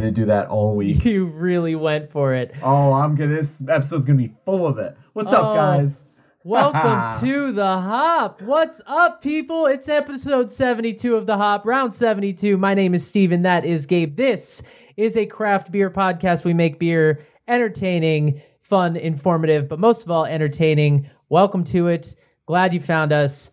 been 0.00 0.14
to 0.14 0.20
do 0.20 0.26
that 0.26 0.46
all 0.48 0.74
week. 0.76 1.04
You 1.04 1.26
really 1.26 1.74
went 1.74 2.10
for 2.10 2.34
it. 2.34 2.54
Oh, 2.62 2.92
I'm 2.92 3.14
gonna. 3.14 3.34
This 3.36 3.62
episode's 3.68 4.06
gonna 4.06 4.18
be 4.18 4.32
full 4.44 4.66
of 4.66 4.78
it. 4.78 4.96
What's 5.12 5.32
up, 5.32 5.44
Oh. 5.44 5.54
guys? 5.54 6.04
Welcome 6.44 7.20
to 7.28 7.52
the 7.52 7.80
Hop. 7.80 8.40
What's 8.42 8.80
up, 8.86 9.22
people? 9.22 9.66
It's 9.66 9.88
episode 9.88 10.50
72 10.50 11.14
of 11.14 11.26
the 11.26 11.36
Hop, 11.36 11.66
round 11.66 11.94
72. 11.94 12.56
My 12.56 12.74
name 12.74 12.94
is 12.94 13.06
Stephen. 13.06 13.42
That 13.42 13.64
is 13.64 13.86
Gabe. 13.86 14.16
This 14.16 14.62
is 14.96 15.16
a 15.16 15.26
craft 15.26 15.70
beer 15.72 15.90
podcast. 15.90 16.44
We 16.44 16.54
make 16.54 16.78
beer 16.78 17.26
entertaining, 17.46 18.40
fun, 18.60 18.96
informative, 18.96 19.68
but 19.68 19.78
most 19.78 20.04
of 20.04 20.10
all, 20.10 20.24
entertaining. 20.24 21.10
Welcome 21.28 21.64
to 21.64 21.88
it. 21.88 22.14
Glad 22.46 22.72
you 22.72 22.80
found 22.80 23.12
us. 23.12 23.50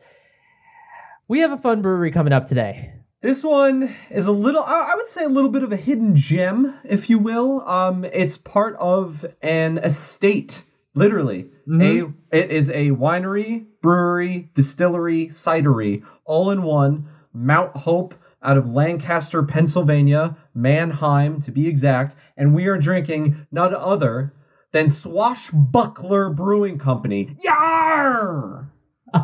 We 1.27 1.39
have 1.39 1.51
a 1.51 1.57
fun 1.57 1.81
brewery 1.81 2.11
coming 2.11 2.33
up 2.33 2.45
today. 2.45 2.93
This 3.25 3.43
one 3.43 3.95
is 4.11 4.27
a 4.27 4.31
little, 4.31 4.63
I 4.63 4.93
would 4.95 5.07
say, 5.07 5.23
a 5.23 5.29
little 5.29 5.49
bit 5.49 5.63
of 5.63 5.71
a 5.71 5.77
hidden 5.77 6.15
gem, 6.15 6.75
if 6.83 7.09
you 7.09 7.17
will. 7.17 7.67
Um, 7.67 8.05
it's 8.13 8.37
part 8.37 8.75
of 8.75 9.25
an 9.41 9.79
estate, 9.79 10.63
literally. 10.93 11.49
A 11.81 12.13
it 12.31 12.51
is 12.51 12.69
a 12.69 12.91
winery, 12.91 13.65
brewery, 13.81 14.51
distillery, 14.53 15.25
cidery, 15.25 16.05
all 16.23 16.51
in 16.51 16.61
one. 16.61 17.09
Mount 17.33 17.75
Hope 17.77 18.13
out 18.43 18.59
of 18.59 18.69
Lancaster, 18.69 19.41
Pennsylvania, 19.41 20.37
Manheim 20.53 21.41
to 21.41 21.51
be 21.51 21.67
exact, 21.67 22.15
and 22.37 22.53
we 22.53 22.67
are 22.67 22.77
drinking 22.77 23.47
none 23.49 23.73
other 23.73 24.35
than 24.71 24.87
Swashbuckler 24.87 26.29
Brewing 26.29 26.77
Company. 26.77 27.35
Yar! 27.41 28.69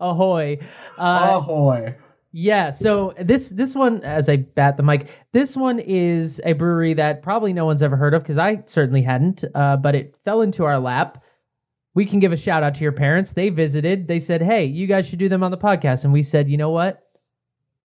Ahoy. 0.00 0.60
Uh, 0.96 1.40
Ahoy! 1.40 1.96
Yeah, 2.34 2.70
so 2.70 3.12
this 3.20 3.50
this 3.50 3.74
one, 3.74 4.02
as 4.04 4.28
I 4.28 4.36
bat 4.36 4.78
the 4.78 4.82
mic, 4.82 5.10
this 5.32 5.54
one 5.54 5.78
is 5.78 6.40
a 6.44 6.54
brewery 6.54 6.94
that 6.94 7.22
probably 7.22 7.52
no 7.52 7.66
one's 7.66 7.82
ever 7.82 7.96
heard 7.96 8.14
of 8.14 8.22
because 8.22 8.38
I 8.38 8.62
certainly 8.64 9.02
hadn't. 9.02 9.44
Uh, 9.54 9.76
but 9.76 9.94
it 9.94 10.16
fell 10.24 10.40
into 10.40 10.64
our 10.64 10.78
lap. 10.78 11.22
We 11.94 12.06
can 12.06 12.20
give 12.20 12.32
a 12.32 12.36
shout 12.38 12.62
out 12.62 12.74
to 12.76 12.82
your 12.82 12.92
parents. 12.92 13.32
They 13.32 13.50
visited. 13.50 14.08
They 14.08 14.18
said, 14.18 14.40
"Hey, 14.40 14.64
you 14.64 14.86
guys 14.86 15.06
should 15.06 15.18
do 15.18 15.28
them 15.28 15.42
on 15.42 15.50
the 15.50 15.58
podcast," 15.58 16.04
and 16.04 16.12
we 16.12 16.22
said, 16.22 16.48
"You 16.48 16.56
know 16.56 16.70
what? 16.70 17.06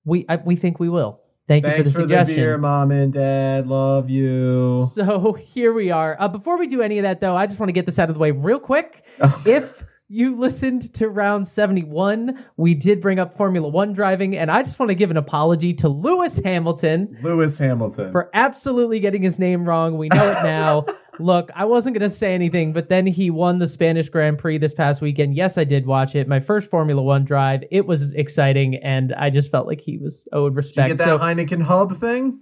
We 0.06 0.26
I, 0.30 0.38
we 0.38 0.56
think 0.56 0.80
we 0.80 0.88
will." 0.88 1.20
Thank 1.50 1.66
you 1.66 1.72
Thanks 1.72 1.90
for 1.90 1.94
for 1.94 2.02
the 2.02 2.08
the 2.08 2.14
suggestion. 2.14 2.36
beer, 2.36 2.58
mom 2.58 2.92
and 2.92 3.12
dad. 3.12 3.68
Love 3.68 4.10
you. 4.10 4.82
So 4.94 5.34
here 5.40 5.74
we 5.74 5.92
are. 5.92 6.16
Uh, 6.20 6.30
before 6.30 6.58
we 6.58 6.68
do 6.68 6.82
any 6.82 7.00
of 7.00 7.04
that, 7.04 7.20
though, 7.20 7.36
I 7.36 7.48
just 7.48 7.60
want 7.60 7.68
to 7.70 7.74
get 7.74 7.86
this 7.86 8.00
out 8.00 8.10
of 8.10 8.16
the 8.16 8.20
way 8.20 8.32
real 8.32 8.60
quick. 8.60 9.04
if 9.46 9.84
you 10.10 10.38
listened 10.38 10.94
to 10.96 11.10
round 11.10 11.48
71, 11.48 12.46
we 12.56 12.74
did 12.76 13.02
bring 13.02 13.20
up 13.20 13.36
Formula 13.36 13.68
One 13.68 13.94
driving, 13.94 14.38
and 14.38 14.50
I 14.50 14.64
just 14.64 14.80
want 14.80 14.90
to 14.90 14.96
give 14.96 15.12
an 15.12 15.18
apology 15.18 15.74
to 15.76 15.90
Lewis 15.90 16.40
Hamilton 16.44 17.18
Lewis 17.22 17.58
Hamilton. 17.58 18.12
for 18.12 18.30
absolutely 18.34 19.00
getting 19.00 19.22
his 19.22 19.38
name 19.40 19.66
wrong. 19.66 19.98
We 19.98 20.10
know 20.10 20.32
it 20.32 20.44
now. 20.44 20.86
Look, 21.20 21.50
I 21.56 21.66
wasn't 21.66 21.98
going 21.98 22.08
to 22.08 22.16
say 22.16 22.36
anything, 22.36 22.74
but 22.74 22.90
then 22.90 23.08
he 23.08 23.32
won 23.32 23.58
the 23.58 23.68
Spanish 23.68 24.08
Grand 24.10 24.38
Prix 24.38 24.60
this 24.60 24.74
past 24.76 25.02
weekend. 25.02 25.36
Yes, 25.36 25.58
I 25.58 25.64
did 25.64 25.88
watch 25.88 26.16
it. 26.16 26.28
My 26.28 26.40
first 26.40 26.70
Formula 26.70 27.02
One 27.02 27.26
drive. 27.26 27.64
It 27.72 27.88
was 27.88 28.14
exciting, 28.14 28.76
and 28.76 29.14
I 29.14 29.32
just 29.32 29.50
felt 29.52 29.66
like 29.66 29.82
he 29.82 29.98
was 29.98 30.28
owed 30.32 30.52
Did 30.54 30.58
respect. 30.58 30.90
you 30.90 30.96
get 30.96 31.06
that 31.06 31.06
So- 31.06 31.20
Heineken 31.20 31.64
hub 31.64 31.96
thing? 31.98 32.42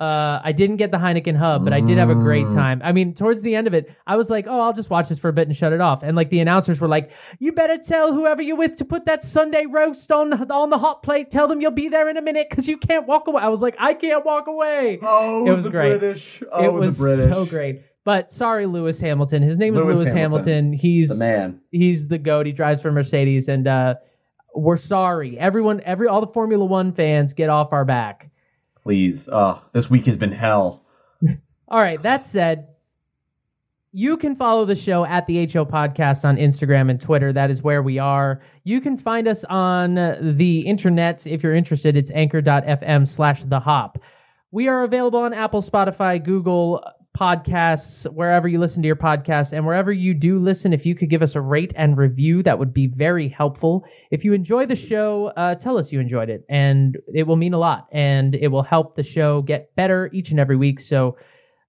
Uh, 0.00 0.40
I 0.42 0.52
didn't 0.52 0.76
get 0.76 0.90
the 0.90 0.96
Heineken 0.96 1.36
Hub, 1.36 1.62
but 1.62 1.74
I 1.74 1.80
did 1.80 1.98
have 1.98 2.08
a 2.08 2.14
great 2.14 2.46
Mm. 2.46 2.54
time. 2.54 2.80
I 2.82 2.92
mean, 2.92 3.12
towards 3.12 3.42
the 3.42 3.54
end 3.54 3.66
of 3.66 3.74
it, 3.74 3.94
I 4.06 4.16
was 4.16 4.30
like, 4.30 4.46
"Oh, 4.48 4.60
I'll 4.60 4.72
just 4.72 4.88
watch 4.88 5.10
this 5.10 5.18
for 5.18 5.28
a 5.28 5.32
bit 5.34 5.46
and 5.46 5.54
shut 5.54 5.74
it 5.74 5.80
off." 5.82 6.02
And 6.02 6.16
like 6.16 6.30
the 6.30 6.40
announcers 6.40 6.80
were 6.80 6.88
like, 6.88 7.10
"You 7.38 7.52
better 7.52 7.76
tell 7.76 8.14
whoever 8.14 8.40
you're 8.40 8.56
with 8.56 8.76
to 8.78 8.84
put 8.86 9.04
that 9.04 9.22
Sunday 9.22 9.66
roast 9.70 10.10
on 10.10 10.32
on 10.50 10.70
the 10.70 10.78
hot 10.78 11.02
plate. 11.02 11.30
Tell 11.30 11.46
them 11.48 11.60
you'll 11.60 11.70
be 11.72 11.88
there 11.88 12.08
in 12.08 12.16
a 12.16 12.22
minute 12.22 12.46
because 12.48 12.66
you 12.66 12.78
can't 12.78 13.06
walk 13.06 13.28
away." 13.28 13.42
I 13.42 13.48
was 13.48 13.60
like, 13.60 13.76
"I 13.78 13.92
can't 13.92 14.24
walk 14.24 14.46
away." 14.46 14.98
Oh, 15.02 15.46
It 15.46 15.54
was 15.54 15.64
the 15.64 15.70
great. 15.70 15.98
British. 15.98 16.42
Oh, 16.50 16.64
it 16.64 16.72
was 16.72 16.96
the 16.96 17.02
British. 17.02 17.24
so 17.32 17.44
great. 17.44 17.82
But 18.02 18.32
sorry, 18.32 18.64
Lewis 18.64 18.98
Hamilton. 19.02 19.42
His 19.42 19.58
name 19.58 19.74
is 19.76 19.82
Lewis 19.82 19.98
Lewis 19.98 20.12
Hamilton. 20.12 20.48
Hamilton. 20.54 20.72
He's 20.72 21.18
The 21.18 21.22
man. 21.24 21.60
he's 21.70 22.08
the 22.08 22.16
goat. 22.16 22.46
He 22.46 22.52
drives 22.52 22.80
for 22.80 22.90
Mercedes, 22.90 23.48
and 23.50 23.68
uh, 23.68 23.96
we're 24.54 24.78
sorry. 24.78 25.38
Everyone, 25.38 25.82
every 25.84 26.08
all 26.08 26.22
the 26.22 26.26
Formula 26.26 26.64
One 26.64 26.92
fans, 26.94 27.34
get 27.34 27.50
off 27.50 27.74
our 27.74 27.84
back. 27.84 28.29
Please. 28.90 29.28
Oh, 29.30 29.62
this 29.70 29.88
week 29.88 30.06
has 30.06 30.16
been 30.16 30.32
hell. 30.32 30.82
All 31.68 31.80
right, 31.80 32.02
that 32.02 32.26
said, 32.26 32.66
you 33.92 34.16
can 34.16 34.34
follow 34.34 34.64
the 34.64 34.74
show 34.74 35.04
at 35.04 35.28
the 35.28 35.46
HO 35.46 35.64
Podcast 35.64 36.24
on 36.24 36.36
Instagram 36.36 36.90
and 36.90 37.00
Twitter. 37.00 37.32
That 37.32 37.52
is 37.52 37.62
where 37.62 37.84
we 37.84 38.00
are. 38.00 38.42
You 38.64 38.80
can 38.80 38.96
find 38.96 39.28
us 39.28 39.44
on 39.44 39.94
the 39.94 40.66
internet 40.66 41.24
if 41.24 41.44
you're 41.44 41.54
interested. 41.54 41.96
It's 41.96 42.10
anchor.fm 42.10 43.06
slash 43.06 43.44
the 43.44 43.60
hop. 43.60 44.02
We 44.50 44.66
are 44.66 44.82
available 44.82 45.20
on 45.20 45.34
Apple, 45.34 45.62
Spotify, 45.62 46.20
Google 46.20 46.84
podcasts, 47.20 48.10
wherever 48.10 48.48
you 48.48 48.58
listen 48.58 48.82
to 48.82 48.86
your 48.86 48.96
podcasts, 48.96 49.52
and 49.52 49.66
wherever 49.66 49.92
you 49.92 50.14
do 50.14 50.38
listen, 50.38 50.72
if 50.72 50.86
you 50.86 50.94
could 50.94 51.10
give 51.10 51.20
us 51.20 51.34
a 51.34 51.40
rate 51.40 51.72
and 51.76 51.98
review, 51.98 52.42
that 52.42 52.58
would 52.58 52.72
be 52.72 52.86
very 52.86 53.28
helpful. 53.28 53.84
If 54.10 54.24
you 54.24 54.32
enjoy 54.32 54.64
the 54.64 54.76
show, 54.76 55.26
uh, 55.36 55.54
tell 55.56 55.76
us 55.76 55.92
you 55.92 56.00
enjoyed 56.00 56.30
it, 56.30 56.44
and 56.48 56.96
it 57.12 57.24
will 57.24 57.36
mean 57.36 57.52
a 57.52 57.58
lot, 57.58 57.88
and 57.92 58.34
it 58.34 58.48
will 58.48 58.62
help 58.62 58.96
the 58.96 59.02
show 59.02 59.42
get 59.42 59.74
better 59.76 60.08
each 60.14 60.30
and 60.30 60.40
every 60.40 60.56
week. 60.56 60.80
So, 60.80 61.18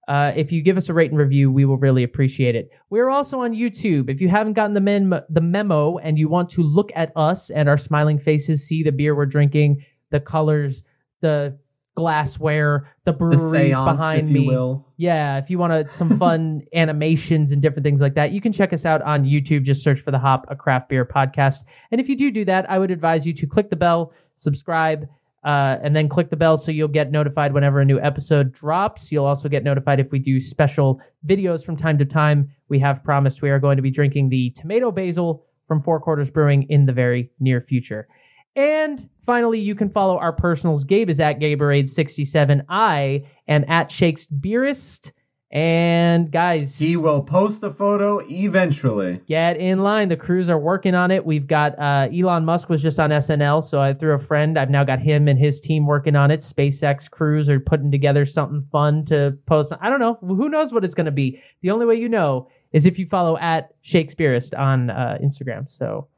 uh, 0.08 0.32
if 0.34 0.50
you 0.50 0.62
give 0.62 0.76
us 0.76 0.88
a 0.88 0.94
rate 0.94 1.10
and 1.10 1.18
review, 1.18 1.52
we 1.52 1.64
will 1.64 1.76
really 1.76 2.02
appreciate 2.02 2.56
it. 2.56 2.70
We're 2.90 3.10
also 3.10 3.40
on 3.42 3.52
YouTube. 3.52 4.10
If 4.10 4.20
you 4.20 4.28
haven't 4.28 4.54
gotten 4.54 4.74
the, 4.74 4.80
mem- 4.80 5.22
the 5.28 5.40
memo 5.40 5.98
and 5.98 6.18
you 6.18 6.28
want 6.28 6.50
to 6.50 6.62
look 6.62 6.90
at 6.96 7.12
us 7.14 7.50
and 7.50 7.68
our 7.68 7.76
smiling 7.76 8.18
faces, 8.18 8.66
see 8.66 8.82
the 8.82 8.90
beer 8.90 9.14
we're 9.14 9.26
drinking, 9.26 9.84
the 10.10 10.18
colors, 10.18 10.82
the 11.20 11.56
glassware, 11.94 12.92
the 13.04 13.12
The 13.12 13.18
breweries 13.18 13.76
seance, 13.76 13.80
behind 13.80 14.28
me. 14.30 14.46
will. 14.46 14.86
Yeah, 14.96 15.38
if 15.38 15.50
you 15.50 15.58
want 15.58 15.72
to, 15.72 15.92
some 15.94 16.16
fun 16.18 16.62
animations 16.74 17.52
and 17.52 17.60
different 17.60 17.84
things 17.84 18.00
like 18.00 18.14
that, 18.14 18.32
you 18.32 18.40
can 18.40 18.52
check 18.52 18.72
us 18.72 18.84
out 18.84 19.02
on 19.02 19.24
YouTube. 19.24 19.62
Just 19.64 19.82
search 19.82 20.00
for 20.00 20.10
the 20.10 20.18
Hop, 20.18 20.46
a 20.48 20.56
craft 20.56 20.88
beer 20.88 21.04
podcast. 21.04 21.64
And 21.90 22.00
if 22.00 22.08
you 22.08 22.16
do 22.16 22.30
do 22.30 22.44
that, 22.46 22.70
I 22.70 22.78
would 22.78 22.90
advise 22.90 23.26
you 23.26 23.32
to 23.34 23.46
click 23.46 23.70
the 23.70 23.76
bell, 23.76 24.12
subscribe, 24.36 25.08
uh, 25.44 25.76
and 25.82 25.94
then 25.96 26.08
click 26.08 26.30
the 26.30 26.36
bell 26.36 26.56
so 26.56 26.70
you'll 26.70 26.86
get 26.88 27.10
notified 27.10 27.52
whenever 27.52 27.80
a 27.80 27.84
new 27.84 27.98
episode 28.00 28.52
drops. 28.52 29.10
You'll 29.10 29.26
also 29.26 29.48
get 29.48 29.64
notified 29.64 29.98
if 29.98 30.12
we 30.12 30.18
do 30.20 30.38
special 30.38 31.00
videos 31.26 31.64
from 31.64 31.76
time 31.76 31.98
to 31.98 32.04
time. 32.04 32.50
We 32.68 32.78
have 32.78 33.02
promised 33.02 33.42
we 33.42 33.50
are 33.50 33.58
going 33.58 33.76
to 33.76 33.82
be 33.82 33.90
drinking 33.90 34.28
the 34.28 34.50
tomato 34.50 34.92
basil 34.92 35.44
from 35.66 35.80
Four 35.80 36.00
Quarters 36.00 36.30
Brewing 36.30 36.64
in 36.70 36.86
the 36.86 36.92
very 36.92 37.30
near 37.40 37.60
future. 37.60 38.06
And 38.54 39.08
finally, 39.18 39.60
you 39.60 39.74
can 39.74 39.88
follow 39.88 40.18
our 40.18 40.32
personals. 40.32 40.84
Gabe 40.84 41.08
is 41.08 41.20
at 41.20 41.38
Gaberade67. 41.40 42.64
I 42.68 43.24
am 43.48 43.64
at 43.68 43.88
Shakespeareist. 43.88 45.12
And 45.54 46.32
guys, 46.32 46.78
He 46.78 46.96
will 46.96 47.22
post 47.22 47.62
a 47.62 47.68
photo 47.68 48.20
eventually. 48.26 49.20
get 49.28 49.58
in 49.58 49.80
line. 49.80 50.08
The 50.08 50.16
crews 50.16 50.48
are 50.48 50.58
working 50.58 50.94
on 50.94 51.10
it. 51.10 51.26
We've 51.26 51.46
got 51.46 51.78
uh, 51.78 52.08
Elon 52.10 52.46
Musk 52.46 52.70
was 52.70 52.82
just 52.82 52.98
on 52.98 53.10
SNL, 53.10 53.62
so 53.62 53.78
I 53.78 53.92
threw 53.92 54.14
a 54.14 54.18
friend. 54.18 54.58
I've 54.58 54.70
now 54.70 54.82
got 54.82 55.00
him 55.00 55.28
and 55.28 55.38
his 55.38 55.60
team 55.60 55.84
working 55.86 56.16
on 56.16 56.30
it. 56.30 56.40
SpaceX 56.40 57.10
crews 57.10 57.50
are 57.50 57.60
putting 57.60 57.90
together 57.90 58.24
something 58.24 58.62
fun 58.72 59.04
to 59.06 59.36
post. 59.44 59.74
I 59.78 59.90
don't 59.90 60.00
know. 60.00 60.14
Who 60.22 60.48
knows 60.48 60.72
what 60.72 60.86
it's 60.86 60.94
going 60.94 61.04
to 61.04 61.10
be? 61.12 61.42
The 61.60 61.70
only 61.70 61.84
way 61.84 61.96
you 61.96 62.08
know 62.08 62.48
is 62.72 62.86
if 62.86 62.98
you 62.98 63.04
follow 63.04 63.36
at 63.36 63.74
Shakespeareist 63.84 64.58
on 64.58 64.88
uh, 64.88 65.18
Instagram. 65.22 65.68
So 65.68 66.08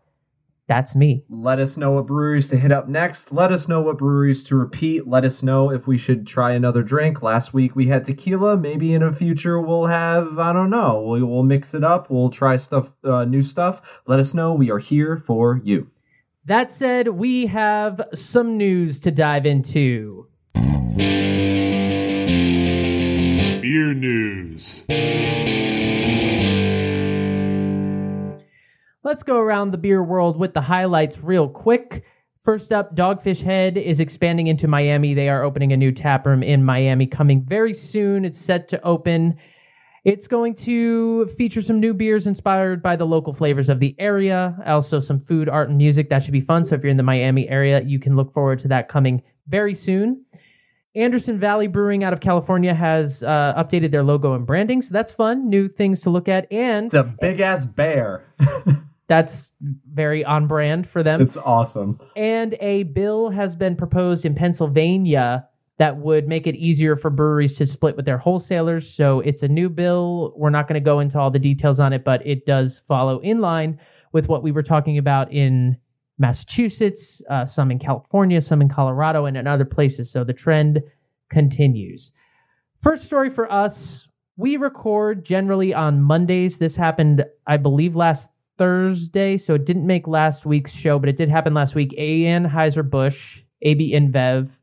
that's 0.66 0.96
me. 0.96 1.25
Let 1.28 1.58
us 1.58 1.76
know 1.76 1.93
what 1.93 2.06
breweries 2.06 2.49
to 2.49 2.56
hit 2.56 2.72
up 2.72 2.88
next. 2.88 3.32
Let 3.32 3.52
us 3.52 3.69
know 3.69 3.82
what 3.82 3.99
breweries 3.99 4.44
to 4.44 4.56
repeat. 4.56 5.06
Let 5.06 5.25
us 5.25 5.43
know 5.43 5.70
if 5.70 5.87
we 5.87 5.99
should 5.99 6.26
try 6.26 6.52
another 6.52 6.82
drink. 6.82 7.22
Last 7.22 7.52
week 7.52 7.76
we 7.76 7.88
had 7.88 8.05
tequila. 8.05 8.56
Maybe 8.56 8.94
in 8.94 9.02
the 9.02 9.12
future 9.12 9.61
we'll 9.61 9.87
have, 9.87 10.38
I 10.38 10.55
don't 10.55 10.70
know, 10.70 11.02
we'll, 11.02 11.26
we'll 11.26 11.43
mix 11.43 11.75
it 11.75 11.84
up. 11.84 12.08
We'll 12.08 12.31
try 12.31 12.56
stuff, 12.56 12.94
uh, 13.05 13.26
new 13.26 13.43
stuff. 13.43 14.00
Let 14.06 14.20
us 14.20 14.32
know. 14.32 14.55
We 14.55 14.70
are 14.70 14.78
here 14.78 15.19
for 15.19 15.61
you. 15.62 15.90
That 16.46 16.70
said, 16.70 17.08
we 17.08 17.46
have 17.46 18.00
some 18.14 18.56
news 18.56 19.00
to 19.00 19.10
dive 19.10 19.46
into. 19.46 20.28
Beer 23.62 23.94
news. 23.94 24.87
Let's 29.05 29.23
go 29.23 29.39
around 29.39 29.71
the 29.71 29.77
beer 29.77 30.03
world 30.03 30.39
with 30.39 30.55
the 30.55 30.62
highlights 30.62 31.23
real 31.23 31.47
quick. 31.47 32.05
First 32.41 32.73
up, 32.73 32.97
Dogfish 32.97 33.43
Head 33.43 33.77
is 33.77 34.01
expanding 34.01 34.47
into 34.47 34.67
Miami. 34.67 35.12
They 35.12 35.29
are 35.29 35.43
opening 35.43 35.75
a 35.75 35.77
new 35.77 35.93
tap 35.93 36.27
room 36.27 36.43
in 36.43 36.65
Miami 36.65 37.06
coming 37.06 37.45
very 37.45 37.75
soon. 37.75 38.25
It's 38.25 38.39
set 38.39 38.67
to 38.69 38.83
open. 38.83 39.37
It's 40.05 40.27
going 40.27 40.55
to 40.55 41.27
feature 41.27 41.61
some 41.61 41.81
new 41.81 41.93
beers 41.93 42.27
inspired 42.27 42.83
by 42.83 42.97
the 42.97 43.05
local 43.05 43.35
flavors 43.35 43.69
of 43.69 43.79
the 43.79 43.95
area. 43.99 44.56
Also, 44.65 45.01
some 45.01 45.21
food, 45.21 45.51
art, 45.51 45.69
and 45.69 45.77
music. 45.77 46.09
That 46.09 46.23
should 46.23 46.33
be 46.33 46.41
fun. 46.41 46.65
So, 46.65 46.75
if 46.75 46.83
you're 46.83 46.91
in 46.91 46.97
the 46.97 47.03
Miami 47.03 47.47
area, 47.47 47.83
you 47.83 47.99
can 47.99 48.17
look 48.17 48.33
forward 48.33 48.61
to 48.61 48.69
that 48.69 48.89
coming 48.89 49.23
very 49.47 49.75
soon. 49.75 50.25
Anderson 50.95 51.37
Valley 51.37 51.67
Brewing 51.67 52.05
out 52.05 52.15
of 52.15 52.21
California 52.21 52.73
has 52.73 53.23
uh, 53.23 53.53
updated 53.55 53.91
their 53.91 54.03
logo 54.03 54.33
and 54.33 54.47
branding. 54.47 54.81
So, 54.81 54.95
that's 54.95 55.12
fun. 55.12 55.51
New 55.51 55.69
things 55.69 56.01
to 56.03 56.11
look 56.11 56.27
at. 56.27 56.51
And 56.51 56.87
It's 56.87 56.95
a 56.95 57.03
big 57.03 57.41
ass 57.41 57.67
bear. 57.67 58.33
that's 59.06 59.53
very 59.61 60.25
on 60.25 60.47
brand 60.47 60.89
for 60.89 61.03
them. 61.03 61.21
It's 61.21 61.37
awesome. 61.37 61.99
and 62.17 62.56
a 62.61 62.85
bill 62.85 63.31
has 63.31 63.56
been 63.56 63.77
proposed 63.77 64.25
in 64.25 64.35
Pennsylvania 64.35 65.49
that 65.79 65.97
would 65.99 66.29
make 66.29 66.47
it 66.47 66.55
easier 66.55 66.95
for 66.95 67.11
breweries 67.11 67.59
to 67.59 67.67
split 67.67 67.97
with 67.97 68.06
their 68.06 68.19
wholesalers. 68.19 68.89
So 68.89 69.21
it's 69.21 69.43
a 69.43 69.49
new 69.49 69.69
bill. 69.69 70.33
We're 70.37 70.51
not 70.51 70.69
going 70.69 70.81
to 70.81 70.85
go 70.85 71.01
into 71.01 71.19
all 71.19 71.31
the 71.31 71.39
details 71.39 71.81
on 71.81 71.93
it, 71.93 72.05
but 72.05 72.25
it 72.27 72.47
does 72.47 72.79
follow 72.79 73.19
in 73.21 73.41
line 73.41 73.81
with 74.12 74.29
what 74.29 74.43
we 74.43 74.53
were 74.53 74.62
talking 74.62 74.99
about 74.99 75.33
in 75.33 75.77
Massachusetts, 76.17 77.21
uh, 77.29 77.45
some 77.45 77.73
in 77.73 77.81
California, 77.81 78.41
some 78.41 78.62
in 78.62 78.69
Colorado, 78.69 79.27
and 79.27 79.37
in 79.37 79.49
other 79.49 79.65
places. 79.65 80.12
So 80.12 80.23
the 80.23 80.33
trend 80.33 80.81
continues. 81.29 82.12
First 82.79 83.05
story 83.05 83.31
for 83.31 83.51
us 83.51 84.09
we 84.37 84.56
record 84.56 85.25
generally 85.25 85.73
on 85.73 86.03
Mondays. 86.03 86.59
This 86.59 86.77
happened, 86.77 87.25
I 87.47 87.56
believe, 87.56 87.95
last 87.95 88.29
Thursday, 88.56 89.37
so 89.37 89.55
it 89.55 89.67
didn't 89.67 89.87
make 89.87 90.06
last 90.06 90.47
week's 90.47 90.73
show, 90.73 90.99
but 90.99 91.09
it 91.09 91.17
did 91.17 91.29
happen 91.29 91.55
last 91.55 91.75
week. 91.75 91.95
A. 91.97 92.23
Anheuser-Busch, 92.25 93.43
AB 93.62 93.93
InBev, 93.95 94.59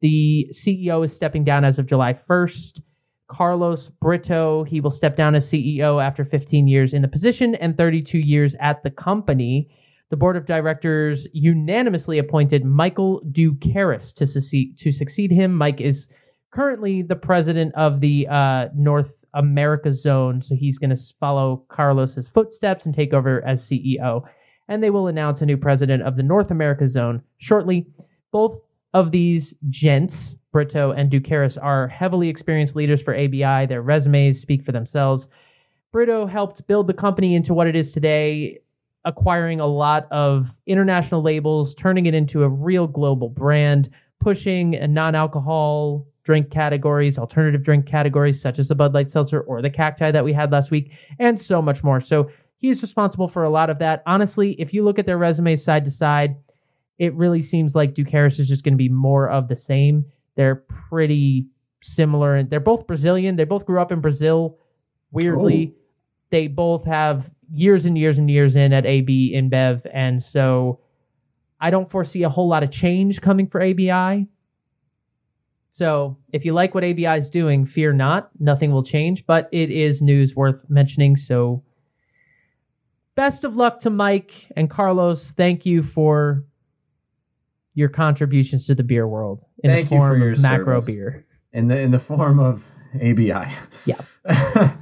the 0.00 0.48
CEO 0.52 1.02
is 1.02 1.14
stepping 1.14 1.44
down 1.44 1.64
as 1.64 1.78
of 1.78 1.86
July 1.86 2.12
1st. 2.12 2.82
Carlos 3.26 3.88
Brito, 3.88 4.64
he 4.64 4.80
will 4.80 4.90
step 4.90 5.16
down 5.16 5.34
as 5.34 5.50
CEO 5.50 6.02
after 6.02 6.26
15 6.26 6.68
years 6.68 6.92
in 6.92 7.00
the 7.00 7.08
position 7.08 7.54
and 7.54 7.76
32 7.78 8.18
years 8.18 8.54
at 8.60 8.82
the 8.82 8.90
company. 8.90 9.70
The 10.10 10.18
board 10.18 10.36
of 10.36 10.44
directors 10.44 11.26
unanimously 11.32 12.18
appointed 12.18 12.66
Michael 12.66 13.22
Doukeris 13.32 14.14
to 14.16 14.26
succeed, 14.26 14.76
to 14.78 14.92
succeed 14.92 15.30
him. 15.30 15.54
Mike 15.56 15.80
is 15.80 16.08
currently 16.54 17.02
the 17.02 17.16
president 17.16 17.74
of 17.74 18.00
the 18.00 18.28
uh, 18.28 18.68
North 18.76 19.24
America 19.34 19.92
zone, 19.92 20.40
so 20.40 20.54
he's 20.54 20.78
going 20.78 20.94
to 20.94 21.02
follow 21.18 21.64
Carlos's 21.68 22.28
footsteps 22.28 22.86
and 22.86 22.94
take 22.94 23.12
over 23.12 23.44
as 23.44 23.62
CEO. 23.62 24.22
And 24.68 24.82
they 24.82 24.90
will 24.90 25.08
announce 25.08 25.42
a 25.42 25.46
new 25.46 25.56
president 25.56 26.04
of 26.04 26.16
the 26.16 26.22
North 26.22 26.50
America 26.52 26.86
zone 26.86 27.22
shortly. 27.38 27.86
Both 28.30 28.60
of 28.94 29.10
these 29.10 29.54
gents, 29.68 30.36
Brito 30.52 30.92
and 30.92 31.10
Doukeris, 31.10 31.58
are 31.60 31.88
heavily 31.88 32.28
experienced 32.28 32.76
leaders 32.76 33.02
for 33.02 33.14
ABI. 33.14 33.66
Their 33.66 33.82
resumes 33.82 34.40
speak 34.40 34.62
for 34.62 34.72
themselves. 34.72 35.28
Brito 35.92 36.26
helped 36.26 36.66
build 36.68 36.86
the 36.86 36.94
company 36.94 37.34
into 37.34 37.52
what 37.52 37.66
it 37.66 37.74
is 37.74 37.92
today, 37.92 38.60
acquiring 39.04 39.58
a 39.58 39.66
lot 39.66 40.06
of 40.12 40.60
international 40.66 41.20
labels, 41.20 41.74
turning 41.74 42.06
it 42.06 42.14
into 42.14 42.44
a 42.44 42.48
real 42.48 42.86
global 42.86 43.28
brand, 43.28 43.90
pushing 44.20 44.76
a 44.76 44.86
non 44.86 45.16
alcohol 45.16 46.06
drink 46.24 46.50
categories, 46.50 47.18
alternative 47.18 47.62
drink 47.62 47.86
categories 47.86 48.40
such 48.40 48.58
as 48.58 48.68
the 48.68 48.74
Bud 48.74 48.94
Light 48.94 49.10
Seltzer 49.10 49.40
or 49.40 49.62
the 49.62 49.70
Cacti 49.70 50.10
that 50.10 50.24
we 50.24 50.32
had 50.32 50.50
last 50.50 50.70
week, 50.70 50.92
and 51.18 51.38
so 51.38 51.62
much 51.62 51.84
more. 51.84 52.00
So 52.00 52.30
he's 52.56 52.82
responsible 52.82 53.28
for 53.28 53.44
a 53.44 53.50
lot 53.50 53.70
of 53.70 53.78
that. 53.78 54.02
Honestly, 54.06 54.52
if 54.58 54.72
you 54.72 54.82
look 54.82 54.98
at 54.98 55.06
their 55.06 55.18
resumes 55.18 55.62
side 55.62 55.84
to 55.84 55.90
side, 55.90 56.36
it 56.98 57.14
really 57.14 57.42
seems 57.42 57.74
like 57.74 57.94
Doukeris 57.94 58.40
is 58.40 58.48
just 58.48 58.64
going 58.64 58.74
to 58.74 58.78
be 58.78 58.88
more 58.88 59.28
of 59.28 59.48
the 59.48 59.56
same. 59.56 60.06
They're 60.36 60.56
pretty 60.56 61.48
similar, 61.82 62.34
and 62.34 62.48
they're 62.48 62.60
both 62.60 62.86
Brazilian. 62.86 63.36
They 63.36 63.44
both 63.44 63.66
grew 63.66 63.80
up 63.80 63.92
in 63.92 64.00
Brazil. 64.00 64.58
Weirdly, 65.10 65.74
oh. 65.74 65.80
they 66.30 66.48
both 66.48 66.86
have 66.86 67.34
years 67.52 67.84
and 67.84 67.98
years 67.98 68.18
and 68.18 68.30
years 68.30 68.56
in 68.56 68.72
at 68.72 68.86
AB 68.86 69.32
InBev, 69.34 69.86
and 69.92 70.22
so 70.22 70.80
I 71.60 71.70
don't 71.70 71.90
foresee 71.90 72.22
a 72.22 72.28
whole 72.28 72.48
lot 72.48 72.62
of 72.62 72.70
change 72.70 73.20
coming 73.20 73.46
for 73.46 73.62
ABI. 73.62 74.28
So 75.74 76.18
if 76.32 76.44
you 76.44 76.52
like 76.52 76.72
what 76.72 76.84
ABI 76.84 77.18
is 77.18 77.28
doing, 77.28 77.64
fear 77.64 77.92
not. 77.92 78.30
Nothing 78.38 78.70
will 78.70 78.84
change, 78.84 79.26
but 79.26 79.48
it 79.50 79.72
is 79.72 80.00
news 80.00 80.36
worth 80.36 80.64
mentioning. 80.70 81.16
So 81.16 81.64
best 83.16 83.42
of 83.42 83.56
luck 83.56 83.80
to 83.80 83.90
Mike 83.90 84.52
and 84.56 84.70
Carlos. 84.70 85.32
Thank 85.32 85.66
you 85.66 85.82
for 85.82 86.44
your 87.74 87.88
contributions 87.88 88.68
to 88.68 88.76
the 88.76 88.84
beer 88.84 89.08
world 89.08 89.42
in 89.64 89.70
Thank 89.72 89.88
the 89.88 89.96
form 89.96 90.22
of 90.22 90.40
macro 90.40 90.80
beer. 90.80 91.26
In 91.52 91.66
the 91.66 91.80
in 91.80 91.90
the 91.90 91.98
form 91.98 92.38
of 92.38 92.68
ABI. 92.94 93.52
Yeah. 93.84 94.00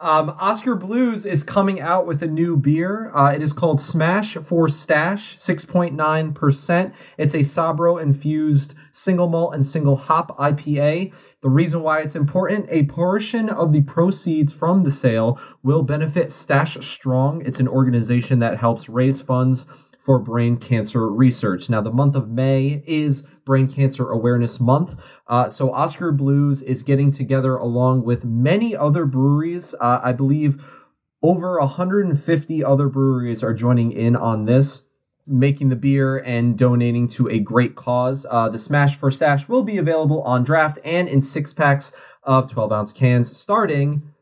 Um, 0.00 0.36
Oskar 0.38 0.76
Blues 0.76 1.26
is 1.26 1.42
coming 1.42 1.80
out 1.80 2.06
with 2.06 2.22
a 2.22 2.28
new 2.28 2.56
beer. 2.56 3.10
Uh, 3.12 3.32
it 3.32 3.42
is 3.42 3.52
called 3.52 3.80
Smash 3.80 4.34
for 4.34 4.68
Stash, 4.68 5.36
6.9%. 5.36 6.94
It's 7.16 7.34
a 7.34 7.38
Sabro 7.38 8.00
infused 8.00 8.76
single 8.92 9.26
malt 9.26 9.54
and 9.54 9.66
single 9.66 9.96
hop 9.96 10.38
IPA. 10.38 11.12
The 11.40 11.48
reason 11.48 11.82
why 11.82 12.00
it's 12.00 12.14
important, 12.14 12.66
a 12.68 12.84
portion 12.84 13.50
of 13.50 13.72
the 13.72 13.82
proceeds 13.82 14.52
from 14.52 14.84
the 14.84 14.92
sale 14.92 15.40
will 15.64 15.82
benefit 15.82 16.30
Stash 16.30 16.74
Strong. 16.86 17.44
It's 17.44 17.58
an 17.58 17.66
organization 17.66 18.38
that 18.38 18.58
helps 18.58 18.88
raise 18.88 19.20
funds 19.20 19.66
for 19.98 20.20
brain 20.20 20.56
cancer 20.58 21.10
research. 21.10 21.68
Now, 21.68 21.80
the 21.80 21.92
month 21.92 22.14
of 22.14 22.30
May 22.30 22.84
is 22.86 23.24
Brain 23.48 23.66
Cancer 23.66 24.10
Awareness 24.10 24.60
Month. 24.60 25.02
Uh, 25.26 25.48
so, 25.48 25.72
Oskar 25.72 26.12
Blues 26.12 26.60
is 26.60 26.82
getting 26.82 27.10
together 27.10 27.56
along 27.56 28.04
with 28.04 28.24
many 28.24 28.76
other 28.76 29.06
breweries. 29.06 29.74
Uh, 29.80 30.00
I 30.04 30.12
believe 30.12 30.62
over 31.22 31.58
150 31.58 32.62
other 32.62 32.88
breweries 32.88 33.42
are 33.42 33.54
joining 33.54 33.90
in 33.90 34.14
on 34.14 34.44
this 34.44 34.84
making 35.26 35.68
the 35.70 35.76
beer 35.76 36.18
and 36.18 36.56
donating 36.56 37.08
to 37.08 37.28
a 37.28 37.38
great 37.38 37.74
cause. 37.74 38.26
Uh, 38.30 38.48
the 38.48 38.58
Smash 38.58 38.96
for 38.96 39.10
Stash 39.10 39.48
will 39.48 39.62
be 39.62 39.76
available 39.76 40.22
on 40.22 40.44
draft 40.44 40.78
and 40.84 41.08
in 41.08 41.20
six 41.20 41.52
packs 41.52 41.92
of 42.22 42.50
12 42.50 42.72
ounce 42.72 42.92
cans 42.92 43.34
starting 43.34 44.14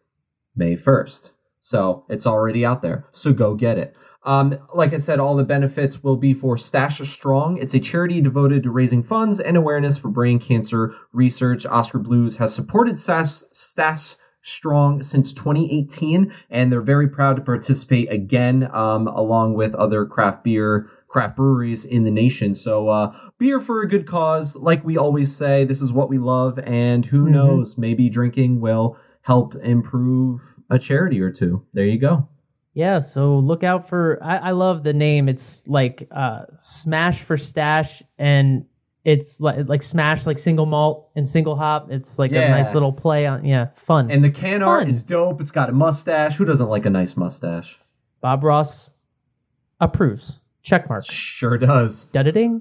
May 0.54 0.74
1st. 0.74 1.32
So 1.60 2.04
it's 2.08 2.26
already 2.26 2.64
out 2.64 2.82
there. 2.82 3.06
So 3.12 3.32
go 3.32 3.54
get 3.54 3.78
it. 3.78 3.94
Um, 4.26 4.58
like 4.74 4.92
I 4.92 4.98
said, 4.98 5.20
all 5.20 5.36
the 5.36 5.44
benefits 5.44 6.02
will 6.02 6.16
be 6.16 6.34
for 6.34 6.58
Stash 6.58 6.98
Strong. 6.98 7.58
It's 7.58 7.74
a 7.74 7.80
charity 7.80 8.20
devoted 8.20 8.64
to 8.64 8.70
raising 8.70 9.04
funds 9.04 9.38
and 9.38 9.56
awareness 9.56 9.96
for 9.96 10.08
brain 10.08 10.40
cancer 10.40 10.92
research. 11.12 11.64
Oskar 11.64 12.00
Blues 12.00 12.36
has 12.38 12.52
supported 12.52 12.96
Stash, 12.96 13.42
Stash 13.52 14.16
Strong 14.42 15.02
since 15.02 15.32
2018, 15.32 16.32
and 16.50 16.72
they're 16.72 16.80
very 16.80 17.08
proud 17.08 17.36
to 17.36 17.42
participate 17.42 18.12
again, 18.12 18.68
um, 18.72 19.06
along 19.06 19.54
with 19.54 19.74
other 19.76 20.04
craft 20.04 20.42
beer 20.42 20.90
craft 21.08 21.36
breweries 21.36 21.84
in 21.84 22.02
the 22.02 22.10
nation. 22.10 22.52
So, 22.52 22.88
uh, 22.88 23.16
beer 23.38 23.60
for 23.60 23.80
a 23.80 23.88
good 23.88 24.06
cause. 24.06 24.56
Like 24.56 24.84
we 24.84 24.96
always 24.96 25.34
say, 25.34 25.64
this 25.64 25.80
is 25.80 25.92
what 25.92 26.08
we 26.08 26.18
love, 26.18 26.58
and 26.64 27.06
who 27.06 27.24
mm-hmm. 27.24 27.32
knows, 27.32 27.78
maybe 27.78 28.08
drinking 28.08 28.60
will 28.60 28.98
help 29.22 29.54
improve 29.56 30.60
a 30.68 30.78
charity 30.78 31.20
or 31.20 31.30
two. 31.30 31.64
There 31.72 31.86
you 31.86 31.98
go. 31.98 32.28
Yeah, 32.76 33.00
so 33.00 33.38
look 33.38 33.64
out 33.64 33.88
for. 33.88 34.22
I, 34.22 34.36
I 34.36 34.50
love 34.50 34.82
the 34.82 34.92
name. 34.92 35.30
It's 35.30 35.66
like 35.66 36.06
uh, 36.10 36.42
Smash 36.58 37.22
for 37.22 37.38
Stash, 37.38 38.02
and 38.18 38.66
it's 39.02 39.40
like 39.40 39.66
like 39.66 39.82
Smash 39.82 40.26
like 40.26 40.36
single 40.36 40.66
malt 40.66 41.08
and 41.16 41.26
single 41.26 41.56
hop. 41.56 41.90
It's 41.90 42.18
like 42.18 42.32
yeah. 42.32 42.42
a 42.42 42.50
nice 42.50 42.74
little 42.74 42.92
play 42.92 43.24
on. 43.24 43.46
Yeah, 43.46 43.68
fun. 43.76 44.10
And 44.10 44.22
the 44.22 44.30
can 44.30 44.60
fun. 44.60 44.68
art 44.68 44.88
is 44.88 45.02
dope. 45.02 45.40
It's 45.40 45.50
got 45.50 45.70
a 45.70 45.72
mustache. 45.72 46.36
Who 46.36 46.44
doesn't 46.44 46.68
like 46.68 46.84
a 46.84 46.90
nice 46.90 47.16
mustache? 47.16 47.78
Bob 48.20 48.44
Ross 48.44 48.90
approves. 49.80 50.42
Check 50.62 50.86
mark. 50.90 51.06
Sure 51.06 51.56
does. 51.56 52.04
Da-da-ding. 52.12 52.60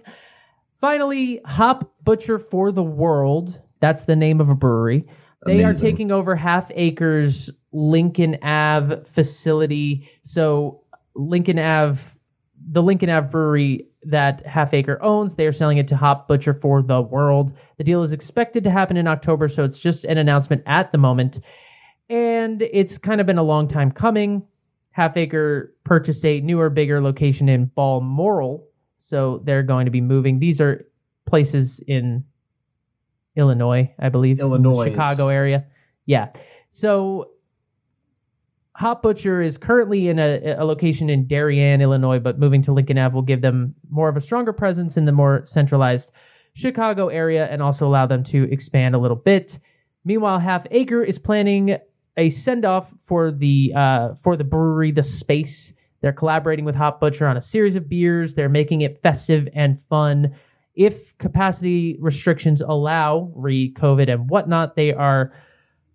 Finally, 0.79 1.41
Hop 1.43 1.93
Butcher 2.05 2.37
for 2.37 2.71
the 2.71 2.83
World. 2.83 3.59
That's 3.81 4.05
the 4.05 4.15
name 4.15 4.39
of 4.39 4.47
a 4.49 4.55
brewery. 4.55 5.07
They 5.45 5.61
Amazing. 5.61 5.65
are 5.65 5.91
taking 5.91 6.11
over 6.13 6.35
Half 6.35 6.71
Acres 6.73 7.51
Lincoln 7.75 8.37
Ave 8.41 9.03
facility. 9.03 10.09
So 10.21 10.81
Lincoln 11.13 11.59
Ave, 11.59 12.01
the 12.71 12.81
Lincoln 12.81 13.09
Ave 13.09 13.27
brewery 13.27 13.87
that 14.03 14.45
Half 14.45 14.73
Acre 14.73 15.01
owns, 15.03 15.35
they 15.35 15.45
are 15.45 15.51
selling 15.51 15.77
it 15.77 15.89
to 15.89 15.97
Hop 15.97 16.25
Butcher 16.29 16.53
for 16.53 16.81
the 16.81 17.01
world. 17.01 17.51
The 17.77 17.83
deal 17.83 18.01
is 18.01 18.13
expected 18.13 18.63
to 18.63 18.71
happen 18.71 18.95
in 18.95 19.07
October, 19.07 19.49
so 19.49 19.65
it's 19.65 19.77
just 19.77 20.05
an 20.05 20.17
announcement 20.17 20.63
at 20.65 20.93
the 20.93 20.97
moment. 20.97 21.41
And 22.07 22.61
it's 22.61 22.97
kind 22.97 23.19
of 23.19 23.27
been 23.27 23.37
a 23.37 23.43
long 23.43 23.67
time 23.67 23.91
coming. 23.91 24.47
Half 24.93 25.17
Acre 25.17 25.75
purchased 25.83 26.23
a 26.23 26.39
newer, 26.39 26.69
bigger 26.69 27.01
location 27.01 27.49
in 27.49 27.65
Balmoral, 27.75 28.69
so 28.97 29.41
they're 29.43 29.63
going 29.63 29.83
to 29.85 29.91
be 29.91 29.99
moving. 29.99 30.39
These 30.39 30.61
are 30.61 30.87
places 31.25 31.81
in 31.85 32.23
Illinois, 33.35 33.93
I 33.99 34.07
believe. 34.07 34.39
Illinois. 34.39 34.85
Chicago 34.85 35.27
area. 35.27 35.65
Yeah. 36.05 36.31
So 36.69 37.31
Hop 38.75 39.01
Butcher 39.01 39.41
is 39.41 39.57
currently 39.57 40.09
in 40.09 40.19
a, 40.19 40.55
a, 40.57 40.65
location 40.65 41.09
in 41.09 41.27
Darien, 41.27 41.81
Illinois, 41.81 42.19
but 42.19 42.37
moving 42.37 42.61
to 42.63 42.73
Lincoln 42.73 42.97
Ave 42.97 43.13
will 43.13 43.21
give 43.21 43.41
them 43.41 43.75
more 43.89 44.09
of 44.09 44.17
a 44.17 44.21
stronger 44.21 44.51
presence 44.51 44.97
in 44.97 45.05
the 45.05 45.11
more 45.11 45.43
centralized 45.45 46.11
Chicago 46.53 47.07
area 47.07 47.47
and 47.49 47.61
also 47.61 47.87
allow 47.87 48.05
them 48.05 48.23
to 48.25 48.43
expand 48.51 48.93
a 48.93 48.97
little 48.97 49.15
bit. 49.15 49.59
Meanwhile, 50.03 50.39
Half 50.39 50.67
Acre 50.71 51.03
is 51.03 51.19
planning 51.19 51.77
a 52.17 52.29
send 52.29 52.65
off 52.65 52.93
for 52.99 53.31
the 53.31 53.73
uh, 53.75 54.13
for 54.15 54.35
the 54.37 54.43
brewery, 54.43 54.91
the 54.91 55.03
space. 55.03 55.73
They're 56.01 56.13
collaborating 56.13 56.65
with 56.65 56.75
Hop 56.75 56.99
Butcher 56.99 57.27
on 57.27 57.37
a 57.37 57.41
series 57.41 57.75
of 57.75 57.89
beers. 57.89 58.35
They're 58.35 58.49
making 58.49 58.81
it 58.81 59.01
festive 59.01 59.47
and 59.53 59.79
fun 59.79 60.35
if 60.75 61.17
capacity 61.17 61.97
restrictions 61.99 62.61
allow, 62.61 63.31
re 63.35 63.73
COVID 63.73 64.11
and 64.11 64.29
whatnot, 64.29 64.75
they 64.75 64.93
are 64.93 65.31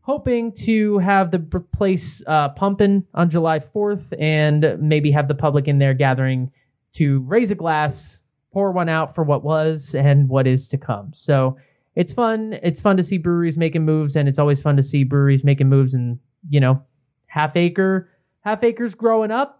hoping 0.02 0.52
to 0.52 0.98
have 0.98 1.30
the 1.30 1.38
place 1.38 2.22
uh, 2.26 2.48
pumping 2.50 3.04
on 3.14 3.30
July 3.30 3.58
4th 3.58 4.12
and 4.18 4.76
maybe 4.80 5.10
have 5.10 5.28
the 5.28 5.34
public 5.34 5.68
in 5.68 5.78
there 5.78 5.94
gathering 5.94 6.50
to 6.94 7.20
raise 7.20 7.50
a 7.50 7.54
glass, 7.54 8.24
pour 8.52 8.72
one 8.72 8.88
out 8.88 9.14
for 9.14 9.22
what 9.22 9.44
was 9.44 9.94
and 9.94 10.28
what 10.28 10.46
is 10.46 10.66
to 10.68 10.78
come. 10.78 11.12
So 11.12 11.56
it's 11.94 12.12
fun. 12.12 12.58
It's 12.62 12.80
fun 12.80 12.96
to 12.96 13.02
see 13.02 13.18
breweries 13.18 13.58
making 13.58 13.84
moves, 13.84 14.16
and 14.16 14.28
it's 14.28 14.38
always 14.38 14.60
fun 14.62 14.76
to 14.76 14.82
see 14.82 15.04
breweries 15.04 15.44
making 15.44 15.68
moves. 15.68 15.92
And 15.94 16.18
you 16.48 16.58
know, 16.60 16.82
half 17.26 17.56
acre, 17.56 18.08
half 18.40 18.64
acres 18.64 18.94
growing 18.94 19.30
up. 19.30 19.56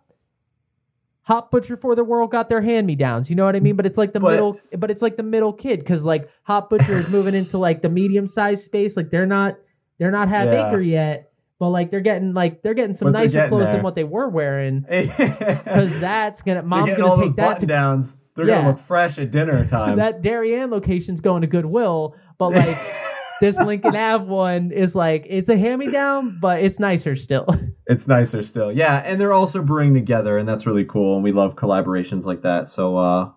Hop 1.24 1.50
Butcher 1.50 1.76
for 1.76 1.94
the 1.94 2.02
World 2.02 2.30
got 2.32 2.48
their 2.48 2.62
hand 2.62 2.86
me 2.86 2.96
downs. 2.96 3.30
You 3.30 3.36
know 3.36 3.44
what 3.44 3.54
I 3.54 3.60
mean? 3.60 3.76
But 3.76 3.86
it's 3.86 3.98
like 3.98 4.12
the 4.12 4.20
But- 4.20 4.32
middle, 4.32 4.60
but 4.76 4.90
it's 4.90 5.02
like 5.02 5.16
the 5.16 5.22
middle 5.22 5.52
kid 5.52 5.78
because 5.80 6.04
like 6.04 6.28
Hop 6.44 6.70
Butcher 6.70 6.94
is 6.94 7.10
moving 7.10 7.34
into 7.34 7.58
like 7.58 7.82
the 7.82 7.88
medium 7.88 8.26
sized 8.26 8.64
space. 8.64 8.96
Like 8.96 9.10
they're 9.10 9.26
not, 9.26 9.56
they're 10.00 10.10
not 10.10 10.28
half 10.28 10.46
Yeah. 10.46 10.66
acre 10.68 10.80
yet, 10.80 11.30
but 11.60 11.68
like 11.68 11.90
they're 11.92 12.00
getting 12.00 12.34
like 12.34 12.62
they're 12.62 12.74
getting 12.74 12.94
some 12.94 13.12
But 13.12 13.18
nicer 13.20 13.34
getting 13.34 13.50
clothes 13.50 13.66
there. 13.66 13.74
than 13.74 13.82
what 13.84 13.94
they 13.94 14.02
were 14.04 14.28
wearing 14.28 14.80
because 14.90 16.00
that's 16.00 16.42
gonna 16.42 16.62
mom's 16.64 16.96
gonna 16.96 17.22
take 17.22 17.36
that 17.36 17.60
to 17.60 17.66
downs. 17.66 18.16
They're 18.34 18.46
Yeah. 18.48 18.56
gonna 18.56 18.68
look 18.70 18.78
fresh 18.78 19.18
at 19.18 19.30
dinner 19.30 19.64
time. 19.68 19.98
that 19.98 20.22
Darien 20.22 20.70
location's 20.70 21.20
going 21.20 21.42
to 21.42 21.46
Goodwill, 21.46 22.16
but 22.38 22.52
like 22.54 22.76
this 23.40 23.58
Lincoln 23.58 23.94
Ave 23.96 24.24
one 24.24 24.70
is 24.72 24.94
like 24.96 25.26
it's 25.28 25.48
a 25.48 25.56
hand 25.58 25.78
me 25.78 25.90
down, 25.90 26.38
but 26.40 26.62
it's 26.62 26.78
nicer 26.80 27.14
still. 27.14 27.46
it's 27.86 28.06
nicer 28.08 28.42
still. 28.42 28.72
Yeah, 28.72 28.96
and 29.04 29.20
they're 29.20 29.32
also 29.32 29.62
brewing 29.62 29.94
together, 29.94 30.38
and 30.38 30.48
that's 30.48 30.66
really 30.66 30.84
cool. 30.84 31.14
And 31.16 31.24
we 31.24 31.32
love 31.32 31.56
collaborations 31.56 32.24
like 32.26 32.42
that. 32.42 32.68
So, 32.68 32.96
uh, 32.96 33.30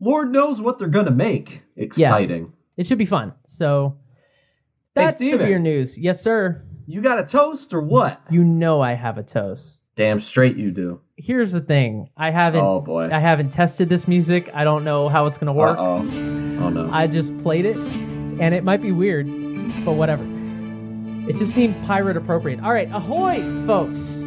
Lord 0.00 0.30
knows 0.32 0.60
what 0.60 0.78
they're 0.78 0.88
gonna 0.88 1.10
make. 1.12 1.62
Exciting. 1.76 2.52
it 2.76 2.86
should 2.86 2.98
be 2.98 3.06
fun. 3.06 3.32
So 3.46 3.96
that's 4.94 5.16
the 5.16 5.28
Stephen. 5.30 5.46
beer 5.46 5.58
news. 5.58 5.98
Yes, 5.98 6.22
sir. 6.22 6.64
You 6.86 7.00
got 7.00 7.18
a 7.18 7.24
toast 7.24 7.72
or 7.72 7.80
what? 7.80 8.20
You 8.30 8.42
know 8.44 8.80
I 8.80 8.94
have 8.94 9.16
a 9.16 9.22
toast. 9.22 9.92
Damn 9.94 10.18
straight 10.20 10.56
you 10.56 10.70
do. 10.70 11.00
Here's 11.16 11.52
the 11.52 11.60
thing. 11.60 12.10
I 12.16 12.30
haven't 12.30 12.60
Oh 12.64 12.80
boy. 12.80 13.08
I 13.12 13.20
haven't 13.20 13.50
tested 13.50 13.88
this 13.88 14.08
music. 14.08 14.50
I 14.52 14.64
don't 14.64 14.84
know 14.84 15.08
how 15.08 15.26
it's 15.26 15.38
gonna 15.38 15.52
Uh 15.52 15.54
work. 15.54 15.78
oh. 15.78 15.98
Oh 15.98 16.68
no. 16.68 16.90
I 16.92 17.06
just 17.06 17.36
played 17.38 17.64
it, 17.66 17.76
and 17.76 18.52
it 18.54 18.64
might 18.64 18.82
be 18.82 18.92
weird, 18.92 19.26
but 19.84 19.92
whatever. 19.92 20.24
It 21.28 21.36
just 21.36 21.52
seemed 21.54 21.80
pirate 21.86 22.16
appropriate. 22.16 22.60
All 22.60 22.72
right, 22.72 22.90
ahoy, 22.92 23.40
folks! 23.64 24.24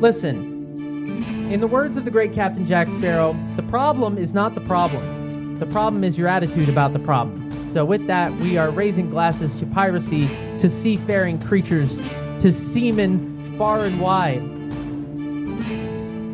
Listen, 0.00 1.50
in 1.52 1.60
the 1.60 1.66
words 1.68 1.96
of 1.96 2.04
the 2.04 2.10
great 2.10 2.32
Captain 2.34 2.66
Jack 2.66 2.90
Sparrow, 2.90 3.36
the 3.56 3.62
problem 3.62 4.18
is 4.18 4.34
not 4.34 4.54
the 4.54 4.60
problem. 4.62 5.58
The 5.60 5.66
problem 5.66 6.02
is 6.02 6.18
your 6.18 6.26
attitude 6.28 6.68
about 6.68 6.92
the 6.92 6.98
problem. 6.98 7.43
So, 7.74 7.84
with 7.84 8.06
that, 8.06 8.32
we 8.34 8.56
are 8.56 8.70
raising 8.70 9.10
glasses 9.10 9.56
to 9.56 9.66
piracy, 9.66 10.28
to 10.58 10.68
seafaring 10.68 11.40
creatures, 11.40 11.96
to 12.38 12.52
seamen 12.52 13.42
far 13.58 13.84
and 13.84 14.00
wide. 14.00 14.42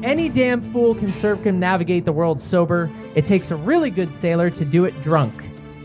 Any 0.04 0.28
damn 0.28 0.60
fool 0.60 0.94
can 0.94 1.12
circumnavigate 1.12 2.04
the 2.04 2.12
world 2.12 2.42
sober. 2.42 2.90
It 3.14 3.24
takes 3.24 3.50
a 3.50 3.56
really 3.56 3.88
good 3.88 4.12
sailor 4.12 4.50
to 4.50 4.66
do 4.66 4.84
it 4.84 5.00
drunk. 5.00 5.32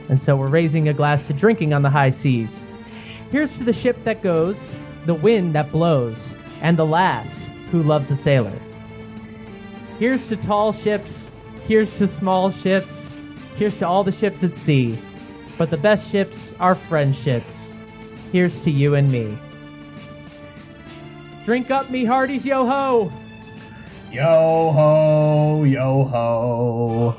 And 0.09 0.21
so 0.21 0.35
we're 0.35 0.49
raising 0.49 0.89
a 0.89 0.93
glass 0.93 1.27
to 1.27 1.33
drinking 1.33 1.73
on 1.73 1.83
the 1.83 1.89
high 1.89 2.09
seas. 2.09 2.67
Here's 3.31 3.57
to 3.57 3.63
the 3.63 3.71
ship 3.71 4.03
that 4.03 4.21
goes, 4.21 4.75
the 5.05 5.13
wind 5.13 5.55
that 5.55 5.71
blows, 5.71 6.35
and 6.59 6.75
the 6.75 6.85
lass 6.85 7.49
who 7.71 7.81
loves 7.81 8.11
a 8.11 8.15
sailor. 8.17 8.59
Here's 9.99 10.27
to 10.27 10.35
tall 10.35 10.73
ships, 10.73 11.31
here's 11.65 11.97
to 11.99 12.07
small 12.07 12.51
ships, 12.51 13.15
here's 13.55 13.79
to 13.79 13.87
all 13.87 14.03
the 14.03 14.11
ships 14.11 14.43
at 14.43 14.57
sea. 14.57 14.99
But 15.57 15.69
the 15.69 15.77
best 15.77 16.11
ships 16.11 16.53
are 16.59 16.75
friendships. 16.75 17.79
Here's 18.31 18.61
to 18.63 18.71
you 18.71 18.95
and 18.95 19.11
me. 19.11 19.37
Drink 21.43 21.69
up, 21.71 21.89
me 21.89 22.05
hearties, 22.05 22.45
yo 22.45 22.65
ho! 22.65 23.11
Yo 24.11 24.71
ho, 24.71 25.63
yo 25.63 26.03
ho. 26.05 27.15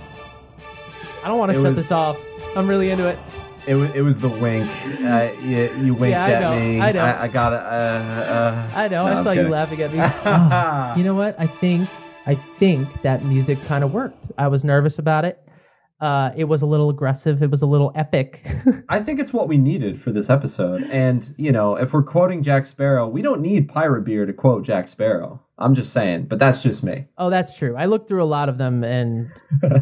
I 1.25 1.29
don't 1.29 1.39
want 1.39 1.53
to 1.53 1.59
It 1.59 1.63
shut 1.63 1.67
was- 1.69 1.77
this 1.77 1.93
off. 1.93 2.23
I'm 2.57 2.67
really 2.67 2.91
into 2.91 3.07
it. 3.09 3.19
It 3.67 3.75
was, 3.75 3.91
it 3.97 4.03
was 4.03 4.19
the 4.19 4.29
wink. 4.29 4.69
Uh, 5.03 5.31
you, 5.43 5.71
you 5.83 5.93
winked 5.95 6.11
Yeah, 6.13 6.25
I 6.25 6.31
at 6.31 6.41
know, 6.41 6.57
me. 6.61 6.81
I 6.81 6.93
know. 6.93 7.05
I, 7.21 7.27
got 7.29 7.53
it. 7.53 7.59
Uh, 7.59 7.63
uh, 7.63 8.71
I 8.77 8.89
know. 8.89 9.07
no, 9.07 9.13
I 9.13 9.15
I'm 9.19 9.25
saw 9.25 9.31
you 9.33 9.39
kidding. 9.41 9.51
laughing 9.53 9.83
at 9.83 9.93
me. 9.93 9.99
Oh, 10.01 10.95
you 10.97 11.03
know 11.03 11.17
what? 11.17 11.35
I 11.41 11.49
think 11.49 11.89
I 12.27 12.37
think 12.37 13.03
that 13.03 13.25
music 13.25 13.61
kind 13.65 13.83
of 13.83 13.93
worked. 13.93 14.31
I 14.39 14.47
was 14.49 14.65
nervous 14.65 15.01
about 15.01 15.25
it. 15.25 15.43
Uh, 16.01 16.31
it 16.37 16.45
was 16.45 16.61
a 16.61 16.67
little 16.67 16.91
aggressive. 16.91 17.43
It 17.43 17.51
was 17.51 17.63
a 17.63 17.67
little 17.67 17.91
epic. 17.95 18.47
I 18.89 19.01
think 19.01 19.19
it's 19.19 19.33
what 19.33 19.49
we 19.49 19.57
needed 19.57 19.99
for 20.01 20.13
this 20.13 20.29
episode. 20.29 20.83
And, 20.93 21.35
you 21.39 21.51
know, 21.53 21.77
if 21.77 21.95
we're 21.95 22.03
quoting 22.03 22.43
Jack 22.43 22.67
Sparrow, 22.67 23.09
we 23.09 23.23
don't 23.23 23.41
need 23.41 23.69
pirate 23.69 24.03
beer 24.03 24.27
to 24.27 24.33
quote 24.35 24.65
Jack 24.65 24.89
Sparrow. 24.89 25.41
I'm 25.59 25.75
just 25.75 25.93
saying, 25.95 26.25
but 26.27 26.39
that's 26.39 26.63
just 26.63 26.83
me. 26.83 27.07
oh, 27.17 27.31
that's 27.31 27.57
true. 27.57 27.77
I 27.77 27.87
looked 27.87 28.09
through 28.09 28.23
a 28.23 28.27
lot 28.27 28.51
of 28.51 28.59
them, 28.59 28.85
and 28.85 29.31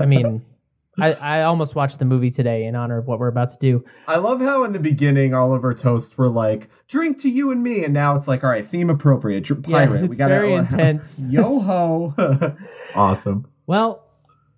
I 0.00 0.06
mean, 0.06 0.44
I, 1.00 1.14
I 1.14 1.42
almost 1.42 1.74
watched 1.74 1.98
the 1.98 2.04
movie 2.04 2.30
today 2.30 2.64
in 2.66 2.76
honor 2.76 2.98
of 2.98 3.08
what 3.08 3.18
we're 3.18 3.26
about 3.26 3.50
to 3.50 3.56
do. 3.58 3.84
I 4.06 4.18
love 4.18 4.40
how 4.40 4.62
in 4.62 4.70
the 4.70 4.78
beginning 4.78 5.34
all 5.34 5.52
of 5.52 5.64
our 5.64 5.74
toasts 5.74 6.16
were 6.16 6.28
like, 6.28 6.70
drink 6.86 7.20
to 7.22 7.28
you 7.28 7.50
and 7.50 7.60
me. 7.64 7.84
And 7.84 7.92
now 7.92 8.14
it's 8.14 8.28
like, 8.28 8.44
all 8.44 8.50
right, 8.50 8.64
theme 8.64 8.88
appropriate, 8.88 9.42
dr- 9.42 9.66
Yeah, 9.66 9.86
pirate. 9.86 10.04
it's 10.04 10.18
very 10.18 10.54
intense. 10.54 11.20
Yo 11.28 11.58
ho. 11.58 12.14
awesome. 12.94 13.48
Well, 13.66 14.06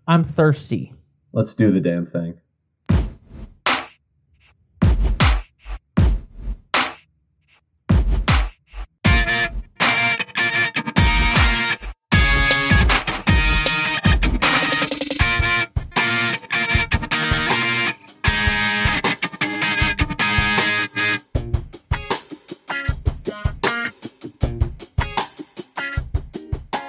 I'm 0.06 0.22
thirsty. 0.22 0.92
Let's 1.36 1.54
do 1.54 1.70
the 1.70 1.82
damn 1.82 2.06
thing. 2.06 2.40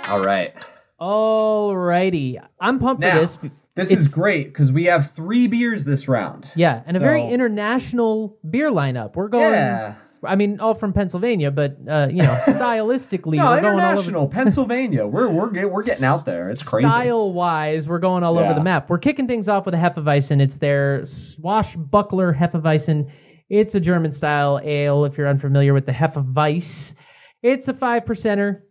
All 0.07 0.21
right. 0.21 0.55
Alrighty, 1.01 2.41
I'm 2.61 2.79
pumped 2.79 3.01
Now, 3.01 3.15
for 3.15 3.19
this. 3.19 3.37
This 3.77 3.91
It's- 3.91 4.07
is 4.07 4.13
great 4.13 4.47
because 4.47 4.71
we 4.71 4.83
have 4.85 5.11
three 5.11 5.47
beers 5.47 5.85
this 5.85 6.07
round. 6.09 6.51
Yeah, 6.55 6.81
and 6.85 6.97
a 6.97 6.99
very 6.99 7.23
international 7.23 8.37
beer 8.49 8.69
lineup. 8.71 9.15
We're 9.15 9.29
going. 9.29 9.53
Yeah. 9.53 9.93
I 10.25 10.35
mean, 10.35 10.59
all 10.59 10.73
from 10.73 10.93
Pennsylvania, 10.93 11.51
but 11.51 11.77
uh, 11.87 12.07
you 12.09 12.23
know, 12.23 12.37
stylistically, 12.47 13.35
No, 13.37 13.51
we're 13.51 13.61
going 13.61 13.65
all 13.65 13.79
over. 13.79 13.91
international, 13.91 14.27
Pennsylvania. 14.39 15.05
We're 15.05 15.29
we're 15.29 15.51
get- 15.51 15.71
we're 15.71 15.83
getting 15.83 16.03
out 16.05 16.25
there. 16.25 16.49
It's 16.49 16.67
crazy. 16.67 16.89
Style 16.89 17.31
wise, 17.31 17.87
we're 17.87 17.99
going 17.99 18.23
all 18.23 18.39
over 18.39 18.53
the 18.55 18.63
map. 18.63 18.89
We're 18.89 18.97
kicking 18.97 19.27
things 19.27 19.47
off 19.47 19.65
with 19.67 19.75
a 19.75 19.77
Hefeweizen. 19.77 20.41
It's 20.41 20.57
their 20.57 21.05
swashbuckler 21.05 22.33
Hefeweizen. 22.33 23.11
It's 23.49 23.75
a 23.75 23.79
German 23.79 24.11
style 24.11 24.59
ale. 24.63 25.05
If 25.05 25.17
you're 25.17 25.27
unfamiliar 25.27 25.73
with 25.73 25.85
the 25.85 25.91
Hefeweiss, 25.93 26.95
it's 27.43 27.67
a 27.67 27.73
five 27.73 28.03
percenter. 28.05 28.61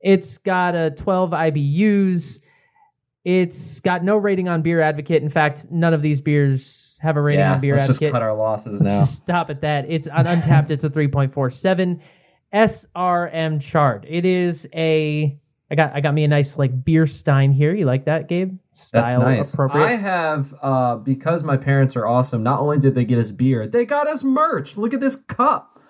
It's 0.00 0.38
got 0.38 0.74
a 0.74 0.90
12 0.90 1.30
IBUs. 1.32 2.38
It's 3.24 3.80
got 3.80 4.02
no 4.02 4.16
rating 4.16 4.48
on 4.48 4.62
Beer 4.62 4.80
Advocate. 4.80 5.22
In 5.22 5.28
fact, 5.28 5.66
none 5.70 5.94
of 5.94 6.02
these 6.02 6.20
beers 6.20 6.98
have 7.00 7.16
a 7.16 7.20
rating 7.22 7.40
Yeah, 7.40 7.54
on 7.54 7.60
Beer 7.60 7.76
let's 7.76 7.84
Advocate. 7.90 8.00
just 8.08 8.12
cut 8.12 8.22
our 8.22 8.34
losses 8.36 8.80
Let's 8.80 8.84
now. 8.84 9.04
stop 9.04 9.50
at 9.50 9.60
that. 9.60 9.86
It's 9.88 10.06
on 10.08 10.24
Untappd. 10.26 10.70
it's 10.72 10.84
a 10.84 10.90
3.47 10.90 12.00
SRM 12.52 13.60
chart. 13.60 14.04
It 14.08 14.24
is 14.24 14.68
a. 14.74 15.38
I 15.70 15.74
got 15.74 15.94
I 15.94 16.00
got 16.00 16.12
me 16.12 16.22
a 16.24 16.28
nice 16.28 16.58
like 16.58 16.84
beer 16.84 17.06
stein 17.06 17.52
here. 17.52 17.72
You 17.74 17.86
like 17.86 18.04
that, 18.04 18.28
Gabe? 18.28 18.58
Style 18.70 19.02
That's 19.04 19.18
nice. 19.18 19.54
appropriate. 19.54 19.86
I 19.86 19.92
have 19.92 20.52
uh 20.60 20.96
because 20.96 21.42
my 21.44 21.56
parents 21.56 21.96
are 21.96 22.06
awesome. 22.06 22.42
Not 22.42 22.60
only 22.60 22.78
did 22.78 22.94
they 22.94 23.06
get 23.06 23.18
us 23.18 23.30
beer, 23.32 23.66
they 23.66 23.86
got 23.86 24.06
us 24.06 24.22
merch. 24.22 24.76
Look 24.76 24.92
at 24.92 25.00
this 25.00 25.16
cup. 25.16 25.80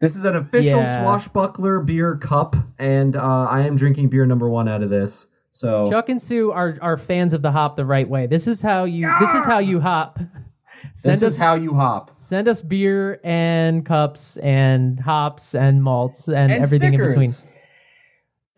This 0.00 0.16
is 0.16 0.24
an 0.24 0.34
official 0.34 0.80
Yeah. 0.80 1.02
swashbuckler 1.02 1.80
beer 1.80 2.16
cup, 2.16 2.56
and 2.78 3.14
uh, 3.16 3.44
I 3.50 3.62
am 3.62 3.76
drinking 3.76 4.08
beer 4.08 4.24
number 4.24 4.48
one 4.48 4.66
out 4.66 4.82
of 4.82 4.88
this. 4.90 5.28
So 5.54 5.88
Chuck 5.88 6.08
and 6.08 6.20
Sue 6.20 6.50
are 6.50 6.76
are 6.82 6.96
fans 6.96 7.32
of 7.32 7.40
the 7.40 7.52
hop 7.52 7.76
the 7.76 7.84
right 7.84 8.08
way. 8.08 8.26
This 8.26 8.48
is 8.48 8.60
how 8.60 8.84
you 8.84 9.08
this 9.20 9.32
is 9.34 9.44
how 9.44 9.60
you 9.60 9.80
hop. 9.80 10.18
Send 10.94 11.14
this 11.14 11.22
us 11.22 11.32
is 11.34 11.38
how 11.38 11.54
you 11.54 11.74
hop. 11.74 12.10
send 12.18 12.48
us 12.48 12.60
beer 12.60 13.20
and 13.22 13.86
cups 13.86 14.36
and 14.38 14.98
hops 14.98 15.54
and 15.54 15.82
malts 15.82 16.26
and, 16.26 16.52
And 16.52 16.64
everything 16.64 16.94
in 16.94 17.00
between. 17.00 17.32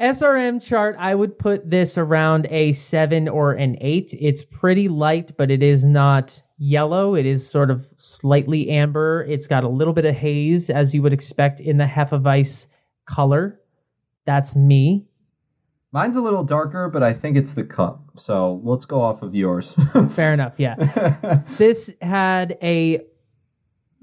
SRM 0.01 0.67
chart, 0.67 0.97
I 0.99 1.15
would 1.15 1.39
put 1.39 1.71
this 1.71 1.99
around 1.99 2.47
a 2.51 2.73
seven 2.73 3.29
or 3.29 3.53
an 3.53 3.77
eight. 3.83 4.15
It's 4.19 4.45
pretty 4.45 4.89
light, 4.89 5.33
but 5.37 5.51
it 5.51 5.63
is 5.63 5.85
not 5.85 6.43
yellow. 6.59 7.15
It 7.15 7.27
is 7.27 7.49
sort 7.49 7.71
of 7.71 7.87
slightly 7.99 8.71
amber. 8.71 9.25
It's 9.29 9.47
got 9.47 9.63
a 9.63 9.69
little 9.69 9.93
bit 9.93 10.07
of 10.07 10.15
haze, 10.15 10.71
as 10.71 10.95
you 10.95 11.03
would 11.03 11.13
expect 11.13 11.61
in 11.61 11.77
the 11.77 11.85
Hefeweiss 11.85 12.67
color. 13.05 13.61
That's 14.25 14.57
me. 14.57 15.05
Mine's 15.97 16.15
a 16.15 16.21
little 16.21 16.45
darker, 16.45 16.91
but 16.91 17.03
I 17.03 17.15
think 17.15 17.39
it's 17.39 17.55
the 17.55 17.65
cup. 17.65 18.03
So 18.17 18.61
let's 18.65 18.85
go 18.85 19.01
off 19.01 19.23
of 19.23 19.35
yours. 19.35 19.75
Fair 20.11 20.35
enough. 20.35 20.53
Yeah. 20.59 20.75
this 21.57 21.91
had 22.03 22.59
a 22.63 23.01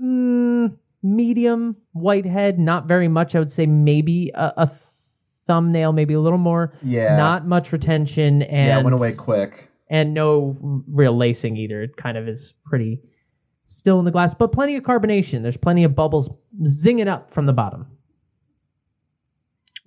mm, 0.03 0.75
medium 1.03 1.75
white 1.91 2.25
head, 2.25 2.57
not 2.57 2.87
very 2.87 3.07
much. 3.07 3.35
I 3.35 3.39
would 3.39 3.51
say 3.51 3.67
maybe 3.67 4.31
a, 4.33 4.53
a 4.57 4.71
thumbnail, 5.45 5.93
maybe 5.93 6.15
a 6.15 6.19
little 6.19 6.39
more. 6.39 6.73
Yeah. 6.81 7.15
Not 7.15 7.45
much 7.45 7.71
retention. 7.71 8.41
And 8.41 8.67
yeah, 8.69 8.79
it 8.79 8.83
went 8.83 8.95
away 8.95 9.11
quick. 9.15 9.69
and 9.87 10.15
no 10.15 10.57
real 10.87 11.15
lacing 11.15 11.57
either. 11.57 11.83
It 11.83 11.95
kind 11.95 12.17
of 12.17 12.27
is 12.27 12.55
pretty 12.65 13.01
still 13.65 13.99
in 13.99 14.05
the 14.05 14.11
glass, 14.11 14.33
but 14.33 14.51
plenty 14.51 14.75
of 14.77 14.83
carbonation. 14.83 15.43
There's 15.43 15.57
plenty 15.57 15.83
of 15.83 15.93
bubbles 15.93 16.35
zinging 16.63 17.07
up 17.07 17.29
from 17.29 17.45
the 17.45 17.53
bottom. 17.53 17.85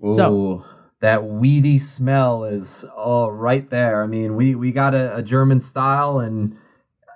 So- 0.05 0.33
Ooh, 0.33 0.65
that 1.00 1.25
weedy 1.25 1.79
smell 1.79 2.45
is 2.45 2.85
oh 2.97 3.29
right 3.29 3.69
there. 3.71 4.03
I 4.03 4.07
mean, 4.07 4.37
we 4.37 4.55
we 4.55 4.73
got 4.73 4.95
a, 4.95 5.17
a 5.17 5.23
German 5.23 5.61
style, 5.61 6.19
and 6.19 6.57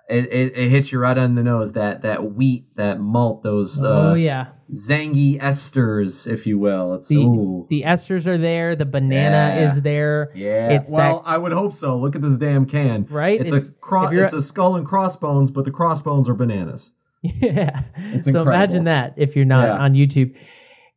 it, 0.09 0.27
it, 0.33 0.53
it 0.57 0.69
hits 0.71 0.93
you 0.93 0.99
right 0.99 1.17
on 1.17 1.35
the 1.35 1.43
nose. 1.43 1.73
That 1.73 2.03
that 2.03 2.33
wheat, 2.35 2.67
that 2.77 3.01
malt, 3.01 3.43
those 3.43 3.81
uh, 3.83 4.11
oh 4.11 4.15
yeah, 4.15 4.49
zangy 4.73 5.41
esters, 5.41 6.31
if 6.31 6.47
you 6.47 6.59
will. 6.59 6.95
It's 6.95 7.09
the 7.09 7.17
ooh. 7.17 7.67
the 7.71 7.83
esters 7.87 8.27
are 8.27 8.39
there. 8.39 8.77
The 8.77 8.85
banana 8.87 9.55
Yeah. 9.61 9.65
is 9.71 9.81
there. 9.83 10.31
Yeah, 10.35 10.71
It's 10.73 10.91
well, 10.91 11.23
that- 11.25 11.31
I 11.31 11.39
would 11.39 11.53
hope 11.53 11.73
so. 11.73 11.97
Look 11.97 12.15
at 12.17 12.23
this 12.23 12.37
damn 12.39 12.67
can. 12.67 13.07
Right? 13.09 13.41
It's, 13.41 13.53
It's- 13.53 13.69
a 13.71 13.73
cro- 13.73 14.09
it's 14.11 14.33
a 14.33 14.43
skull 14.43 14.77
and 14.77 14.87
crossbones, 14.87 15.51
but 15.51 15.65
the 15.65 15.71
crossbones 15.71 16.29
are 16.29 16.35
bananas. 16.35 16.93
Yeah. 17.23 17.83
It's 17.97 18.25
so 18.33 18.41
incredible. 18.41 18.53
imagine 18.53 18.85
that 18.85 19.15
if 19.19 19.37
you're 19.37 19.45
not 19.45 19.67
Yeah. 19.67 19.77
on 19.79 19.93
YouTube. 19.95 20.35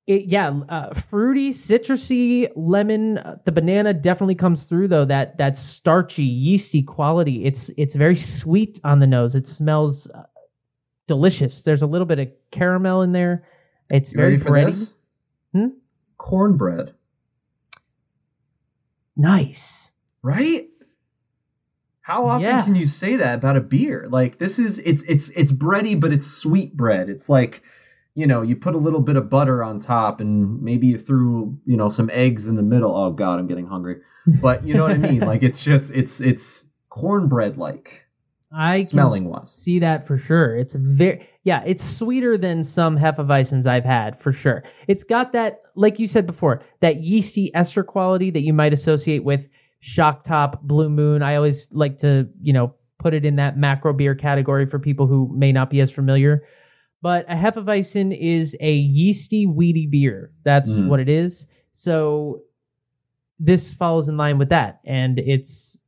It, 0.06 0.26
yeah, 0.26 0.50
uh, 0.68 0.94
fruity, 0.94 1.52
citrusy, 1.52 2.50
lemon. 2.58 3.20
uh, 3.20 3.38
The 3.46 3.54
banana 3.54 3.94
definitely 3.94 4.36
comes 4.36 4.68
through 4.68 4.90
though. 4.90 5.06
That 5.06 5.38
that 5.38 5.58
starchy, 5.58 6.26
yeasty 6.26 6.84
quality. 6.84 7.46
It's 7.46 7.72
it's 7.78 7.96
very 7.96 8.18
sweet 8.18 8.82
on 8.84 9.00
the 9.00 9.08
nose. 9.08 9.34
It 9.34 9.48
smells 9.48 10.08
uh, 10.10 10.24
delicious. 11.08 11.62
There's 11.64 11.82
a 11.82 11.88
little 11.88 12.06
bit 12.06 12.20
of 12.20 12.28
caramel 12.52 13.02
in 13.02 13.14
there. 13.14 13.48
It's 13.92 14.12
You 14.12 14.18
very 14.18 14.38
bready. 14.38 14.94
Hmm? 15.54 15.68
Cornbread, 16.18 16.94
Nice. 19.16 19.94
right? 20.22 20.68
How 22.02 22.28
often 22.28 22.42
Yeah. 22.42 22.64
can 22.66 22.76
you 22.76 22.86
say 22.86 23.16
that 23.16 23.36
about 23.36 23.56
a 23.56 23.62
beer? 23.62 24.08
Like 24.12 24.38
this 24.40 24.60
is 24.60 24.80
it's 24.80 25.04
it's 25.04 25.30
it's 25.30 25.54
bready, 25.54 25.98
but 25.98 26.12
it's 26.12 26.28
sweet 26.28 26.76
bread. 26.76 27.08
It's 27.10 27.30
like 27.30 27.64
you 28.16 28.28
know 28.28 28.42
you 28.42 28.56
put 28.56 28.76
a 28.76 28.78
little 28.78 29.02
bit 29.02 29.16
of 29.16 29.30
butter 29.30 29.64
on 29.64 29.80
top, 29.80 30.20
and 30.20 30.62
maybe 30.62 30.88
you 30.88 30.98
threw 30.98 31.60
you 31.66 31.78
know 31.78 31.90
some 31.90 32.10
eggs 32.14 32.48
in 32.48 32.56
the 32.56 32.64
middle. 32.64 32.96
Oh 32.96 33.12
God, 33.12 33.40
I'm 33.40 33.48
getting 33.48 33.68
hungry. 33.68 33.98
But 34.26 34.66
you 34.66 34.74
know 34.74 34.84
what 34.84 34.92
I 34.92 34.98
mean? 34.98 35.20
Like 35.26 35.44
it's 35.44 35.64
just 35.64 35.92
it's 35.92 36.22
it's 36.22 36.66
cornbread 36.90 37.58
like 37.58 38.06
I 38.56 38.84
smelling 38.84 39.26
wise. 39.26 39.52
see 39.52 39.80
that 39.80 40.06
for 40.06 40.18
sure. 40.18 40.56
It's 40.56 40.76
very 40.76 41.28
yeah, 41.44 41.62
it's 41.66 41.84
sweeter 41.84 42.38
than 42.38 42.64
some 42.64 42.98
Hefeweizens 42.98 43.68
I've 43.68 43.84
had 43.84 44.20
for 44.20 44.32
sure. 44.32 44.64
It's 44.88 45.04
got 45.04 45.34
that, 45.34 45.62
like 45.76 46.00
you 46.00 46.08
said 46.08 46.26
before, 46.26 46.62
that 46.80 47.02
yeasty 47.02 47.54
ester 47.54 47.84
quality 47.84 48.32
that 48.32 48.42
you 48.42 48.54
might 48.54 48.72
associate 48.72 49.26
with 49.26 49.50
Shock 49.82 50.24
Top, 50.24 50.62
Blue 50.62 50.90
Moon. 50.90 51.22
I 51.22 51.36
always 51.36 51.70
like 51.74 51.98
to, 52.00 52.30
you 52.42 52.54
know, 52.54 52.76
put 52.98 53.14
it 53.14 53.26
in 53.26 53.36
that 53.36 53.58
macro 53.58 53.92
beer 53.92 54.16
category 54.16 54.66
for 54.66 54.80
people 54.80 55.08
who 55.08 55.30
may 55.36 55.52
not 55.52 55.70
be 55.70 55.82
as 55.82 55.92
familiar. 55.92 56.48
But 57.04 57.26
a 57.30 57.36
Hefeweizen 57.36 58.18
is 58.18 58.56
a 58.62 58.74
yeasty, 58.74 59.46
weedy 59.46 59.86
beer. 59.88 60.32
That's 60.46 60.72
Mm. 60.72 60.88
what 60.88 61.02
it 61.02 61.10
is. 61.10 61.48
So 61.74 62.44
this 63.40 63.74
follows 63.74 64.08
in 64.08 64.16
line 64.18 64.38
with 64.38 64.50
that, 64.50 64.80
and 64.86 65.20
it's. 65.20 65.82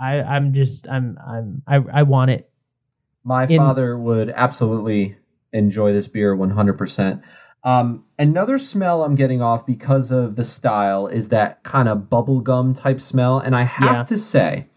I, 0.00 0.22
I'm 0.22 0.52
just 0.54 0.88
I'm 0.88 1.18
I'm 1.26 1.62
I, 1.66 1.76
I 1.92 2.02
want 2.04 2.30
it. 2.30 2.48
My 3.24 3.44
in- 3.46 3.58
father 3.58 3.98
would 3.98 4.30
absolutely 4.30 5.16
enjoy 5.52 5.92
this 5.92 6.06
beer 6.08 6.34
100%. 6.34 7.20
Um, 7.64 8.04
another 8.18 8.56
smell 8.56 9.02
I'm 9.04 9.14
getting 9.16 9.42
off 9.42 9.66
because 9.66 10.10
of 10.12 10.36
the 10.36 10.44
style 10.44 11.06
is 11.08 11.28
that 11.30 11.62
kind 11.64 11.88
of 11.88 12.08
bubblegum 12.08 12.80
type 12.80 13.00
smell. 13.00 13.38
And 13.38 13.54
I 13.54 13.64
have 13.64 13.96
Yeah. 13.96 14.02
to 14.04 14.16
say, 14.16 14.68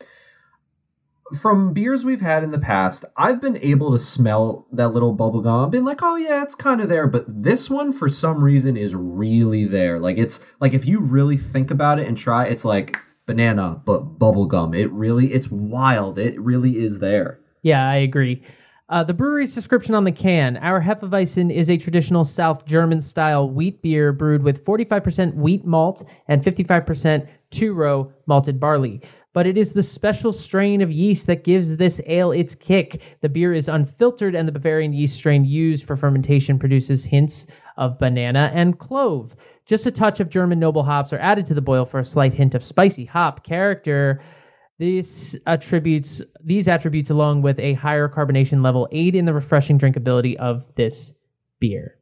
from 1.34 1.74
beers 1.74 2.06
we've 2.06 2.22
had 2.22 2.44
in 2.44 2.52
the 2.52 2.60
past, 2.60 3.06
I've 3.18 3.42
been 3.42 3.58
able 3.58 3.92
to 3.92 4.00
smell 4.00 4.68
that 4.72 4.90
little 4.90 5.16
bubblegum. 5.16 5.66
I've 5.66 5.72
been 5.72 5.86
like, 5.86 6.02
oh 6.02 6.16
yeah, 6.16 6.44
it's 6.44 6.56
kind 6.56 6.82
of 6.82 6.90
there. 6.90 7.08
But 7.08 7.26
this 7.28 7.70
one, 7.70 7.92
for 7.92 8.10
some 8.10 8.44
reason, 8.44 8.78
is 8.78 8.96
really 8.96 9.66
there. 9.66 10.00
Like, 10.00 10.18
it's 10.18 10.44
like 10.60 10.74
if 10.74 10.86
you 10.86 11.00
really 11.00 11.38
think 11.38 11.72
about 11.72 12.00
it 12.00 12.08
and 12.08 12.18
try, 12.18 12.46
it's 12.46 12.66
like 12.66 12.98
banana, 13.26 13.82
but 13.86 14.20
bubblegum. 14.20 14.78
It 14.78 14.92
really, 14.92 15.34
it's 15.34 15.50
wild. 15.50 16.20
It 16.20 16.40
really 16.40 16.84
is 16.84 17.00
there. 17.00 17.40
Yeah, 17.62 17.88
I 17.88 17.96
agree. 17.96 18.44
Uh, 18.90 19.04
the 19.04 19.14
brewery's 19.14 19.56
description 19.56 19.96
on 19.96 20.04
the 20.04 20.12
can: 20.12 20.58
Our 20.58 20.82
Hefeweizen 20.82 21.52
is 21.52 21.70
a 21.70 21.78
traditional 21.78 22.26
South 22.26 22.66
German 22.66 23.02
style 23.02 23.50
wheat 23.50 23.82
beer 23.82 24.12
brewed 24.12 24.44
with 24.44 24.64
45% 24.64 25.36
wheat 25.36 25.66
malt 25.66 26.04
and 26.28 26.44
55% 26.44 27.28
two-row 27.50 28.12
malted 28.28 28.60
barley. 28.60 29.02
But 29.34 29.48
it 29.48 29.58
is 29.58 29.74
the 29.74 29.82
special 29.82 30.32
strain 30.32 30.82
of 30.82 30.92
yeast 30.92 31.26
that 31.28 31.44
gives 31.44 31.78
this 31.78 32.00
ale 32.06 32.32
its 32.32 32.54
kick. 32.54 33.02
The 33.22 33.30
beer 33.30 33.54
is 33.54 33.68
unfiltered, 33.68 34.36
and 34.36 34.48
the 34.48 34.52
Bavarian 34.52 34.94
yeast 34.94 35.16
strain 35.16 35.44
used 35.44 35.86
for 35.86 35.96
fermentation 35.96 36.60
produces 36.60 37.06
hints 37.06 37.48
of 37.76 37.98
banana 37.98 38.52
and 38.54 38.78
clove. 38.78 39.36
Just 39.66 39.88
a 39.88 39.92
touch 39.92 40.20
of 40.20 40.30
German 40.30 40.60
noble 40.60 40.84
hops 40.84 41.12
are 41.14 41.20
added 41.20 41.46
to 41.48 41.56
the 41.56 41.62
boil 41.62 41.86
for 41.86 42.00
a 42.00 42.06
slight 42.06 42.34
hint 42.34 42.54
of 42.54 42.64
spicy 42.64 43.06
hop 43.06 43.44
character. 43.44 44.22
These 44.78 45.38
attributes, 45.48 46.22
these 46.44 46.68
attributes, 46.68 47.10
along 47.10 47.42
with 47.42 47.60
a 47.60 47.74
higher 47.74 48.10
carbonation 48.10 48.64
level, 48.64 48.88
aid 48.92 49.16
in 49.16 49.26
the 49.26 49.34
refreshing 49.34 49.80
drinkability 49.80 50.36
of 50.36 50.76
this 50.76 51.14
beer. 51.60 51.98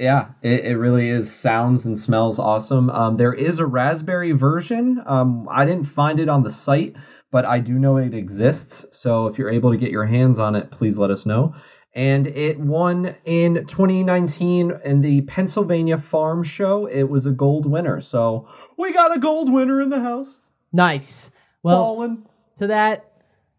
Yeah, 0.00 0.28
it, 0.40 0.64
it 0.64 0.78
really 0.78 1.10
is. 1.10 1.30
Sounds 1.30 1.84
and 1.84 1.98
smells 1.98 2.38
awesome. 2.38 2.88
Um, 2.88 3.18
there 3.18 3.34
is 3.34 3.58
a 3.58 3.66
raspberry 3.66 4.32
version. 4.32 5.02
Um, 5.04 5.46
I 5.50 5.66
didn't 5.66 5.84
find 5.84 6.18
it 6.18 6.26
on 6.26 6.42
the 6.42 6.48
site, 6.48 6.96
but 7.30 7.44
I 7.44 7.58
do 7.58 7.78
know 7.78 7.98
it 7.98 8.14
exists. 8.14 8.98
So 8.98 9.26
if 9.26 9.38
you're 9.38 9.50
able 9.50 9.70
to 9.70 9.76
get 9.76 9.90
your 9.90 10.06
hands 10.06 10.38
on 10.38 10.56
it, 10.56 10.70
please 10.70 10.96
let 10.96 11.10
us 11.10 11.26
know. 11.26 11.54
And 11.94 12.28
it 12.28 12.58
won 12.58 13.16
in 13.26 13.66
2019 13.66 14.72
in 14.82 15.02
the 15.02 15.20
Pennsylvania 15.22 15.98
Farm 15.98 16.44
Show. 16.44 16.86
It 16.86 17.10
was 17.10 17.26
a 17.26 17.30
gold 17.30 17.66
winner. 17.66 18.00
So 18.00 18.48
we 18.78 18.94
got 18.94 19.14
a 19.14 19.20
gold 19.20 19.52
winner 19.52 19.82
in 19.82 19.90
the 19.90 20.00
house. 20.00 20.40
Nice. 20.72 21.30
Well, 21.62 21.94
Ballin'. 21.94 22.26
to 22.56 22.68
that, 22.68 23.12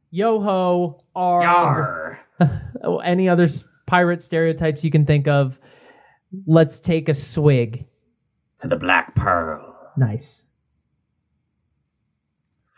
yo 0.10 0.42
ho, 0.42 0.98
oh, 1.16 2.98
any 3.00 3.30
other 3.30 3.48
pirate 3.86 4.24
stereotypes 4.24 4.84
you 4.84 4.90
can 4.90 5.06
think 5.06 5.28
of. 5.28 5.60
Let's 6.46 6.80
take 6.80 7.10
a 7.10 7.14
swig. 7.14 7.86
To 8.60 8.68
the 8.68 8.78
Black 8.78 9.16
Pearl. 9.16 9.92
Nice. 9.98 10.48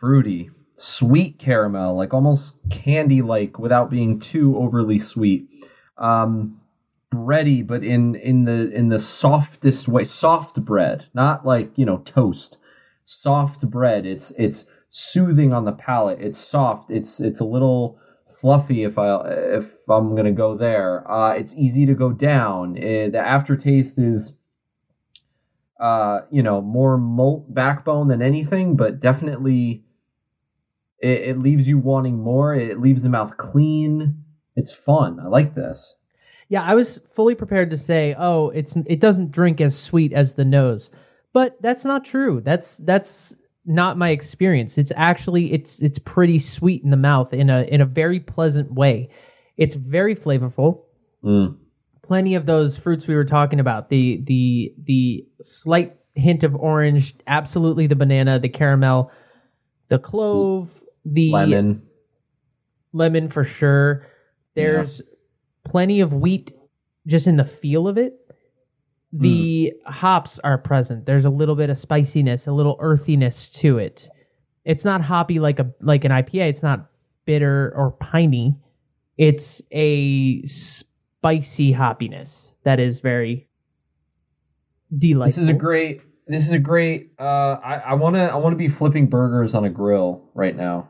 fruity, 0.03 0.51
sweet 0.75 1.39
caramel, 1.39 1.95
like 1.95 2.13
almost 2.13 2.57
candy 2.69 3.21
like 3.21 3.57
without 3.57 3.89
being 3.89 4.19
too 4.19 4.57
overly 4.57 4.97
sweet. 4.97 5.47
Um 5.97 6.59
bready, 7.13 7.65
but 7.65 7.85
in 7.85 8.15
in 8.15 8.43
the 8.43 8.69
in 8.71 8.89
the 8.89 8.99
softest 8.99 9.87
way, 9.87 10.03
soft 10.03 10.65
bread, 10.65 11.05
not 11.13 11.45
like, 11.45 11.71
you 11.77 11.85
know, 11.85 11.99
toast. 11.99 12.57
Soft 13.05 13.69
bread. 13.69 14.05
It's 14.05 14.31
it's 14.37 14.65
soothing 14.89 15.53
on 15.53 15.63
the 15.63 15.71
palate. 15.71 16.19
It's 16.19 16.37
soft. 16.37 16.91
It's 16.91 17.21
it's 17.21 17.39
a 17.39 17.45
little 17.45 17.97
fluffy 18.43 18.84
if 18.84 18.99
I 18.99 19.08
if 19.60 19.89
I'm 19.89 20.15
to 20.17 20.32
go 20.32 20.56
there. 20.67 21.10
Uh 21.10 21.34
it's 21.39 21.56
easy 21.56 21.86
to 21.86 21.95
go 21.95 22.12
down. 22.12 22.77
Eh, 22.77 23.08
the 23.10 23.19
aftertaste 23.19 23.97
is 23.97 24.38
uh, 25.84 26.21
you 26.32 26.41
know, 26.41 26.62
more 26.62 26.97
malt 26.97 27.53
backbone 27.53 28.08
than 28.08 28.21
anything, 28.21 28.77
but 28.77 29.01
definitely 29.01 29.84
it, 30.99 31.21
it 31.21 31.39
leaves 31.39 31.67
you 31.67 31.77
wanting 31.77 32.17
more. 32.19 32.56
It 32.56 32.79
leaves 32.79 33.03
the 33.03 33.10
mouth 33.10 33.36
clean. 33.36 34.23
It's 34.56 34.73
fun. 34.73 35.19
I 35.19 35.27
like 35.27 35.56
this. 35.56 35.97
Yeah, 36.47 36.63
I 36.63 36.73
was 36.73 37.01
fully 37.10 37.36
prepared 37.36 37.69
to 37.71 37.77
say, 37.77 38.15
"Oh, 38.17 38.49
it's 38.51 38.77
it 38.86 39.01
doesn't 39.01 39.32
drink 39.32 39.60
as 39.60 39.77
sweet 39.77 40.13
as 40.13 40.36
the 40.36 40.45
nose," 40.45 40.89
but 41.34 41.62
that's 41.62 41.84
not 41.84 42.06
true. 42.06 42.39
That's 42.39 42.77
that's 42.77 43.36
not 43.65 43.97
my 43.97 44.10
experience. 44.10 44.78
It's 44.78 44.91
actually 44.95 45.54
it's 45.54 45.82
it's 45.82 45.99
pretty 45.99 46.39
sweet 46.39 46.84
in 46.84 46.89
the 46.89 46.97
mouth 46.97 47.34
in 47.34 47.49
a 47.49 47.63
in 47.63 47.82
a 47.82 47.86
very 47.86 48.19
pleasant 48.19 48.73
way. 48.73 49.10
It's 49.58 49.76
very 49.76 50.15
flavorful. 50.15 50.82
Mm. 51.23 51.58
Plenty 52.02 52.36
of 52.36 52.45
those 52.45 52.78
fruits 52.78 53.08
we 53.08 53.15
were 53.15 53.26
talking 53.26 53.60
about. 53.60 53.89
The 53.89 54.21
the 54.26 54.73
the 54.84 55.28
slight 55.41 55.95
hint 56.15 56.43
of 56.43 56.56
orange, 56.56 57.15
absolutely 57.26 57.88
the 57.88 57.95
banana, 57.95 58.39
the 58.39 58.49
caramel, 58.49 59.12
the 59.88 59.99
clove, 59.99 60.84
the 61.06 61.32
Lemon. 61.32 61.84
lemon 62.91 63.30
for 63.30 63.43
sure. 63.43 64.06
There's 64.56 65.02
plenty 65.63 66.02
of 66.02 66.13
wheat 66.13 66.52
just 67.08 67.28
in 67.28 67.38
the 67.38 67.45
feel 67.45 67.88
of 67.88 67.97
it. 67.97 68.13
The 69.15 69.73
hops 69.86 70.39
are 70.39 70.58
present. 70.58 71.06
There's 71.06 71.26
a 71.26 71.30
little 71.30 71.56
bit 71.56 71.69
of 71.69 71.78
spiciness, 71.78 72.47
a 72.47 72.52
little 72.52 72.78
earthiness 72.80 73.47
to 73.52 73.78
it. 73.78 74.10
It's 74.65 74.84
not 74.84 75.02
hoppy 75.02 75.39
like 75.39 75.60
a 75.60 75.71
like 75.82 76.04
an 76.04 76.12
IPA. 76.12 76.49
It's 76.49 76.63
not 76.63 76.89
bitter 77.26 77.71
or 77.76 77.91
piney. 77.91 78.56
It's 79.17 79.62
a 79.71 80.43
spicy 80.45 81.73
hoppiness 81.73 82.58
that 82.63 82.80
is 82.80 83.02
very 83.02 83.47
delightful. 84.97 85.28
This 85.28 85.38
is 85.38 85.47
a 85.47 85.54
great. 85.54 86.02
This 86.26 86.47
is 86.47 86.54
a 86.54 86.60
great. 86.60 87.12
Uh, 87.19 87.58
I 87.63 87.76
I 87.76 87.93
want 87.93 88.15
to. 88.15 88.21
I 88.21 88.36
want 88.38 88.54
to 88.54 88.58
be 88.58 88.67
flipping 88.67 89.08
burgers 89.08 89.54
on 89.54 89.63
a 89.63 89.69
grill 89.69 90.23
right 90.34 90.56
now. 90.56 90.89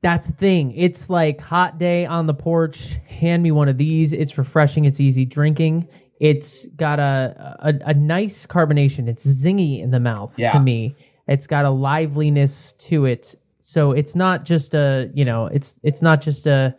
That's 0.00 0.26
the 0.26 0.32
thing. 0.32 0.72
It's 0.72 1.08
like 1.10 1.40
hot 1.40 1.78
day 1.78 2.06
on 2.06 2.26
the 2.26 2.34
porch. 2.34 2.96
Hand 3.06 3.42
me 3.42 3.50
one 3.50 3.68
of 3.68 3.78
these. 3.78 4.12
It's 4.12 4.36
refreshing. 4.38 4.84
It's 4.84 5.00
easy 5.00 5.24
drinking. 5.24 5.88
It's 6.20 6.66
got 6.68 6.98
a 6.98 7.56
a, 7.60 7.90
a 7.90 7.94
nice 7.94 8.46
carbonation. 8.46 9.08
It's 9.08 9.26
zingy 9.26 9.82
in 9.82 9.90
the 9.90 10.00
mouth 10.00 10.34
Yeah. 10.38 10.52
to 10.52 10.60
me. 10.60 10.96
It's 11.28 11.46
got 11.46 11.64
a 11.64 11.70
liveliness 11.70 12.72
to 12.88 13.04
it. 13.04 13.34
So 13.58 13.92
it's 13.92 14.14
not 14.14 14.44
just 14.44 14.74
a 14.74 15.10
you 15.14 15.24
know 15.24 15.46
it's 15.46 15.78
it's 15.82 16.00
not 16.02 16.20
just 16.22 16.46
a 16.46 16.74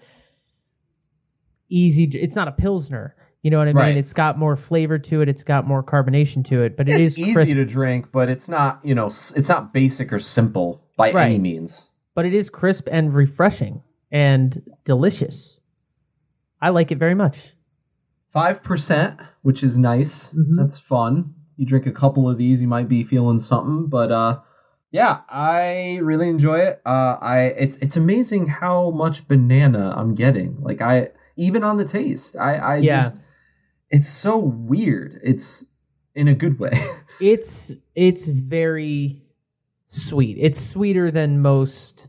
easy. 1.69 2.05
It's 2.05 2.35
not 2.35 2.47
a 2.47 2.51
pilsner. 2.51 3.15
You 3.43 3.51
know 3.51 3.59
what 3.59 3.67
I 3.67 3.73
mean? 3.73 3.75
Right. 3.77 3.97
It's 3.97 4.13
got 4.13 4.37
more 4.37 4.55
flavor 4.57 4.97
to 4.97 5.21
it. 5.21 5.29
It's 5.29 5.43
got 5.43 5.67
more 5.67 5.83
carbonation 5.83 6.43
to 6.45 6.63
it. 6.63 6.75
But 6.75 6.89
it 6.89 6.95
it's 6.99 7.13
is 7.13 7.19
easy 7.19 7.33
crisp. 7.33 7.53
to 7.53 7.65
drink, 7.65 8.11
but 8.11 8.29
it's 8.29 8.49
not, 8.49 8.79
you 8.83 8.95
know, 8.95 9.05
it's 9.05 9.47
not 9.47 9.73
basic 9.73 10.11
or 10.11 10.19
simple 10.19 10.83
by 10.97 11.11
Right. 11.11 11.27
any 11.27 11.39
means. 11.39 11.85
but 12.15 12.25
it 12.25 12.33
is 12.33 12.49
crisp 12.49 12.89
and 12.91 13.13
refreshing 13.13 13.83
and 14.11 14.63
delicious. 14.85 15.61
I 16.59 16.69
like 16.69 16.91
it 16.91 16.97
very 16.97 17.13
much. 17.13 17.53
Five 18.37 18.61
percent, 18.61 19.19
which 19.41 19.63
is 19.63 19.79
nice. 19.79 20.29
Mm-hmm. 20.29 20.57
That's 20.57 20.77
fun. 20.77 21.33
You 21.55 21.65
drink 21.65 21.87
a 21.87 21.91
couple 21.91 22.29
of 22.29 22.37
these, 22.37 22.61
you 22.61 22.67
might 22.67 22.87
be 22.87 23.03
feeling 23.03 23.39
something. 23.39 23.87
But 23.87 24.11
uh, 24.11 24.41
yeah, 24.91 25.21
I 25.27 25.97
really 26.03 26.29
enjoy 26.29 26.59
it. 26.59 26.79
Uh, 26.85 27.17
I 27.19 27.39
it's 27.57 27.77
it's 27.77 27.97
amazing 27.97 28.45
how 28.45 28.91
much 28.91 29.27
banana 29.27 29.91
I'm 29.97 30.13
getting. 30.13 30.61
Like 30.61 30.81
I 30.81 31.09
even 31.35 31.63
on 31.63 31.77
the 31.77 31.85
taste, 31.85 32.35
I 32.37 32.57
I 32.57 32.75
Yeah. 32.75 32.97
just 32.97 33.21
it's 33.89 34.07
so 34.07 34.37
weird. 34.37 35.19
It's 35.23 35.65
in 36.13 36.27
a 36.27 36.35
good 36.35 36.59
way. 36.59 36.79
It's 37.19 37.73
it's 37.95 38.27
very 38.27 39.23
sweet. 39.85 40.37
It's 40.39 40.59
sweeter 40.63 41.09
than 41.09 41.41
most 41.41 42.07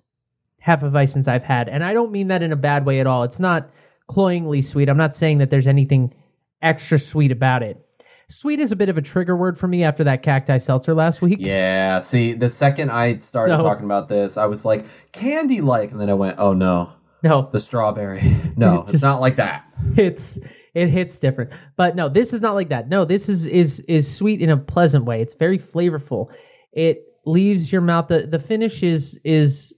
half 0.61 0.83
of 0.83 0.93
Hefeweizens 0.93 1.27
I've 1.27 1.45
had, 1.45 1.71
and 1.71 1.83
I 1.83 1.95
don't 1.95 2.13
mean 2.13 2.29
that 2.29 2.43
in 2.43 2.53
a 2.53 2.57
bad 2.57 2.85
way 2.85 3.01
at 3.01 3.07
all. 3.07 3.23
It's 3.23 3.41
not 3.41 3.71
cloyingly 4.09 4.63
sweet. 4.63 4.89
I'm 4.89 4.97
not 4.97 5.15
saying 5.15 5.39
that 5.39 5.51
there's 5.51 5.67
anything 5.67 6.13
extra 6.61 6.99
sweet 6.99 7.31
about 7.31 7.63
it. 7.63 7.85
Sweet 8.31 8.59
is 8.61 8.73
a 8.73 8.77
bit 8.77 8.89
of 8.91 8.99
a 8.99 9.03
trigger 9.03 9.35
word 9.37 9.57
for 9.57 9.69
me 9.69 9.85
after 9.85 10.05
that 10.05 10.23
cacti 10.23 10.59
seltzer 10.59 10.93
last 10.95 11.23
week. 11.23 11.39
yeah. 11.41 11.99
See, 12.01 12.35
the 12.35 12.51
second 12.51 12.91
I 12.91 13.19
started 13.19 13.59
So- 13.59 13.63
talking 13.63 13.85
about 13.87 14.09
this, 14.09 14.37
I 14.37 14.47
was 14.47 14.65
like 14.65 14.85
candy 15.13 15.61
like, 15.63 15.93
and 15.93 16.01
then 16.01 16.11
I 16.11 16.15
went, 16.15 16.39
oh 16.39 16.53
no, 16.53 16.93
No, 17.23 17.49
the 17.51 17.59
strawberry. 17.61 18.21
No, 18.57 18.81
It's 18.81 18.83
it's 18.85 18.93
just- 18.93 19.05
not 19.05 19.21
like 19.21 19.37
that. 19.37 19.65
it's 19.97 20.39
it 20.75 20.89
hits 20.89 21.19
different. 21.19 21.53
But 21.77 21.97
no, 21.97 22.09
this 22.09 22.33
is 22.33 22.41
not 22.43 22.55
like 22.55 22.69
that. 22.69 22.89
No, 22.89 23.05
this 23.07 23.29
is 23.31 23.47
is 23.47 23.81
is 23.81 24.15
sweet 24.15 24.43
in 24.43 24.51
a 24.51 24.57
pleasant 24.59 25.05
way. 25.07 25.23
It's 25.23 25.35
very 25.35 25.59
flavorful. 25.59 26.29
It 26.73 27.05
leaves 27.25 27.73
your 27.73 27.81
mouth 27.83 28.09
the 28.09 28.27
the 28.27 28.39
finish 28.39 28.83
is 28.83 29.19
is 29.25 29.75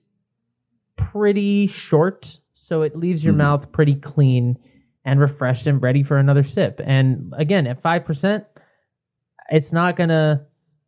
pretty 0.97 1.67
short, 1.69 2.39
so 2.71 2.83
it 2.83 2.95
leaves 2.97 3.25
your 3.25 3.35
Mhm. 3.35 3.39
mouth 3.39 3.73
pretty 3.73 3.97
clean 3.97 4.57
and 5.05 5.19
refreshed 5.19 5.67
and 5.67 5.83
ready 5.83 6.05
for 6.05 6.19
another 6.19 6.45
sip. 6.45 6.81
And 6.85 7.35
again, 7.37 7.67
at 7.67 7.83
5%, 7.83 8.45
it's 9.51 9.73
not 9.73 9.97
going 9.97 10.11
to 10.11 10.43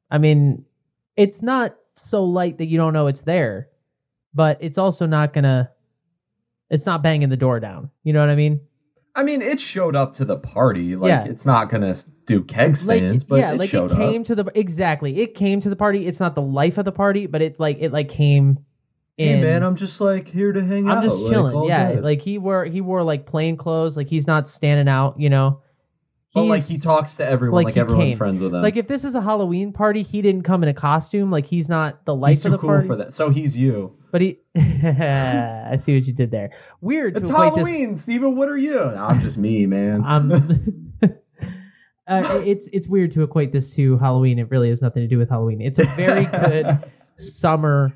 I 0.09 0.19
mean, 0.19 0.65
it's 1.17 1.43
not 1.43 1.75
so 1.97 2.23
light 2.23 2.59
that 2.59 2.67
you 2.67 2.77
don't 2.79 2.93
know 2.93 3.07
it's 3.09 3.23
there, 3.23 3.69
but 4.35 4.59
it's 4.61 4.79
also 4.79 5.07
not 5.07 5.33
going 5.33 5.45
to 5.45 5.71
it's 6.71 6.87
not 6.87 7.03
banging 7.03 7.31
the 7.31 7.37
door 7.37 7.59
down. 7.59 7.91
You 8.05 8.13
know 8.13 8.21
what 8.21 8.29
I 8.31 8.37
mean? 8.37 8.61
I 9.17 9.25
mean, 9.25 9.43
it 9.43 9.59
showed 9.59 9.97
up 9.97 10.13
to 10.15 10.25
the 10.25 10.37
party. 10.39 10.95
Like, 10.97 11.09
Yeah. 11.09 11.25
it's 11.25 11.45
not 11.45 11.69
gonna 11.69 11.95
do 12.27 12.43
keg 12.45 12.77
stands, 12.77 13.25
but 13.25 13.41
yeah, 13.41 13.53
it 13.53 13.59
like 13.59 13.69
showed 13.71 13.91
it 13.93 13.97
came 13.97 14.21
up. 14.23 14.27
to 14.29 14.35
the 14.37 14.45
exactly. 14.55 15.19
It 15.21 15.35
came 15.35 15.59
to 15.61 15.69
the 15.69 15.77
party. 15.77 16.07
It's 16.07 16.21
not 16.21 16.35
the 16.35 16.41
life 16.43 16.79
of 16.79 16.85
the 16.87 16.93
party, 16.93 17.27
but 17.27 17.43
it 17.43 17.59
like 17.61 17.77
it 17.81 17.93
like 17.93 18.09
came. 18.09 18.61
In, 19.19 19.29
Hey 19.29 19.41
man, 19.43 19.63
I'm 19.63 19.77
just 19.77 20.01
like 20.01 20.29
here 20.29 20.53
to 20.53 20.65
hang 20.65 20.89
out. 20.89 20.99
I'm 20.99 21.03
just 21.03 21.29
chilling. 21.29 21.55
all 21.55 21.69
yeah, 21.69 22.01
like 22.03 22.23
he 22.23 22.39
wore 22.39 22.65
he 22.65 22.81
wore 22.81 23.03
like 23.03 23.27
plain 23.27 23.57
clothes. 23.57 23.97
Like 23.97 24.09
he's 24.09 24.27
not 24.27 24.49
standing 24.49 24.89
out. 24.89 25.21
You 25.21 25.29
know. 25.29 25.61
but 26.33 26.45
like 26.45 26.65
he 26.67 26.79
talks 26.79 27.17
to 27.17 27.27
everyone, 27.27 27.65
like 27.65 27.75
like, 27.75 27.77
everyone's 27.77 28.11
came. 28.13 28.19
friends 28.19 28.41
with 28.41 28.55
him. 28.55 28.63
Like 28.63 28.77
if 28.77 28.89
this 28.89 29.05
is 29.05 29.15
a 29.15 29.21
Halloween 29.21 29.73
party, 29.73 30.03
he 30.03 30.23
didn't 30.23 30.45
come 30.45 30.63
in 30.63 30.69
a 30.71 30.75
costume. 30.75 31.31
Like 31.31 31.47
he's 31.47 31.69
not 31.69 32.07
the 32.07 32.15
life 32.15 32.37
he's 32.37 32.47
of 32.47 32.53
the 32.53 32.59
cool 32.59 32.71
party. 32.71 32.87
for 32.87 32.97
that. 32.97 33.13
So 33.13 33.29
he's 33.29 33.57
you. 33.57 33.99
But 34.13 34.21
he, 34.21 34.39
I 34.57 35.77
see 35.77 35.95
what 35.95 36.07
you 36.07 36.13
did 36.13 36.31
there. 36.31 36.51
Weird 36.83 37.17
It's 37.17 37.29
to 37.29 37.35
equate 37.35 37.55
this. 37.55 37.69
Halloween, 37.69 37.97
Steven. 37.97 38.37
What 38.37 38.51
are 38.51 38.59
you? 38.59 38.75
No, 38.75 39.07
I'm 39.09 39.21
just 39.21 39.39
me, 39.39 39.67
man. 39.67 40.05
Um, 40.13 40.95
uh, 42.07 42.43
it's 42.45 42.69
it's 42.73 42.89
weird 42.89 43.11
to 43.13 43.23
equate 43.23 43.53
this 43.53 43.75
to 43.77 43.97
Halloween. 43.99 44.39
It 44.39 44.51
really 44.51 44.69
has 44.69 44.83
nothing 44.83 45.03
to 45.03 45.09
do 45.09 45.19
with 45.19 45.31
Halloween. 45.31 45.61
It's 45.61 45.79
a 45.79 45.85
very 45.85 46.25
good 46.25 46.85
summer 47.17 47.93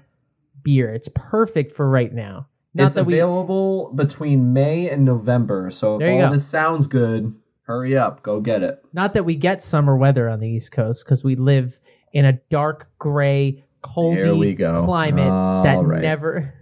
beer. 0.66 0.92
It's 0.92 1.08
perfect 1.14 1.70
for 1.70 1.88
right 1.88 2.12
now. 2.12 2.48
Not 2.74 2.86
it's 2.86 2.94
that 2.96 3.06
we 3.06 3.14
available 3.14 3.92
between 3.94 4.52
May 4.52 4.90
and 4.90 5.04
November. 5.04 5.70
So 5.70 5.98
if 6.00 6.10
all 6.10 6.28
go. 6.28 6.32
this 6.32 6.44
sounds 6.46 6.88
good, 6.88 7.34
hurry 7.62 7.96
up, 7.96 8.22
go 8.22 8.40
get 8.40 8.62
it. 8.62 8.84
not 8.92 9.14
that 9.14 9.24
we 9.24 9.36
get 9.36 9.62
summer 9.62 9.96
weather 9.96 10.28
on 10.28 10.40
the 10.40 10.48
East 10.48 10.72
Coast 10.72 11.04
because 11.04 11.24
we 11.24 11.36
live 11.36 11.80
in 12.12 12.24
a 12.24 12.34
dark 12.50 12.90
gray, 12.98 13.64
coldy 13.82 14.56
climate 14.84 15.28
All 15.28 15.62
that 15.62 15.82
right. 15.84 16.02
never. 16.02 16.52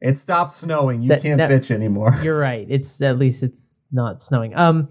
It 0.00 0.16
stopped 0.18 0.52
snowing. 0.52 1.02
You 1.02 1.08
That- 1.08 1.22
can't 1.22 1.38
that- 1.38 1.50
bitch 1.50 1.70
anymore. 1.72 2.20
You're 2.22 2.38
right. 2.38 2.66
It's 2.68 3.00
at 3.00 3.18
least 3.18 3.42
it's 3.42 3.82
not 3.90 4.20
snowing. 4.20 4.54
Um, 4.54 4.90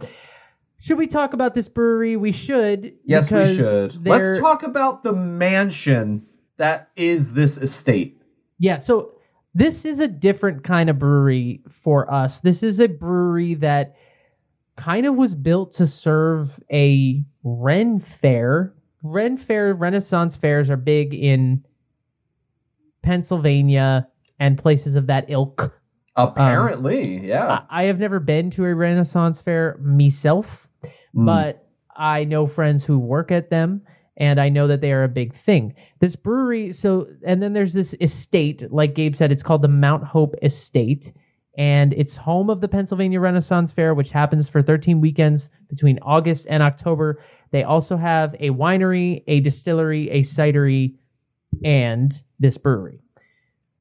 should 0.80 0.98
we 0.98 1.08
talk 1.08 1.34
about 1.34 1.54
this 1.54 1.70
brewery? 1.70 2.17
We 2.17 2.32
should. 2.32 2.93
Yes, 3.06 3.32
we 3.32 3.46
should. 3.46 4.06
Let's 4.06 4.39
talk 4.39 4.63
about 4.63 5.04
the 5.04 5.13
mansion 5.13 6.26
that 6.58 6.89
is 6.96 7.34
this 7.34 7.58
estate. 7.58 8.16
Yeah, 8.60 8.78
so 8.78 9.13
this 9.54 9.86
is 9.86 10.00
a 10.00 10.08
different 10.08 10.63
kind 10.63 10.89
of 10.89 11.00
brewery 11.00 11.62
for 11.70 12.12
us. 12.12 12.41
This 12.41 12.63
is 12.63 12.80
a 12.80 12.88
brewery 12.88 13.56
that 13.56 13.96
kind 14.76 15.06
of 15.06 15.15
was 15.15 15.34
built 15.36 15.72
to 15.74 15.88
serve 15.88 16.60
a 16.72 17.24
Ren 17.43 18.00
fair. 18.00 18.74
Ren 19.04 19.38
fair, 19.38 19.74
Renaissance 19.74 20.36
fairs 20.36 20.70
are 20.70 20.78
big 20.78 21.13
in 21.13 21.63
Pennsylvania 23.02 24.08
and 24.39 24.58
places 24.58 24.96
of 24.96 25.08
that 25.08 25.26
ilk. 25.30 25.74
Apparently, 26.15 27.28
yeah. 27.28 27.62
I 27.70 27.84
I 27.84 27.86
have 27.86 28.00
never 28.00 28.20
been 28.20 28.50
to 28.52 28.65
a 28.65 28.74
Renaissance 28.74 29.39
fair 29.41 29.78
myself, 29.82 30.67
Mm. 31.15 31.26
but 31.26 31.67
I 31.96 32.24
know 32.26 32.46
friends 32.48 32.86
who 32.86 33.00
work 33.00 33.32
at 33.32 33.50
them 33.50 33.82
and 34.17 34.41
I 34.41 34.49
know 34.49 34.67
that 34.67 34.82
they 34.82 34.91
are 34.91 35.03
a 35.03 35.10
big 35.10 35.36
thing. 35.36 35.75
This 35.99 36.15
brewery, 36.15 36.73
so, 36.73 37.08
and 37.23 37.41
then 37.41 37.53
there's 37.53 37.73
this 37.73 37.95
estate, 38.01 38.71
like 38.71 38.95
Gabe 38.95 39.15
said, 39.15 39.32
it's 39.32 39.43
called 39.43 39.62
the 39.62 39.67
Mount 39.67 40.03
Hope 40.03 40.36
Estate. 40.41 41.13
And 41.58 41.93
it's 41.93 42.17
home 42.17 42.51
of 42.51 42.62
the 42.62 42.67
Pennsylvania 42.67 43.19
Renaissance 43.19 43.71
Faire, 43.71 43.93
which 43.93 44.12
happens 44.12 44.47
for 44.47 44.62
13 44.62 45.01
weekends 45.01 45.49
between 45.69 45.97
August 46.03 46.45
and 46.49 46.62
October. 46.62 47.19
They 47.51 47.63
also 47.63 47.97
have 47.97 48.36
a 48.39 48.49
winery, 48.49 49.23
a 49.27 49.39
distillery, 49.39 50.10
a 50.12 50.21
cidery, 50.21 50.95
and 51.63 52.13
this 52.39 52.58
brewery. 52.58 52.99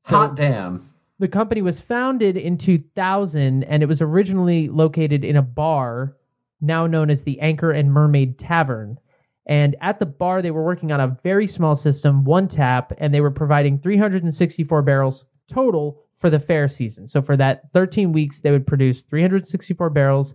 Hot 0.07 0.37
damn. 0.37 0.91
The 1.19 1.29
company 1.29 1.63
was 1.63 1.81
founded 1.81 2.37
in 2.37 2.59
2000 2.59 3.65
and 3.65 3.83
it 3.83 3.87
was 3.87 4.03
originally 4.03 4.69
located 4.69 5.25
in 5.25 5.37
a 5.37 5.43
bar 5.43 6.17
now 6.61 6.87
known 6.87 7.11
as 7.11 7.25
the 7.25 7.41
Anchor 7.41 7.71
and 7.71 7.93
Mermaid 7.93 8.39
Tavern. 8.39 8.99
And 9.47 9.77
at 9.81 10.01
the 10.01 10.07
bar, 10.07 10.43
they 10.43 10.51
were 10.51 10.65
working 10.65 10.91
on 10.91 11.01
a 11.01 11.17
very 11.23 11.47
small 11.47 11.77
system, 11.77 12.25
one 12.25 12.49
tap, 12.49 12.93
and 12.99 13.15
they 13.15 13.21
were 13.21 13.31
providing 13.31 13.79
364 13.79 14.83
barrels 14.83 15.25
total 15.49 16.03
for 16.15 16.31
the 16.31 16.41
fair 16.41 16.67
season. 16.67 17.07
So 17.07 17.23
for 17.23 17.37
that 17.37 17.73
13 17.73 18.13
weeks, 18.13 18.41
they 18.41 18.51
would 18.51 18.67
produce 18.67 19.03
364 19.03 19.91
barrels 19.91 20.35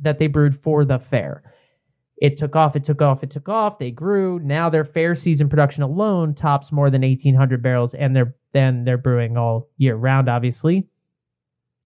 that 0.00 0.18
they 0.18 0.26
brewed 0.26 0.56
for 0.56 0.84
the 0.84 0.98
fair. 0.98 1.44
It 2.20 2.36
took 2.36 2.56
off, 2.56 2.76
it 2.76 2.84
took 2.84 3.00
off, 3.00 3.22
it 3.22 3.30
took 3.30 3.48
off. 3.48 3.78
They 3.78 3.90
grew. 3.90 4.38
Now 4.40 4.68
their 4.68 4.84
fair 4.84 5.14
season 5.14 5.48
production 5.48 5.82
alone 5.82 6.34
tops 6.34 6.72
more 6.72 6.90
than 6.90 7.02
1,800 7.02 7.62
barrels, 7.62 7.94
and 7.94 8.14
they're 8.14 8.34
then 8.52 8.84
they're 8.84 8.98
brewing 8.98 9.36
all 9.36 9.68
year 9.78 9.94
round, 9.94 10.28
obviously. 10.28 10.88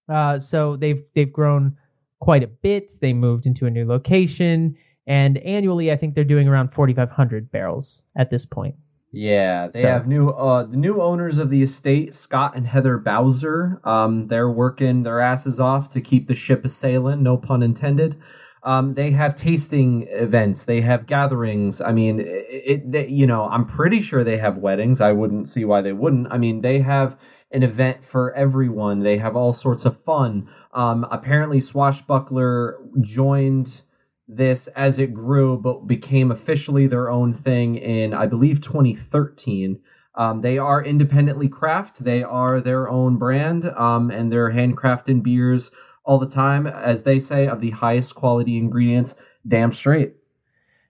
Uh, 0.09 0.39
so 0.39 0.75
they've 0.75 1.03
they've 1.13 1.31
grown 1.31 1.77
quite 2.19 2.43
a 2.43 2.47
bit. 2.47 2.91
They 2.99 3.13
moved 3.13 3.45
into 3.45 3.65
a 3.65 3.69
new 3.69 3.85
location, 3.85 4.75
and 5.07 5.37
annually, 5.39 5.91
I 5.91 5.95
think 5.97 6.15
they're 6.15 6.23
doing 6.23 6.47
around 6.47 6.69
4,500 6.73 7.51
barrels 7.51 8.03
at 8.15 8.29
this 8.29 8.45
point. 8.45 8.75
Yeah, 9.11 9.67
they 9.67 9.81
So- 9.81 9.87
have 9.87 10.07
new 10.07 10.27
uh 10.29 10.63
the 10.63 10.75
new 10.77 11.01
owners 11.01 11.37
of 11.37 11.49
the 11.49 11.61
estate, 11.63 12.13
Scott 12.13 12.53
and 12.55 12.67
Heather 12.67 12.97
Bowser. 12.97 13.79
Um, 13.85 14.27
they're 14.27 14.49
working 14.49 15.03
their 15.03 15.21
asses 15.21 15.57
off 15.59 15.87
to 15.89 16.01
keep 16.01 16.27
the 16.27 16.35
ship 16.35 16.65
a 16.65 16.69
sailing, 16.69 17.23
no 17.23 17.37
pun 17.37 17.63
intended. 17.63 18.17
Um, 18.63 18.95
they 18.95 19.11
have 19.11 19.35
tasting 19.35 20.07
events, 20.09 20.65
they 20.65 20.81
have 20.81 21.05
gatherings. 21.05 21.79
I 21.79 21.93
mean, 21.93 22.19
it, 22.19 22.25
it 22.49 22.91
they, 22.91 23.07
you 23.07 23.25
know, 23.27 23.45
I'm 23.47 23.65
pretty 23.65 24.01
sure 24.01 24.23
they 24.23 24.37
have 24.37 24.57
weddings. 24.57 24.99
I 24.99 25.11
wouldn't 25.13 25.47
see 25.47 25.63
why 25.63 25.81
they 25.81 25.93
wouldn't. 25.93 26.27
I 26.31 26.37
mean, 26.37 26.59
they 26.61 26.79
have 26.79 27.17
an 27.51 27.63
event 27.63 28.03
for 28.03 28.33
everyone. 28.33 28.99
They 29.01 29.17
have 29.19 29.35
all 29.37 29.53
sorts 29.53 29.85
of 29.85 29.95
fun. 29.97 30.49
Um, 30.73 31.05
apparently, 31.09 31.59
Swashbuckler 31.61 32.75
joined 32.99 33.83
this 34.27 34.67
as 34.67 34.99
it 34.99 35.13
grew, 35.13 35.57
but 35.57 35.87
became 35.87 36.31
officially 36.31 36.87
their 36.87 37.09
own 37.09 37.33
thing 37.33 37.75
in, 37.75 38.13
I 38.13 38.25
believe, 38.25 38.61
2013. 38.61 39.79
Um, 40.15 40.41
they 40.41 40.57
are 40.57 40.83
independently 40.83 41.49
craft. 41.49 42.03
They 42.03 42.23
are 42.23 42.61
their 42.61 42.89
own 42.89 43.17
brand, 43.17 43.65
um, 43.65 44.09
and 44.09 44.31
they're 44.31 44.51
handcrafting 44.51 45.21
beers 45.23 45.71
all 46.03 46.19
the 46.19 46.27
time, 46.27 46.65
as 46.67 47.03
they 47.03 47.19
say, 47.19 47.47
of 47.47 47.59
the 47.59 47.71
highest 47.71 48.15
quality 48.15 48.57
ingredients. 48.57 49.15
Damn 49.47 49.71
straight. 49.71 50.13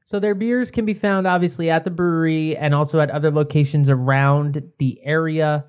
So 0.03 0.19
their 0.19 0.35
beers 0.35 0.69
can 0.69 0.85
be 0.85 0.93
found 0.93 1.25
obviously 1.25 1.71
at 1.71 1.83
the 1.83 1.89
brewery 1.89 2.55
and 2.55 2.75
also 2.75 2.99
at 2.99 3.09
other 3.09 3.31
locations 3.31 3.89
around 3.89 4.71
the 4.77 4.99
area. 5.03 5.65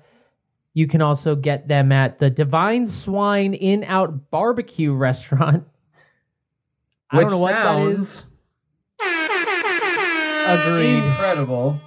You 0.75 0.85
can 0.85 1.01
also 1.01 1.35
get 1.35 1.67
them 1.67 1.91
at 1.91 2.19
the 2.19 2.29
Divine 2.29 2.85
Swine 2.85 3.55
In 3.55 3.83
Out 3.83 4.29
Barbecue 4.29 4.93
Restaurant. 4.95 5.63
I 7.09 7.17
Which 7.17 7.27
don't 7.27 7.31
know 7.31 7.39
what 7.39 7.51
that 7.51 7.81
is. 7.99 8.25
Agreed. 10.47 11.03
Incredible. 11.03 11.79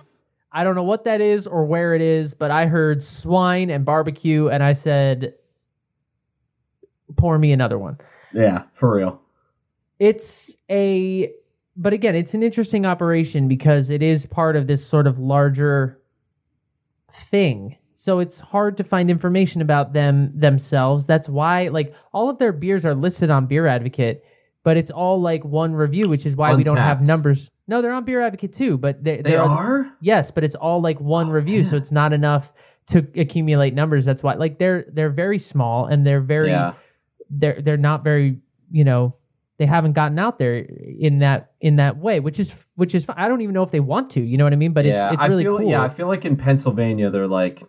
I 0.52 0.64
don't 0.64 0.74
know 0.74 0.82
what 0.82 1.04
that 1.04 1.20
is 1.20 1.46
or 1.46 1.64
where 1.64 1.94
it 1.94 2.02
is, 2.02 2.34
but 2.34 2.50
I 2.50 2.66
heard 2.66 3.02
swine 3.02 3.70
and 3.70 3.84
barbecue, 3.84 4.48
and 4.48 4.62
I 4.62 4.72
said, 4.72 5.34
pour 7.16 7.38
me 7.38 7.52
another 7.52 7.78
one. 7.78 7.98
Yeah, 8.34 8.64
for 8.72 8.96
real. 8.96 9.20
It's 9.98 10.56
a, 10.70 11.30
but 11.76 11.92
again, 11.92 12.16
it's 12.16 12.34
an 12.34 12.42
interesting 12.42 12.84
operation 12.86 13.46
because 13.46 13.90
it 13.90 14.02
is 14.02 14.26
part 14.26 14.56
of 14.56 14.66
this 14.66 14.86
sort 14.86 15.06
of 15.06 15.18
larger 15.18 16.00
thing. 17.12 17.76
So 17.94 18.18
it's 18.18 18.40
hard 18.40 18.76
to 18.78 18.84
find 18.84 19.10
information 19.10 19.60
about 19.60 19.92
them 19.92 20.32
themselves. 20.34 21.06
That's 21.06 21.28
why, 21.28 21.68
like, 21.68 21.94
all 22.12 22.30
of 22.30 22.38
their 22.38 22.52
beers 22.52 22.86
are 22.86 22.94
listed 22.94 23.30
on 23.30 23.46
Beer 23.46 23.66
Advocate, 23.66 24.24
but 24.62 24.76
it's 24.76 24.90
all 24.90 25.20
like 25.20 25.44
one 25.44 25.74
review, 25.74 26.08
which 26.08 26.26
is 26.26 26.36
why 26.36 26.54
we 26.54 26.62
don't 26.62 26.76
have 26.76 26.98
Untappd. 26.98 27.06
numbers. 27.06 27.50
No, 27.66 27.82
they're 27.82 27.92
on 27.92 28.04
Beer 28.04 28.20
Advocate 28.20 28.52
too, 28.52 28.76
but 28.76 29.02
they, 29.02 29.16
They 29.16 29.30
they're 29.32 29.42
are? 29.42 29.92
Yes, 30.00 30.30
but 30.30 30.44
it's 30.44 30.54
all 30.54 30.80
like 30.80 31.00
one 31.00 31.28
oh, 31.28 31.32
review, 31.32 31.64
so 31.64 31.76
it's 31.76 31.92
not 31.92 32.12
enough 32.12 32.52
to 32.88 33.06
accumulate 33.16 33.74
numbers. 33.74 34.04
That's 34.04 34.22
why, 34.22 34.34
like, 34.34 34.58
they're 34.58 34.84
they're 34.92 35.10
very 35.10 35.38
small 35.38 35.86
and 35.86 36.06
they're 36.06 36.20
very 36.20 36.50
Yeah. 36.50 36.74
they're 37.30 37.62
they're 37.62 37.76
not 37.76 38.04
very 38.04 38.38
you 38.70 38.84
know 38.84 39.14
they 39.58 39.66
haven't 39.66 39.92
gotten 39.92 40.18
out 40.18 40.38
there 40.38 40.56
in 40.56 41.18
that 41.18 41.52
in 41.60 41.76
that 41.76 41.98
way, 41.98 42.18
which 42.18 42.40
is 42.40 42.64
which 42.76 42.94
is 42.94 43.06
I 43.08 43.28
don't 43.28 43.42
even 43.42 43.54
know 43.54 43.62
if 43.62 43.70
they 43.70 43.80
want 43.80 44.10
to. 44.12 44.20
You 44.20 44.38
know 44.38 44.44
what 44.44 44.52
I 44.52 44.56
mean? 44.56 44.72
But 44.72 44.86
yeah, 44.86 45.12
it's 45.12 45.14
it's 45.22 45.28
really 45.28 45.42
I 45.42 45.44
feel, 45.44 45.58
cool. 45.58 45.70
Yeah, 45.70 45.82
I 45.82 45.88
feel 45.88 46.06
like 46.06 46.24
in 46.24 46.36
Pennsylvania 46.36 47.10
they're 47.10 47.28
like 47.28 47.62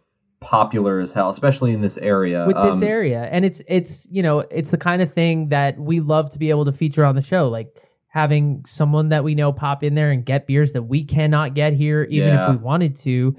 popular 0.51 0.99
as 0.99 1.13
hell, 1.13 1.29
especially 1.29 1.71
in 1.71 1.81
this 1.81 1.97
area. 1.99 2.45
with 2.47 2.57
this 2.57 2.77
Um, 2.77 2.83
area 2.83 3.29
and 3.31 3.45
it's 3.45 3.61
it's 3.67 4.07
you 4.11 4.23
know 4.23 4.39
it's 4.39 4.71
the 4.71 4.77
kind 4.77 5.01
of 5.01 5.13
thing 5.13 5.49
that 5.49 5.79
we 5.79 5.99
love 5.99 6.31
to 6.31 6.39
be 6.39 6.49
able 6.49 6.65
to 6.65 6.71
feature 6.71 7.05
on 7.05 7.15
the 7.15 7.21
show 7.21 7.47
like 7.47 7.67
having 8.07 8.65
someone 8.67 9.09
that 9.09 9.23
we 9.23 9.35
know 9.35 9.53
pop 9.53 9.83
in 9.83 9.93
there 9.95 10.11
and 10.11 10.25
get 10.25 10.47
beers 10.47 10.73
that 10.73 10.83
we 10.83 11.03
cannot 11.05 11.53
get 11.53 11.73
here 11.73 12.03
even 12.09 12.27
Yeah. 12.29 12.45
if 12.45 12.49
we 12.51 12.57
wanted 12.57 12.95
to 12.97 13.35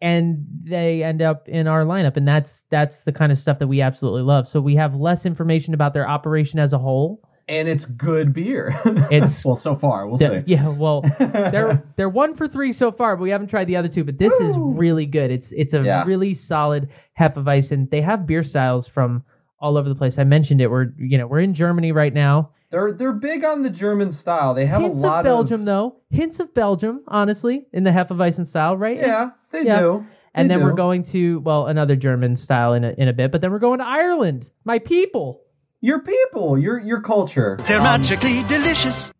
and 0.00 0.44
they 0.64 1.04
end 1.04 1.20
up 1.22 1.46
in 1.48 1.66
our 1.68 1.84
lineup 1.84 2.16
and 2.16 2.26
that's 2.26 2.64
that's 2.70 3.04
the 3.04 3.12
kind 3.12 3.30
of 3.30 3.36
stuff 3.38 3.58
that 3.58 3.68
we 3.68 3.82
absolutely 3.82 4.22
love 4.22 4.48
so 4.48 4.60
we 4.62 4.76
have 4.76 4.96
less 4.96 5.26
information 5.26 5.74
about 5.74 5.92
their 5.92 6.08
operation 6.08 6.58
as 6.58 6.72
a 6.72 6.78
whole 6.78 7.20
and 7.48 7.68
it's 7.68 7.84
good 7.86 8.32
beer. 8.32 8.74
It's- 9.10 9.44
well, 9.46 9.54
so 9.56 9.74
far 9.74 10.06
we'll 10.06 10.20
Yeah, 10.20 10.40
see. 10.40 10.42
yeah 10.46 10.68
well 10.68 11.02
they're 11.18 11.82
they're 11.96 12.08
one 12.08 12.34
for 12.34 12.48
three 12.48 12.72
so 12.72 12.90
far, 12.92 13.16
but 13.16 13.22
we 13.22 13.30
haven't 13.30 13.48
tried 13.48 13.66
the 13.66 13.76
other 13.76 13.88
two. 13.88 14.04
But 14.04 14.18
this 14.18 14.32
is 14.40 14.56
really 14.58 15.06
good. 15.06 15.30
It's 15.30 15.52
it's 15.52 15.74
a 15.74 15.82
Yeah. 15.82 16.04
really 16.04 16.34
solid 16.34 16.88
Hefeweizen. 17.18 17.90
They 17.90 18.00
have 18.00 18.26
beer 18.26 18.42
styles 18.42 18.86
from 18.86 19.24
all 19.60 19.76
over 19.76 19.88
the 19.88 19.94
place. 19.94 20.18
I 20.18 20.24
mentioned 20.24 20.60
it. 20.60 20.70
We're 20.70 20.92
you 20.98 21.18
know 21.18 21.26
we're 21.26 21.40
in 21.40 21.54
Germany 21.54 21.92
right 21.92 22.12
now. 22.12 22.50
They're 22.70 22.92
they're 22.92 23.12
big 23.12 23.44
on 23.44 23.62
the 23.62 23.70
German 23.70 24.10
style. 24.10 24.52
They 24.54 24.66
have 24.66 24.80
Hints 24.80 25.02
a 25.02 25.06
lot 25.06 25.20
of 25.20 25.24
Belgium 25.24 25.64
though. 25.64 25.96
Hints 26.10 26.40
of 26.40 26.52
Belgium, 26.54 27.02
honestly, 27.06 27.66
in 27.72 27.84
the 27.84 27.90
Hefeweizen 27.90 28.46
style, 28.46 28.76
right? 28.76 28.96
Yeah, 28.96 29.30
they 29.52 29.62
Yeah. 29.64 29.80
do. 29.80 30.06
And 30.36 30.50
They 30.50 30.56
then 30.56 30.64
we're 30.64 30.72
going 30.72 31.04
to 31.04 31.38
well 31.40 31.66
another 31.66 31.94
German 31.94 32.34
style 32.34 32.72
in 32.72 32.82
a, 32.82 32.90
in 32.98 33.06
a 33.06 33.12
bit, 33.12 33.30
but 33.30 33.40
then 33.40 33.52
we're 33.52 33.60
going 33.60 33.78
to 33.78 33.86
Ireland. 33.86 34.50
My 34.64 34.80
people. 34.80 35.42
Your 35.84 35.98
people, 35.98 36.56
your 36.56 36.78
your 36.78 37.02
culture. 37.02 37.58
They're 37.66 37.82
magically 37.82 38.42
delicious. 38.44 39.12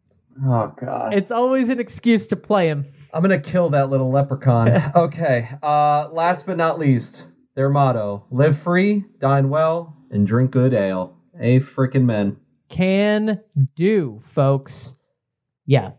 Oh 0.43 0.75
god. 0.81 1.13
It's 1.13 1.31
always 1.31 1.69
an 1.69 1.79
excuse 1.79 2.27
to 2.29 2.37
play 2.37 2.69
him. 2.69 2.87
I'm 3.13 3.21
gonna 3.21 3.39
kill 3.39 3.69
that 3.71 3.91
little 3.91 4.11
leprechaun. 4.11 4.71
okay. 4.97 5.51
Uh 5.63 6.09
last 6.11 6.47
but 6.47 6.57
not 6.57 6.79
least, 6.79 7.27
their 7.55 7.69
motto: 7.69 8.25
live 8.31 8.59
free, 8.59 9.05
dine 9.19 9.51
well, 9.51 9.95
and 10.11 10.27
drink 10.27 10.53
good 10.53 10.73
ale. 10.73 11.19
A 11.39 11.61
freaking 11.61 12.05
men. 12.05 12.39
Can 12.71 13.41
do, 13.77 14.23
folks. 14.25 14.95
Yeah. 15.67 15.93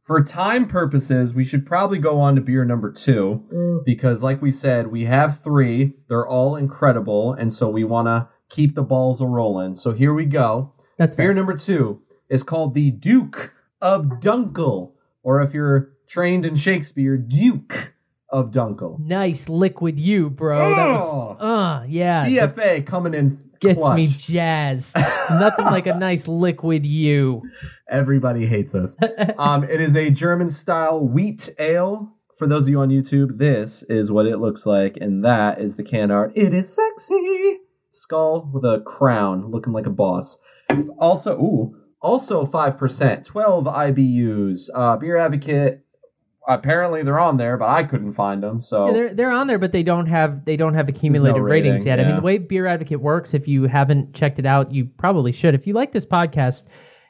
For 0.00 0.22
time 0.22 0.66
purposes, 0.66 1.34
we 1.34 1.44
should 1.44 1.66
probably 1.66 1.98
go 1.98 2.20
on 2.20 2.34
to 2.36 2.40
beer 2.40 2.64
number 2.64 2.92
two 2.92 3.82
because, 3.84 4.22
like 4.22 4.42
we 4.42 4.50
said, 4.50 4.88
we 4.88 5.04
have 5.04 5.40
three. 5.40 5.94
They're 6.08 6.26
all 6.26 6.56
incredible, 6.56 7.32
and 7.32 7.52
so 7.52 7.68
we 7.68 7.84
want 7.84 8.06
to 8.08 8.28
keep 8.52 8.74
the 8.74 8.82
balls 8.82 9.20
a 9.20 9.26
rolling. 9.26 9.74
So 9.74 9.90
here 9.90 10.14
we 10.14 10.26
go. 10.26 10.72
That's 10.98 11.16
Beer 11.16 11.34
number 11.34 11.56
two 11.56 12.00
is 12.28 12.44
called 12.44 12.74
the 12.74 12.90
Duke 12.90 13.52
of 13.80 14.06
Dunkel, 14.20 14.92
or 15.22 15.40
if 15.40 15.52
you're 15.52 15.92
trained 16.06 16.46
in 16.46 16.54
Shakespeare, 16.54 17.16
Duke 17.16 17.94
of 18.28 18.50
Dunkel. 18.50 18.98
Nice 19.00 19.48
liquid 19.48 19.98
you, 19.98 20.30
bro. 20.30 20.58
That 20.76 20.88
was 20.92 21.36
uh 21.40 21.84
yeah. 21.88 22.26
BFA 22.26 22.86
coming 22.86 23.14
in 23.14 23.50
gets 23.62 23.78
clutch. 23.78 23.96
me 23.96 24.06
jazzed. 24.08 24.96
Nothing 25.30 25.66
like 25.66 25.86
a 25.86 25.94
nice 25.94 26.28
liquid 26.28 26.84
you. 26.84 27.42
Everybody 27.88 28.46
hates 28.46 28.74
us. 28.74 28.96
um, 29.38 29.64
it 29.64 29.80
is 29.80 29.96
a 29.96 30.10
German 30.10 30.50
style 30.50 31.00
wheat 31.00 31.48
ale. 31.58 32.16
For 32.36 32.46
those 32.46 32.64
of 32.64 32.70
you 32.70 32.80
on 32.80 32.88
YouTube, 32.88 33.38
this 33.38 33.82
is 33.84 34.10
what 34.10 34.26
it 34.26 34.38
looks 34.38 34.66
like, 34.66 34.96
and 35.00 35.24
that 35.24 35.60
is 35.60 35.76
the 35.76 35.84
can 35.84 36.10
art. 36.10 36.32
It 36.34 36.52
is 36.52 36.74
sexy. 36.74 37.60
Skull 38.12 38.50
with 38.52 38.64
a 38.64 38.80
crown, 38.80 39.50
looking 39.50 39.72
like 39.72 39.86
a 39.86 39.90
boss. 39.90 40.36
Also, 40.98 41.32
ooh, 41.38 41.74
also 42.02 42.44
five 42.44 42.76
percent, 42.76 43.24
twelve 43.24 43.64
IBUs. 43.64 44.68
Uh, 44.74 44.96
Beer 44.98 45.16
Advocate. 45.16 45.80
Apparently, 46.46 47.02
they're 47.02 47.20
on 47.20 47.36
there, 47.36 47.56
but 47.56 47.68
I 47.68 47.84
couldn't 47.84 48.12
find 48.12 48.42
them. 48.42 48.60
So 48.60 48.88
Yeah, 48.88 48.92
they're 48.92 49.14
they're 49.14 49.30
on 49.30 49.46
there, 49.46 49.58
but 49.58 49.72
they 49.72 49.82
don't 49.82 50.06
have 50.06 50.44
they 50.44 50.58
don't 50.58 50.74
have 50.74 50.90
accumulated 50.90 51.40
rating, 51.40 51.70
ratings 51.70 51.86
yet. 51.86 52.00
I 52.00 52.04
mean, 52.04 52.16
the 52.16 52.22
way 52.22 52.36
Beer 52.36 52.66
Advocate 52.66 53.00
works, 53.00 53.32
if 53.32 53.48
you 53.48 53.64
haven't 53.64 54.12
checked 54.12 54.38
it 54.38 54.44
out, 54.44 54.72
you 54.72 54.86
probably 54.98 55.32
should. 55.32 55.54
If 55.54 55.66
you 55.66 55.72
like 55.72 55.92
this 55.92 56.04
podcast, 56.04 56.64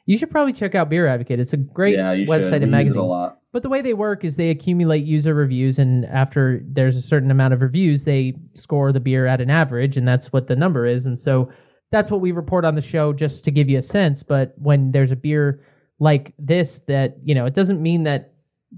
you 0.06 0.18
should 0.18 0.30
probably 0.30 0.52
check 0.52 0.74
out 0.74 0.88
Beer 0.90 1.06
Advocate. 1.06 1.38
It's 1.40 1.52
a 1.52 1.56
great 1.56 1.96
yeah, 1.96 2.14
website 2.14 2.44
should. 2.44 2.52
and 2.54 2.64
We 2.64 2.70
magazine. 2.70 3.00
a 3.00 3.04
lot. 3.06 3.38
But 3.52 3.62
the 3.62 3.68
way 3.68 3.82
they 3.82 3.94
work 3.94 4.24
is 4.24 4.36
they 4.36 4.50
accumulate 4.50 5.04
user 5.04 5.34
reviews, 5.34 5.78
and 5.78 6.04
after 6.06 6.60
there's 6.66 6.96
a 6.96 7.02
certain 7.02 7.30
amount 7.30 7.54
of 7.54 7.60
reviews, 7.62 8.04
they 8.04 8.34
score 8.54 8.92
the 8.92 9.00
beer 9.00 9.26
at 9.26 9.40
an 9.40 9.50
average, 9.50 9.96
and 9.96 10.08
that's 10.08 10.32
what 10.32 10.46
the 10.46 10.56
number 10.56 10.86
is. 10.86 11.06
And 11.06 11.18
so 11.18 11.50
that's 11.90 12.10
what 12.10 12.20
we 12.22 12.32
report 12.32 12.64
on 12.64 12.74
the 12.74 12.80
show 12.80 13.12
just 13.12 13.44
to 13.44 13.50
give 13.50 13.68
you 13.68 13.78
a 13.78 13.82
sense. 13.82 14.22
But 14.22 14.54
when 14.56 14.90
there's 14.92 15.10
a 15.10 15.16
beer 15.16 15.60
like 15.98 16.32
this, 16.38 16.80
that, 16.88 17.16
you 17.22 17.34
know, 17.34 17.44
it 17.46 17.54
doesn't 17.54 17.80
mean 17.82 18.04
that 18.04 18.32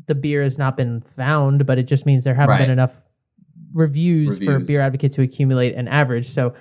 the 0.09 0.15
beer 0.17 0.43
has 0.43 0.59
not 0.59 0.77
been 0.77 1.01
found, 1.03 1.65
but 1.67 1.79
it 1.79 1.85
just 1.85 2.05
means 2.05 2.25
there 2.25 2.35
haven't 2.35 2.51
Right. 2.51 2.59
been 2.63 2.71
enough 2.71 2.95
reviews, 3.73 4.39
for 4.45 4.59
Beer 4.59 4.81
Advocate 4.81 5.13
to 5.13 5.23
accumulate 5.23 5.75
an 5.75 5.89
average. 5.89 6.29
So 6.29 6.55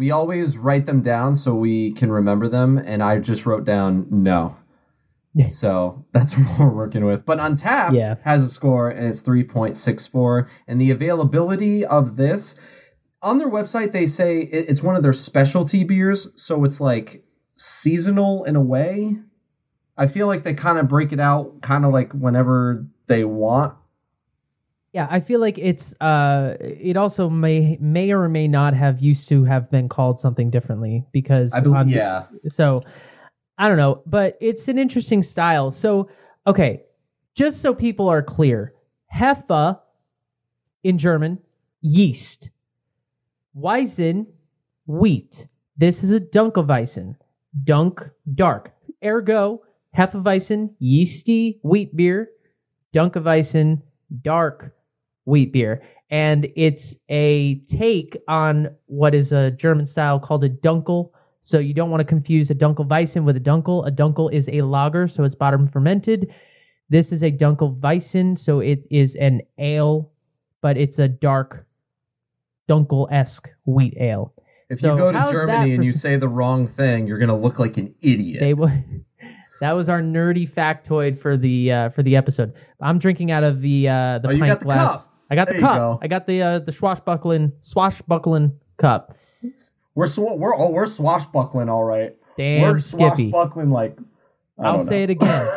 We 0.00 0.10
always 0.10 0.56
write 0.56 0.86
them 0.86 1.02
down 1.02 1.34
so 1.34 1.54
we 1.54 1.92
can 1.92 2.10
remember 2.10 2.48
them, 2.48 2.78
and 2.78 3.02
I 3.02 3.18
just 3.18 3.44
wrote 3.44 3.64
down 3.64 4.06
no. 4.10 4.56
So 5.48 6.06
that's 6.12 6.34
what 6.38 6.58
we're 6.58 6.74
working 6.74 7.04
with. 7.04 7.26
But 7.26 7.36
Untappd 7.38 7.92
Yeah. 7.98 8.14
has 8.24 8.42
a 8.42 8.48
score 8.48 8.88
and 8.88 9.06
it's 9.06 9.22
3.64. 9.22 10.48
And 10.66 10.80
the 10.80 10.90
availability 10.90 11.84
of 11.84 12.16
this 12.16 12.58
on 13.20 13.36
their 13.36 13.50
website, 13.50 13.92
they 13.92 14.06
say 14.06 14.38
it's 14.40 14.82
one 14.82 14.96
of 14.96 15.02
their 15.02 15.12
specialty 15.12 15.84
beers. 15.84 16.28
So 16.34 16.64
it's 16.64 16.80
like 16.80 17.22
seasonal 17.52 18.42
in 18.44 18.56
a 18.56 18.62
way. 18.62 19.18
I 19.98 20.06
feel 20.06 20.26
like 20.26 20.44
they 20.44 20.54
kind 20.54 20.78
of 20.78 20.88
break 20.88 21.12
it 21.12 21.20
out 21.20 21.60
kind 21.60 21.84
of 21.84 21.92
like 21.92 22.12
whenever 22.14 22.86
they 23.06 23.22
want. 23.24 23.76
Yeah, 24.92 25.06
I 25.08 25.20
feel 25.20 25.38
like 25.40 25.56
it's 25.58 25.94
uh 26.00 26.56
it 26.60 26.96
also 26.96 27.30
may 27.30 27.78
may 27.80 28.12
or 28.12 28.28
may 28.28 28.48
not 28.48 28.74
have 28.74 29.00
used 29.00 29.28
to 29.28 29.44
have 29.44 29.70
been 29.70 29.88
called 29.88 30.18
something 30.18 30.50
differently 30.50 31.06
because 31.12 31.52
I 31.52 31.60
believe, 31.60 31.88
yeah. 31.88 32.24
so 32.48 32.82
I 33.56 33.68
don't 33.68 33.76
know, 33.76 34.02
but 34.04 34.36
it's 34.40 34.66
an 34.66 34.78
interesting 34.78 35.22
style. 35.22 35.70
So 35.70 36.08
okay, 36.46 36.82
just 37.36 37.62
so 37.62 37.72
people 37.72 38.08
are 38.08 38.22
clear, 38.22 38.74
Hefe 39.14 39.78
in 40.82 40.98
German, 40.98 41.38
yeast. 41.80 42.50
Weizen, 43.56 44.26
wheat. 44.86 45.46
This 45.76 46.02
is 46.02 46.12
a 46.12 46.20
Dunkelweizen. 46.20 47.16
Dunk, 47.64 48.10
dark. 48.32 48.72
Ergo, 49.04 49.62
Hefeweizen, 49.96 50.74
yeasty 50.78 51.58
wheat 51.62 51.96
beer. 51.96 52.30
Dunkelweizen, 52.94 53.82
dark 54.22 54.74
wheat 55.24 55.52
beer. 55.52 55.82
And 56.10 56.48
it's 56.56 56.96
a 57.08 57.56
take 57.68 58.16
on 58.26 58.74
what 58.86 59.14
is 59.14 59.32
a 59.32 59.50
German 59.52 59.86
style 59.86 60.18
called 60.18 60.42
a 60.44 60.50
Dunkel. 60.50 61.10
So 61.40 61.58
you 61.58 61.72
don't 61.72 61.90
want 61.90 62.00
to 62.00 62.04
confuse 62.04 62.50
a 62.50 62.54
Dunkelweizen 62.54 63.24
with 63.24 63.36
a 63.36 63.40
Dunkel. 63.40 63.86
A 63.86 63.90
Dunkel 63.90 64.32
is 64.32 64.48
a 64.48 64.62
lager, 64.62 65.06
so 65.06 65.24
it's 65.24 65.34
bottom 65.34 65.66
fermented. 65.66 66.34
This 66.88 67.12
is 67.12 67.22
a 67.22 67.30
Dunkelweizen, 67.30 68.38
so 68.38 68.60
it 68.60 68.86
is 68.90 69.14
an 69.14 69.42
ale 69.58 70.10
but 70.60 70.76
it's 70.76 70.98
a 70.98 71.08
dark 71.08 71.66
dunkel 72.68 73.08
esque 73.10 73.50
wheat 73.64 73.96
ale. 73.98 74.34
If 74.68 74.80
So 74.80 74.92
you 74.92 74.98
go 74.98 75.12
to 75.12 75.32
Germany 75.32 75.74
and 75.74 75.84
you 75.84 75.92
say 75.92 76.16
the 76.16 76.28
wrong 76.28 76.66
thing, 76.66 77.06
you're 77.06 77.18
gonna 77.18 77.38
look 77.38 77.58
like 77.58 77.76
an 77.76 77.94
idiot. 78.00 78.40
They 78.40 78.54
will. 78.54 78.70
that 79.60 79.72
was 79.72 79.88
our 79.88 80.00
nerdy 80.00 80.48
factoid 80.48 81.16
for 81.16 81.36
the 81.36 81.72
uh, 81.72 81.88
for 81.90 82.02
the 82.02 82.16
episode. 82.16 82.54
I'm 82.80 82.98
drinking 82.98 83.30
out 83.30 83.42
of 83.42 83.60
the 83.60 83.88
uh, 83.88 84.18
the 84.18 84.28
Oh, 84.28 84.38
pint 84.38 84.58
the 84.60 84.64
glass. 84.64 85.08
I 85.30 85.34
got 85.36 85.46
There 85.48 85.56
the 85.56 85.62
cup. 85.62 85.76
go. 85.76 85.98
I 86.02 86.08
got 86.08 86.26
the 86.26 86.42
uh, 86.42 86.58
the 86.58 86.72
swashbuckling 86.72 87.52
swashbuckling 87.60 88.58
cup. 88.78 89.16
we're 89.94 90.06
sw- 90.08 90.18
we're 90.18 90.54
oh 90.56 90.70
we're 90.70 90.86
swashbuckling 90.86 91.68
all 91.68 91.84
right. 91.84 92.16
Damn 92.36 92.62
we're 92.62 92.78
Skippy. 92.78 93.30
swashbuckling 93.30 93.70
like. 93.70 93.96
I 94.58 94.64
I'll 94.66 94.78
don't 94.78 94.86
say 94.86 94.98
know. 94.98 95.02
it 95.04 95.10
again. 95.10 95.48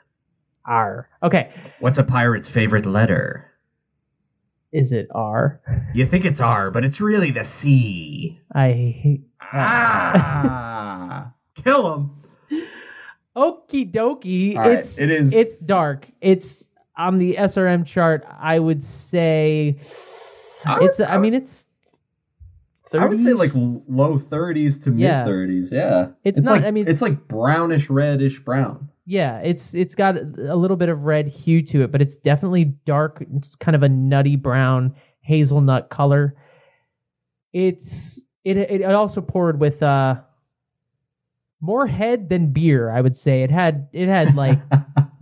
R. 0.66 1.08
Okay. 1.22 1.50
What's 1.80 1.96
a 1.98 2.04
pirate's 2.04 2.50
favorite 2.50 2.86
letter? 2.86 3.52
Is 4.72 4.92
it 4.92 5.08
R? 5.14 5.60
You 5.94 6.04
think 6.06 6.24
it's 6.24 6.40
R, 6.40 6.70
but 6.70 6.84
it's 6.84 7.00
really 7.00 7.30
the 7.30 7.44
C. 7.44 8.40
I 8.52 8.72
hate. 8.72 9.22
Ah, 9.40 11.32
kill 11.54 11.94
him. 11.94 12.10
Okie 13.36 13.90
dokie. 13.90 14.56
All 14.56 14.62
right, 14.62 14.78
it's 14.78 14.98
it 14.98 15.10
is- 15.10 15.34
It's 15.34 15.56
dark. 15.58 16.08
It's 16.20 16.65
on 16.96 17.18
the 17.18 17.36
SRM 17.38 17.84
chart. 17.86 18.24
I 18.38 18.58
would 18.58 18.82
say 18.82 19.76
I 20.64 20.78
would- 20.78 20.84
it's. 20.88 21.00
I, 21.00 21.16
I 21.16 21.18
mean, 21.18 21.34
it's. 21.34 21.66
30s? 22.92 23.00
I 23.00 23.06
would 23.06 23.18
say 23.18 23.32
like 23.32 23.50
low 23.54 24.16
30s 24.16 24.82
to 24.84 24.92
Yeah. 24.92 25.24
mid 25.24 25.32
30s. 25.32 25.72
Yeah, 25.72 26.08
It's 26.22 26.40
not- 26.40 26.52
Like, 26.52 26.64
I 26.64 26.70
mean, 26.70 26.84
it's, 26.86 27.00
it's- 27.00 27.02
like 27.02 27.26
brownish 27.28 27.90
reddish 27.90 28.38
brown. 28.40 28.90
Yeah, 29.04 29.38
it's 29.38 29.74
it's 29.74 29.94
got 29.94 30.16
a 30.16 30.56
little 30.56 30.76
bit 30.76 30.88
of 30.88 31.04
red 31.04 31.28
hue 31.28 31.62
to 31.62 31.82
it, 31.82 31.92
but 31.92 32.00
it's 32.02 32.16
definitely 32.16 32.64
dark. 32.84 33.24
It's 33.36 33.54
kind 33.54 33.74
of 33.76 33.82
a 33.84 33.88
nutty 33.88 34.34
brown 34.36 34.94
hazelnut 35.20 35.90
color. 35.90 36.34
It's 37.52 38.24
it 38.44 38.56
it 38.56 38.82
also 38.84 39.20
poured 39.20 39.60
with 39.60 39.80
uh 39.82 40.16
more 41.60 41.86
head 41.86 42.28
than 42.28 42.52
beer, 42.52 42.90
I 42.90 43.00
would 43.00 43.16
say. 43.16 43.42
It 43.42 43.50
had 43.50 43.88
it 43.92 44.08
had 44.08 44.34
like 44.34 44.58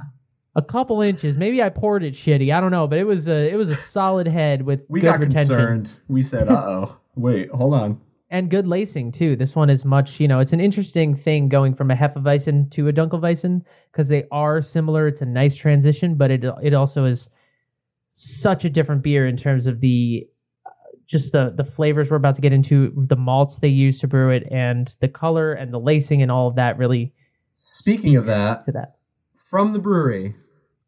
a 0.57 0.63
couple 0.63 1.01
inches. 1.01 1.37
Maybe 1.37 1.63
I 1.63 1.69
poured 1.69 2.05
it 2.05 2.15
shitty. 2.15 2.55
I 2.55 2.61
don't 2.61 2.71
know, 2.71 2.87
but 2.87 2.99
it 2.99 3.05
was 3.05 3.29
a 3.29 3.53
it 3.53 3.57
was 3.57 3.69
a 3.69 3.77
solid 3.77 4.27
head 4.27 4.63
with 4.63 4.87
We 4.89 5.01
good 5.01 5.07
got 5.07 5.21
retention 5.21 5.57
concerned. 5.57 5.93
We 6.09 6.23
said, 6.23 6.49
"Uh 6.51 6.65
oh, 6.67 6.97
wait, 7.15 7.51
hold 7.51 7.75
on." 7.75 8.01
and 8.35 8.51
good 8.51 8.67
lacing 8.67 9.13
too. 9.13 9.37
This 9.37 9.55
one 9.55 9.71
is 9.71 9.85
much, 9.85 10.19
you 10.19 10.27
know, 10.27 10.41
it's 10.41 10.53
an 10.53 10.59
interesting 10.59 11.15
thing 11.15 11.49
going 11.49 11.73
from 11.73 11.93
a 11.93 11.95
Hefeweizen 11.95 12.69
to 12.73 12.89
a 12.89 12.93
Dunkelweizen 12.93 13.63
because 13.93 14.09
they 14.09 14.25
are 14.33 14.61
similar. 14.61 15.07
It's 15.07 15.23
a 15.23 15.27
nice 15.27 15.55
transition, 15.55 16.17
but 16.17 16.33
it 16.33 16.45
it 16.61 16.75
also 16.75 17.05
is 17.05 17.31
such 18.11 18.65
a 18.65 18.71
different 18.71 19.03
beer 19.03 19.25
in 19.25 19.37
terms 19.37 19.69
of 19.69 19.79
the 19.79 20.27
uh, 20.67 20.71
just 21.07 21.31
the 21.31 21.53
the 21.55 21.63
flavors 21.63 22.11
we're 22.11 22.17
about 22.17 22.35
to 22.35 22.43
get 22.43 22.53
into, 22.53 22.93
the 22.97 23.15
malts 23.15 23.61
they 23.61 23.69
use 23.69 24.01
to 24.01 24.09
brew 24.09 24.31
it, 24.31 24.49
and 24.51 24.97
the 24.99 25.09
color 25.09 25.53
and 25.53 25.73
the 25.73 25.79
lacing 25.79 26.21
and 26.21 26.33
all 26.33 26.49
of 26.49 26.57
that 26.57 26.77
really. 26.77 27.13
Speaking 27.53 28.17
of 28.17 28.27
that, 28.27 28.65
to 28.65 28.73
that, 28.73 28.97
from 29.37 29.75
the 29.75 29.79
brewery, 29.79 30.35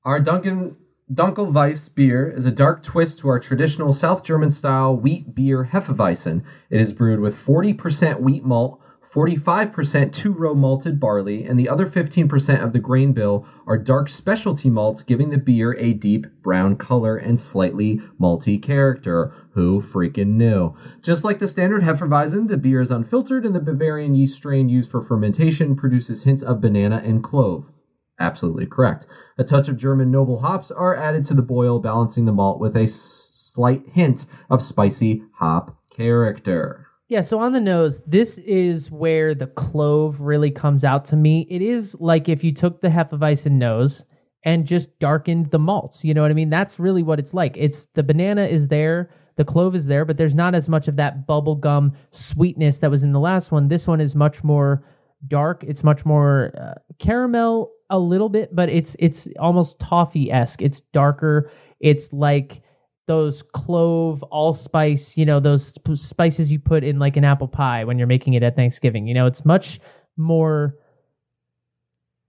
our 0.06 0.20
Duncan 0.20 0.76
Dunkelweiss 1.12 1.92
beer 1.92 2.30
is 2.30 2.46
a 2.46 2.52
dark 2.52 2.84
twist 2.84 3.18
to 3.18 3.28
our 3.28 3.40
traditional 3.40 3.92
South 3.92 4.22
German 4.22 4.52
style 4.52 4.96
wheat 4.96 5.34
beer 5.34 5.70
Hefeweizen. 5.72 6.44
It 6.70 6.80
is 6.80 6.92
brewed 6.92 7.18
with 7.18 7.34
40% 7.34 8.20
wheat 8.20 8.44
malt, 8.44 8.80
45% 9.02 10.12
two 10.12 10.32
row 10.32 10.54
malted 10.54 11.00
barley, 11.00 11.44
and 11.44 11.58
the 11.58 11.68
other 11.68 11.88
15% 11.88 12.62
of 12.62 12.72
the 12.72 12.78
grain 12.78 13.14
bill 13.14 13.44
are 13.66 13.76
dark 13.76 14.08
specialty 14.08 14.70
malts, 14.70 15.02
giving 15.02 15.30
the 15.30 15.38
beer 15.38 15.76
a 15.76 15.92
deep 15.92 16.26
brown 16.40 16.76
color 16.76 17.16
and 17.16 17.40
slightly 17.40 18.00
malty 18.20 18.62
character. 18.62 19.34
Who 19.54 19.80
freaking 19.80 20.34
knew? 20.34 20.76
Just 21.02 21.24
like 21.24 21.40
the 21.40 21.48
standard 21.48 21.82
Hefeweizen, 21.82 22.46
the 22.46 22.56
beer 22.56 22.80
is 22.80 22.92
unfiltered, 22.92 23.44
and 23.44 23.56
the 23.56 23.60
Bavarian 23.60 24.14
yeast 24.14 24.36
strain 24.36 24.68
used 24.68 24.88
for 24.88 25.02
fermentation 25.02 25.74
produces 25.74 26.22
hints 26.22 26.42
of 26.42 26.60
banana 26.60 27.02
and 27.04 27.24
clove. 27.24 27.72
Absolutely 28.18 28.66
correct. 28.66 29.06
A 29.38 29.44
touch 29.44 29.68
of 29.68 29.76
German 29.76 30.10
noble 30.10 30.40
hops 30.40 30.70
are 30.70 30.96
added 30.96 31.24
to 31.26 31.34
the 31.34 31.42
boil, 31.42 31.78
balancing 31.78 32.24
the 32.24 32.32
malt 32.32 32.58
with 32.58 32.76
a 32.76 32.86
slight 32.86 33.82
hint 33.92 34.26
of 34.48 34.62
spicy 34.62 35.22
hop 35.38 35.76
character. 35.94 36.88
Yeah, 37.08 37.20
so 37.20 37.38
on 37.38 37.52
the 37.52 37.60
nose, 37.60 38.02
this 38.06 38.38
is 38.38 38.90
where 38.90 39.34
the 39.34 39.46
clove 39.46 40.20
really 40.20 40.50
comes 40.50 40.82
out 40.82 41.04
to 41.06 41.16
me. 41.16 41.46
It 41.48 41.62
is 41.62 41.96
like 42.00 42.28
if 42.28 42.42
you 42.42 42.52
took 42.52 42.80
the 42.80 42.88
Hefeweizen 42.88 43.52
nose 43.52 44.04
and 44.42 44.66
just 44.66 44.98
darkened 44.98 45.50
the 45.50 45.58
malts. 45.58 46.04
You 46.04 46.14
know 46.14 46.22
what 46.22 46.30
I 46.30 46.34
mean? 46.34 46.50
That's 46.50 46.80
really 46.80 47.02
what 47.02 47.18
it's 47.18 47.32
like. 47.32 47.56
It's 47.56 47.86
the 47.94 48.02
banana 48.02 48.46
is 48.46 48.68
there, 48.68 49.10
the 49.36 49.44
clove 49.44 49.74
is 49.74 49.86
there, 49.86 50.04
but 50.04 50.16
there's 50.16 50.34
not 50.34 50.54
as 50.54 50.68
much 50.68 50.88
of 50.88 50.96
that 50.96 51.26
bubblegum 51.28 51.94
sweetness 52.10 52.78
that 52.78 52.90
was 52.90 53.04
in 53.04 53.12
the 53.12 53.20
last 53.20 53.52
one. 53.52 53.68
This 53.68 53.86
one 53.86 54.00
is 54.00 54.14
much 54.16 54.42
more 54.42 54.84
dark. 55.26 55.62
It's 55.64 55.84
much 55.84 56.04
more 56.04 56.52
uh, 56.58 56.80
caramel 56.98 57.70
a 57.90 57.98
little 57.98 58.28
bit, 58.28 58.54
but 58.54 58.68
it's 58.68 58.96
it's 58.98 59.28
almost 59.38 59.78
toffee 59.78 60.30
esque. 60.30 60.62
It's 60.62 60.80
darker. 60.80 61.50
It's 61.80 62.12
like 62.12 62.62
those 63.06 63.42
clove 63.42 64.22
allspice, 64.24 65.16
you 65.16 65.24
know, 65.24 65.38
those 65.38 65.74
sp- 65.78 65.94
spices 65.94 66.50
you 66.50 66.58
put 66.58 66.82
in 66.82 66.98
like 66.98 67.16
an 67.16 67.24
apple 67.24 67.48
pie 67.48 67.84
when 67.84 67.98
you're 67.98 68.06
making 68.06 68.34
it 68.34 68.42
at 68.42 68.56
Thanksgiving. 68.56 69.06
You 69.06 69.14
know, 69.14 69.26
it's 69.26 69.44
much 69.44 69.78
more 70.16 70.76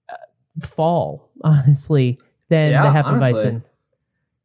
uh, 0.10 0.16
fall, 0.66 1.32
honestly, 1.44 2.20
than 2.50 2.72
Yeah, 2.72 2.84
the. 2.84 3.00
Hefeweizen. 3.00 3.64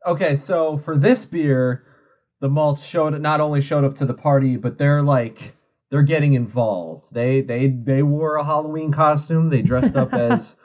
Okay, 0.06 0.34
so 0.34 0.76
for 0.76 0.96
this 0.96 1.26
beer, 1.26 1.84
the 2.40 2.48
malts 2.48 2.84
showed 2.84 3.20
not 3.20 3.40
only 3.40 3.60
showed 3.60 3.84
up 3.84 3.94
to 3.96 4.04
the 4.06 4.14
party, 4.14 4.56
but 4.56 4.78
they're 4.78 5.02
like 5.02 5.54
they're 5.90 6.02
getting 6.02 6.32
involved. 6.32 7.12
They 7.12 7.40
they 7.40 7.68
they 7.68 8.02
wore 8.02 8.36
a 8.36 8.44
Halloween 8.44 8.90
costume. 8.90 9.50
They 9.50 9.62
dressed 9.62 9.94
up 9.94 10.12
as 10.14 10.56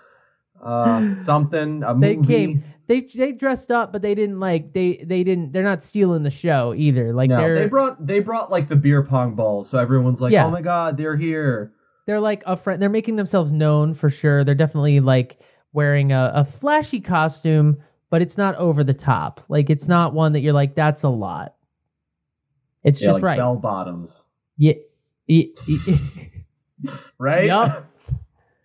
uh, 0.62 1.15
something. 1.15 1.84
A 1.84 1.93
They 1.98 2.15
movie. 2.17 2.28
came. 2.34 2.63
They 2.88 3.02
they 3.02 3.34
dressed 3.34 3.70
up, 3.70 3.91
but 3.91 4.02
they 4.02 4.15
didn't 4.15 4.39
like 4.39 4.72
they 4.74 5.04
they 5.06 5.24
didn't. 5.24 5.52
They're 5.52 5.62
not 5.63 5.84
stealing 5.84 6.24
the 6.24 6.30
show 6.30 6.74
either. 6.74 7.13
Like 7.13 7.30
No, 7.30 7.38
they're 7.41 7.67
brought 7.67 8.06
they 8.06 8.22
brought 8.22 8.50
like 8.50 8.67
the 8.70 8.78
beer 8.78 9.04
pong 9.04 9.36
balls, 9.36 9.70
so 9.70 9.78
everyone's 9.78 10.22
like, 10.22 10.32
Yeah. 10.32 10.46
"Oh 10.46 10.52
my 10.52 10.62
god, 10.62 10.96
they're 10.98 11.17
here!" 11.17 11.74
they're 12.06 12.22
like 12.22 12.43
a 12.46 12.56
friend. 12.56 12.82
They're 12.82 12.88
making 12.89 13.17
themselves 13.17 13.52
known 13.52 13.93
for 13.93 14.10
sure. 14.10 14.46
They're 14.46 14.56
definitely 14.56 15.02
like 15.02 15.38
wearing 15.74 16.13
a, 16.13 16.32
a 16.36 16.46
flashy 16.46 17.02
costume, 17.02 17.78
but 18.10 18.22
it's 18.22 18.38
not 18.38 18.56
over 18.56 18.86
the 18.86 18.93
top. 18.93 19.43
Like 19.50 19.70
it's 19.70 19.89
not 19.89 20.13
one 20.13 20.32
that 20.32 20.39
you're 20.39 20.54
like 20.54 20.74
that's 20.74 21.04
a 21.04 21.10
lot. 21.10 21.56
It's 22.86 23.02
Yeah, 23.02 23.08
just 23.10 23.15
like 23.15 23.24
right. 23.24 23.38
bell 23.38 23.58
bottoms, 23.58 24.26
Yeah. 24.58 24.76
right? 27.20 27.46
Yup. 27.48 27.86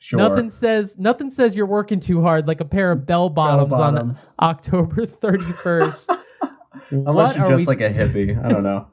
Sure. 0.03 0.19
Nothing 0.19 0.51
says 0.51 0.99
nothing 0.99 1.31
says 1.31 1.55
you're 1.57 1.65
working 1.67 2.01
too 2.01 2.23
hard 2.23 2.49
like 2.49 2.61
a 2.61 2.65
pair 2.65 2.91
of 2.91 3.07
bell 3.07 3.29
bottoms, 3.29 3.73
on 3.73 4.11
October 4.49 5.07
31st. 5.07 6.19
Unless 6.91 7.37
you're 7.37 7.49
just 7.49 7.61
we- 7.61 7.67
like 7.67 7.81
a 7.81 7.89
hippie. 7.91 8.43
I 8.45 8.49
don't 8.49 8.63
know. 8.65 8.89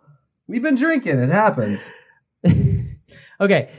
We've 0.48 0.62
been 0.62 0.76
drinking. 0.76 1.20
It 1.20 1.30
happens. 1.30 1.92
okay. 3.42 3.72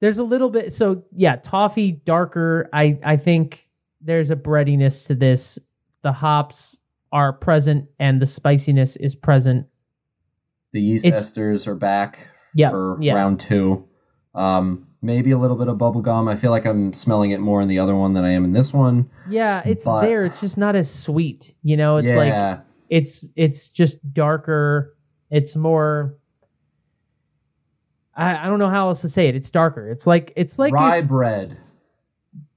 There's 0.00 0.18
a 0.18 0.24
little 0.24 0.50
bit 0.50 0.72
so 0.74 1.04
yeah, 1.14 1.36
toffee 1.36 1.92
darker. 1.92 2.68
I 2.72 2.98
I 3.04 3.16
think 3.16 3.68
there's 4.00 4.30
a 4.30 4.36
breadiness 4.36 5.04
to 5.04 5.14
this. 5.14 5.58
The 6.02 6.12
hops 6.12 6.80
are 7.12 7.32
present 7.32 7.88
and 8.00 8.20
the 8.20 8.26
spiciness 8.26 8.96
is 8.96 9.14
present. 9.14 9.66
The 10.72 10.80
yeast 10.80 11.04
It's- 11.04 11.30
esters 11.32 11.66
are 11.68 11.74
back 11.76 12.30
Yeah, 12.54 12.70
for 12.70 12.98
yeah. 13.00 13.14
round 13.14 13.38
two. 13.38 13.86
Um, 14.34 14.88
maybe 15.02 15.32
a 15.32 15.38
little 15.38 15.56
bit 15.56 15.68
of 15.68 15.76
bubble 15.76 16.00
gum. 16.00 16.28
I 16.28 16.36
feel 16.36 16.50
like 16.52 16.64
I'm 16.64 16.92
smelling 16.94 17.32
it 17.32 17.40
more 17.40 17.60
in 17.60 17.68
the 17.68 17.78
other 17.80 17.94
one 17.94 18.14
than 18.14 18.24
I 18.24 18.30
am 18.30 18.44
in 18.44 18.52
this 18.52 18.72
one. 18.72 19.10
Yeah, 19.28 19.62
it's 19.66 19.84
But- 19.84 20.02
there. 20.02 20.24
It's 20.24 20.40
just 20.40 20.56
not 20.56 20.76
as 20.76 20.88
sweet. 20.92 21.54
You 21.62 21.76
know, 21.76 21.96
it's 21.98 22.12
like 22.14 22.60
it's 22.88 23.28
it's 23.36 23.68
just 23.68 24.12
darker. 24.14 24.94
It's 25.30 25.56
more. 25.56 26.16
I, 28.14 28.36
I 28.36 28.46
don't 28.46 28.58
know 28.58 28.68
how 28.68 28.88
else 28.88 29.00
to 29.02 29.08
say 29.08 29.28
it. 29.28 29.34
It's 29.34 29.50
darker. 29.50 29.90
It's 29.90 30.06
like 30.06 30.32
it's 30.36 30.58
like 30.58 30.72
rye 30.72 31.00
bread. 31.00 31.56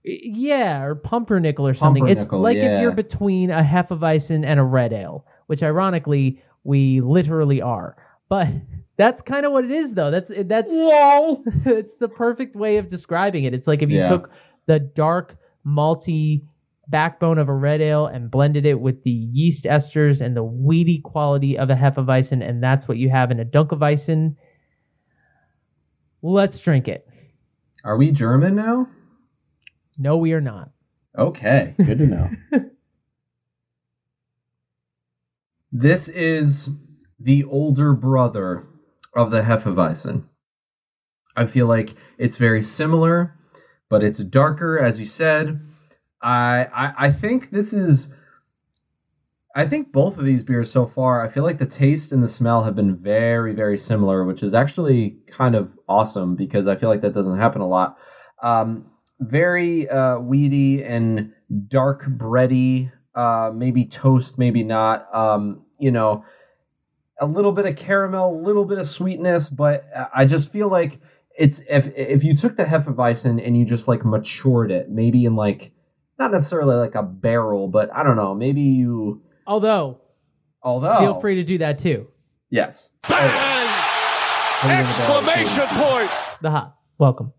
yeah, 0.03 0.83
or 0.83 0.95
pumpernickel 0.95 1.65
or 1.67 1.73
something. 1.73 2.07
it's 2.07 2.25
Pumpernickel, 2.25 2.39
like 2.41 2.57
if 2.57 2.81
you're 2.81 2.91
between 2.91 3.51
a 3.51 3.63
Hefeweizen 3.63 4.45
and 4.45 4.59
a 4.59 4.63
red 4.63 4.91
ale, 4.93 5.25
which 5.47 5.63
ironically 5.63 6.41
we 6.63 6.99
literally 7.01 7.61
are. 7.61 7.95
But 8.27 8.49
that's 8.97 9.21
kind 9.21 9.45
of 9.45 9.51
what 9.51 9.65
it 9.65 9.71
is, 9.71 9.93
though. 9.93 10.11
That's 10.11 10.31
that's 10.45 10.71
Whoa! 10.75 11.43
it's 11.65 11.97
the 11.97 12.07
perfect 12.09 12.55
way 12.55 12.77
of 12.77 12.87
describing 12.87 13.43
it. 13.43 13.53
It's 13.53 13.67
like 13.67 13.81
if 13.81 13.89
you 13.89 13.99
Yeah. 13.99 14.09
took 14.09 14.31
the 14.67 14.79
dark 14.79 15.37
malty 15.65 16.43
backbone 16.87 17.37
of 17.39 17.49
a 17.49 17.53
red 17.53 17.81
ale 17.81 18.05
and 18.05 18.29
blended 18.29 18.65
it 18.65 18.79
with 18.79 19.03
the 19.03 19.11
yeast 19.11 19.65
esters 19.65 20.21
and 20.21 20.35
the 20.37 20.43
weedy 20.43 20.99
quality 20.99 21.57
of 21.57 21.69
a 21.69 21.75
Hefeweizen, 21.75 22.47
and 22.47 22.61
that's 22.63 22.87
what 22.87 22.97
you 22.97 23.09
have 23.09 23.31
in 23.31 23.39
a 23.39 23.45
Dunkelweizen. 23.45 24.35
Let's 26.21 26.59
drink 26.59 26.87
it. 26.87 27.07
Are 27.83 27.97
we 27.97 28.11
German 28.11 28.55
now? 28.55 28.87
No, 29.97 30.17
we 30.17 30.33
are 30.33 30.41
not. 30.41 30.71
Okay, 31.17 31.73
good 31.77 31.97
to 31.99 32.07
know. 32.07 32.29
This 35.71 36.07
is 36.07 36.69
the 37.19 37.43
older 37.43 37.93
brother 37.93 38.65
of 39.15 39.31
the 39.31 39.41
Hefeweizen. 39.41 40.25
I 41.35 41.45
feel 41.45 41.67
like 41.67 41.95
it's 42.17 42.37
very 42.37 42.61
similar, 42.63 43.35
but 43.89 44.03
it's 44.03 44.19
darker, 44.19 44.79
as 44.79 44.99
you 44.99 45.05
said. 45.05 45.61
I, 46.21 46.67
I 46.73 46.93
I 46.97 47.11
think 47.11 47.51
this 47.51 47.73
is. 47.73 48.13
I 49.57 49.65
think 49.65 49.93
both 49.93 50.17
of 50.17 50.25
these 50.25 50.43
beers 50.43 50.69
so 50.69 50.85
far, 50.85 51.23
I 51.23 51.29
feel 51.29 51.43
like 51.43 51.59
the 51.59 51.65
taste 51.65 52.11
and 52.11 52.21
the 52.21 52.27
smell 52.27 52.63
have 52.63 52.75
been 52.75 52.93
very, 52.93 53.53
very 53.53 53.77
similar, 53.77 54.25
which 54.25 54.43
is 54.43 54.53
actually 54.53 55.19
kind 55.27 55.55
of 55.55 55.79
awesome 55.87 56.35
because 56.35 56.67
I 56.67 56.75
feel 56.75 56.89
like 56.89 56.99
that 57.01 57.13
doesn't 57.13 57.37
happen 57.39 57.61
a 57.61 57.67
lot. 57.67 57.97
Um, 58.43 58.91
very 59.21 59.87
uh, 59.87 60.19
weedy 60.19 60.83
and 60.83 61.31
dark 61.69 62.03
bready, 62.03 62.91
uh, 63.15 63.49
maybe 63.55 63.85
toast, 63.85 64.37
maybe 64.37 64.61
not. 64.61 65.13
Um, 65.15 65.63
you 65.79 65.91
know, 65.91 66.25
a 67.19 67.25
little 67.25 67.51
bit 67.51 67.65
of 67.65 67.75
caramel, 67.75 68.35
a 68.35 68.41
little 68.41 68.65
bit 68.65 68.77
of 68.77 68.87
sweetness, 68.87 69.49
but 69.49 69.85
I 70.13 70.25
just 70.25 70.51
feel 70.51 70.67
like 70.67 70.99
it's 71.37 71.61
if 71.69 71.87
if 71.95 72.23
you 72.23 72.35
took 72.35 72.57
the 72.57 72.63
Hefeweizen 72.65 73.45
and 73.45 73.57
you 73.57 73.65
just 73.65 73.87
like 73.87 74.05
matured 74.05 74.71
it, 74.71 74.89
maybe 74.89 75.25
in 75.25 75.35
like 75.35 75.71
not 76.17 76.31
necessarily 76.31 76.75
like 76.75 76.95
a 76.95 77.03
barrel, 77.03 77.67
but 77.67 77.93
I 77.93 78.03
don't 78.03 78.15
know, 78.15 78.33
maybe 78.33 78.61
you. 78.61 79.21
Although, 79.47 80.01
Although, 80.63 80.97
feel 80.97 81.19
free 81.19 81.35
to 81.35 81.43
do 81.43 81.57
that 81.59 81.77
too. 81.79 82.07
Yes. 82.49 82.89
Exclamation 84.63 85.67
point! 85.67 86.09
The 86.41 86.51
hot. 86.51 86.77
Welcome. 86.97 87.33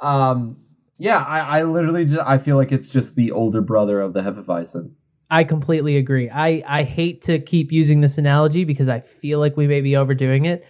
Um. 0.00 0.58
Yeah, 0.98 1.18
I, 1.18 1.58
I 1.58 1.62
literally 1.64 2.06
just 2.06 2.22
I 2.26 2.38
feel 2.38 2.56
like 2.56 2.72
it's 2.72 2.88
just 2.88 3.16
the 3.16 3.30
older 3.30 3.60
brother 3.60 4.00
of 4.00 4.14
the 4.14 4.20
Hefeweizen. 4.20 4.92
I 5.30 5.44
completely 5.44 5.96
agree. 5.96 6.30
I, 6.30 6.62
I 6.66 6.82
hate 6.84 7.22
to 7.22 7.38
keep 7.40 7.72
using 7.72 8.00
this 8.00 8.18
analogy 8.18 8.64
because 8.64 8.88
I 8.88 9.00
feel 9.00 9.38
like 9.40 9.56
we 9.56 9.66
may 9.66 9.80
be 9.80 9.96
overdoing 9.96 10.44
it, 10.44 10.64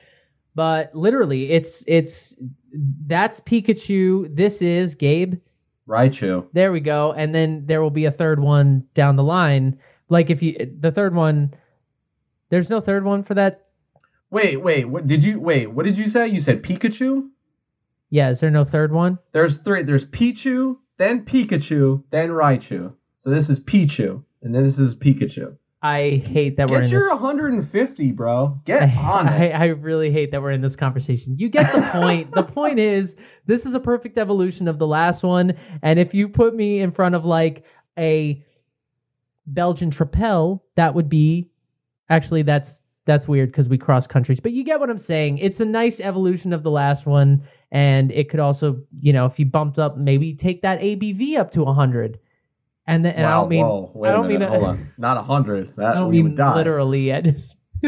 but 0.54 0.94
literally, 0.94 1.50
it's 1.50 1.84
it's 1.86 2.36
that's 2.72 3.40
Pikachu. 3.40 4.34
This 4.34 4.62
is 4.62 4.94
Gabe. 4.94 5.34
Raichu. 5.88 6.48
There 6.52 6.72
we 6.72 6.80
go. 6.80 7.12
And 7.12 7.34
then 7.34 7.66
there 7.66 7.80
will 7.80 7.90
be 7.90 8.06
a 8.06 8.10
third 8.10 8.40
one 8.40 8.86
down 8.94 9.16
the 9.16 9.22
line. 9.22 9.78
Like 10.08 10.30
if 10.30 10.42
you 10.42 10.74
the 10.80 10.90
third 10.90 11.14
one, 11.14 11.54
there's 12.48 12.70
no 12.70 12.80
third 12.80 13.04
one 13.04 13.22
for 13.22 13.34
that. 13.34 13.66
Wait, 14.30 14.56
wait. 14.56 14.86
What 14.86 15.06
did 15.06 15.24
you 15.24 15.40
wait? 15.40 15.68
What 15.68 15.84
did 15.84 15.98
you 15.98 16.08
say? 16.08 16.28
You 16.28 16.40
said 16.40 16.62
Pikachu. 16.62 17.28
Yeah, 18.10 18.30
is 18.30 18.40
there 18.40 18.50
no 18.50 18.64
third 18.64 18.92
one? 18.92 19.18
There's 19.32 19.56
three. 19.56 19.82
There's 19.82 20.04
Pichu, 20.04 20.78
then 20.96 21.24
Pikachu, 21.24 22.04
then 22.10 22.30
Raichu. 22.30 22.94
So 23.18 23.30
this 23.30 23.50
is 23.50 23.58
Pichu, 23.58 24.24
and 24.42 24.54
then 24.54 24.64
this 24.64 24.78
is 24.78 24.94
Pikachu. 24.94 25.56
I 25.82 26.22
hate 26.24 26.56
that 26.56 26.70
we're 26.70 26.78
Get 26.78 26.86
in 26.86 26.92
your 26.92 27.00
this. 27.02 27.20
150, 27.20 28.12
bro. 28.12 28.60
Get 28.64 28.96
on 28.96 29.28
I, 29.28 29.44
it. 29.44 29.52
I 29.52 29.66
really 29.66 30.10
hate 30.10 30.32
that 30.32 30.42
we're 30.42 30.50
in 30.50 30.62
this 30.62 30.74
conversation. 30.74 31.36
You 31.38 31.48
get 31.48 31.72
the 31.72 31.82
point. 31.92 32.32
the 32.32 32.42
point 32.42 32.78
is, 32.78 33.14
this 33.44 33.66
is 33.66 33.74
a 33.74 33.80
perfect 33.80 34.18
evolution 34.18 34.68
of 34.68 34.78
the 34.78 34.86
last 34.86 35.22
one. 35.22 35.54
And 35.82 35.98
if 35.98 36.14
you 36.14 36.28
put 36.28 36.54
me 36.54 36.80
in 36.80 36.90
front 36.90 37.14
of 37.14 37.24
like 37.24 37.64
a 37.98 38.44
Belgian 39.46 39.90
Tripel, 39.90 40.60
that 40.74 40.94
would 40.94 41.08
be 41.08 41.50
actually 42.08 42.42
that's 42.42 42.80
that's 43.04 43.28
weird 43.28 43.50
because 43.50 43.68
we 43.68 43.78
cross 43.78 44.06
countries. 44.06 44.40
But 44.40 44.52
you 44.52 44.64
get 44.64 44.80
what 44.80 44.90
I'm 44.90 44.98
saying. 44.98 45.38
It's 45.38 45.60
a 45.60 45.64
nice 45.64 46.00
evolution 46.00 46.52
of 46.52 46.64
the 46.64 46.70
last 46.70 47.06
one, 47.06 47.44
and 47.70 48.10
it 48.10 48.28
could 48.28 48.40
also, 48.40 48.82
you 49.00 49.12
know, 49.12 49.26
if 49.26 49.38
you 49.38 49.46
bumped 49.46 49.78
up, 49.78 49.96
maybe 49.96 50.34
take 50.34 50.62
that 50.62 50.80
ABV 50.80 51.36
up 51.36 51.52
to 51.52 51.62
100. 51.62 52.18
And 52.86 53.04
then, 53.04 53.14
and 53.14 53.26
I 53.26 53.30
don't 53.32 53.48
mean, 53.48 53.64
whoa, 53.64 53.92
I 54.04 54.08
a 54.08 54.12
don't 54.12 54.28
mean, 54.28 54.40
Hold 54.42 54.64
on. 54.64 54.92
Not 54.98 55.16
100. 55.16 55.78
I 55.78 55.94
don't 55.94 56.08
we 56.08 56.16
mean 56.16 56.24
would 56.24 56.36
die. 56.36 56.54
literally. 56.54 57.12
I 57.12 57.20
just 57.20 57.56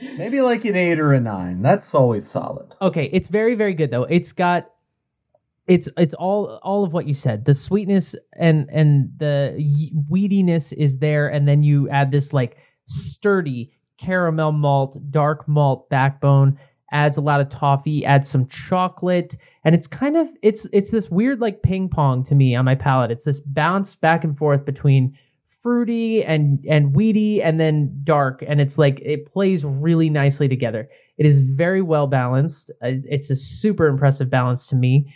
Maybe 0.00 0.40
like 0.40 0.64
an 0.64 0.76
8 0.76 0.98
or 0.98 1.12
a 1.12 1.20
9. 1.20 1.62
That's 1.62 1.94
always 1.94 2.26
solid. 2.26 2.74
okay 2.82 3.08
it's 3.12 3.28
very 3.28 3.54
very 3.54 3.74
good 3.74 3.90
though 3.90 4.04
it's 4.04 4.32
got 4.32 4.70
it's 5.66 5.88
it's 5.96 6.14
all 6.14 6.58
all 6.62 6.84
of 6.84 6.92
what 6.92 7.06
you 7.06 7.14
said 7.14 7.44
the 7.44 7.54
sweetness 7.54 8.16
and 8.36 8.68
and 8.72 9.10
the 9.18 9.54
weediness 10.10 10.72
is 10.72 10.98
there 10.98 11.28
and 11.28 11.46
then 11.46 11.62
you 11.62 11.88
add 11.90 12.10
this 12.10 12.32
like 12.32 12.56
sturdy 12.86 13.70
caramel 13.98 14.50
malt 14.52 14.96
dark 15.10 15.46
malt 15.46 15.88
backbone 15.90 16.58
adds 16.92 17.16
a 17.16 17.20
lot 17.20 17.40
of 17.40 17.48
toffee 17.48 18.04
adds 18.04 18.28
some 18.28 18.46
chocolate 18.48 19.36
and 19.64 19.74
it's 19.74 19.86
kind 19.86 20.16
of 20.16 20.28
it's 20.42 20.66
it's 20.72 20.90
this 20.90 21.10
weird 21.10 21.40
like 21.40 21.62
ping 21.62 21.88
pong 21.88 22.22
to 22.24 22.34
me 22.34 22.54
on 22.54 22.64
my 22.64 22.74
palate. 22.74 23.10
It's 23.10 23.24
this 23.24 23.40
bounce 23.40 23.94
back 23.94 24.24
and 24.24 24.36
forth 24.36 24.64
between 24.64 25.16
fruity 25.46 26.24
and 26.24 26.64
and 26.68 26.94
weedy 26.94 27.42
and 27.42 27.60
then 27.60 28.00
dark 28.04 28.42
and 28.46 28.60
it's 28.60 28.78
like 28.78 29.00
it 29.00 29.32
plays 29.32 29.64
really 29.64 30.10
nicely 30.10 30.48
together. 30.48 30.88
It 31.18 31.26
is 31.26 31.40
very 31.54 31.82
well 31.82 32.06
balanced. 32.06 32.70
Uh, 32.82 33.02
it's 33.04 33.30
a 33.30 33.36
super 33.36 33.86
impressive 33.86 34.30
balance 34.30 34.66
to 34.68 34.76
me. 34.76 35.14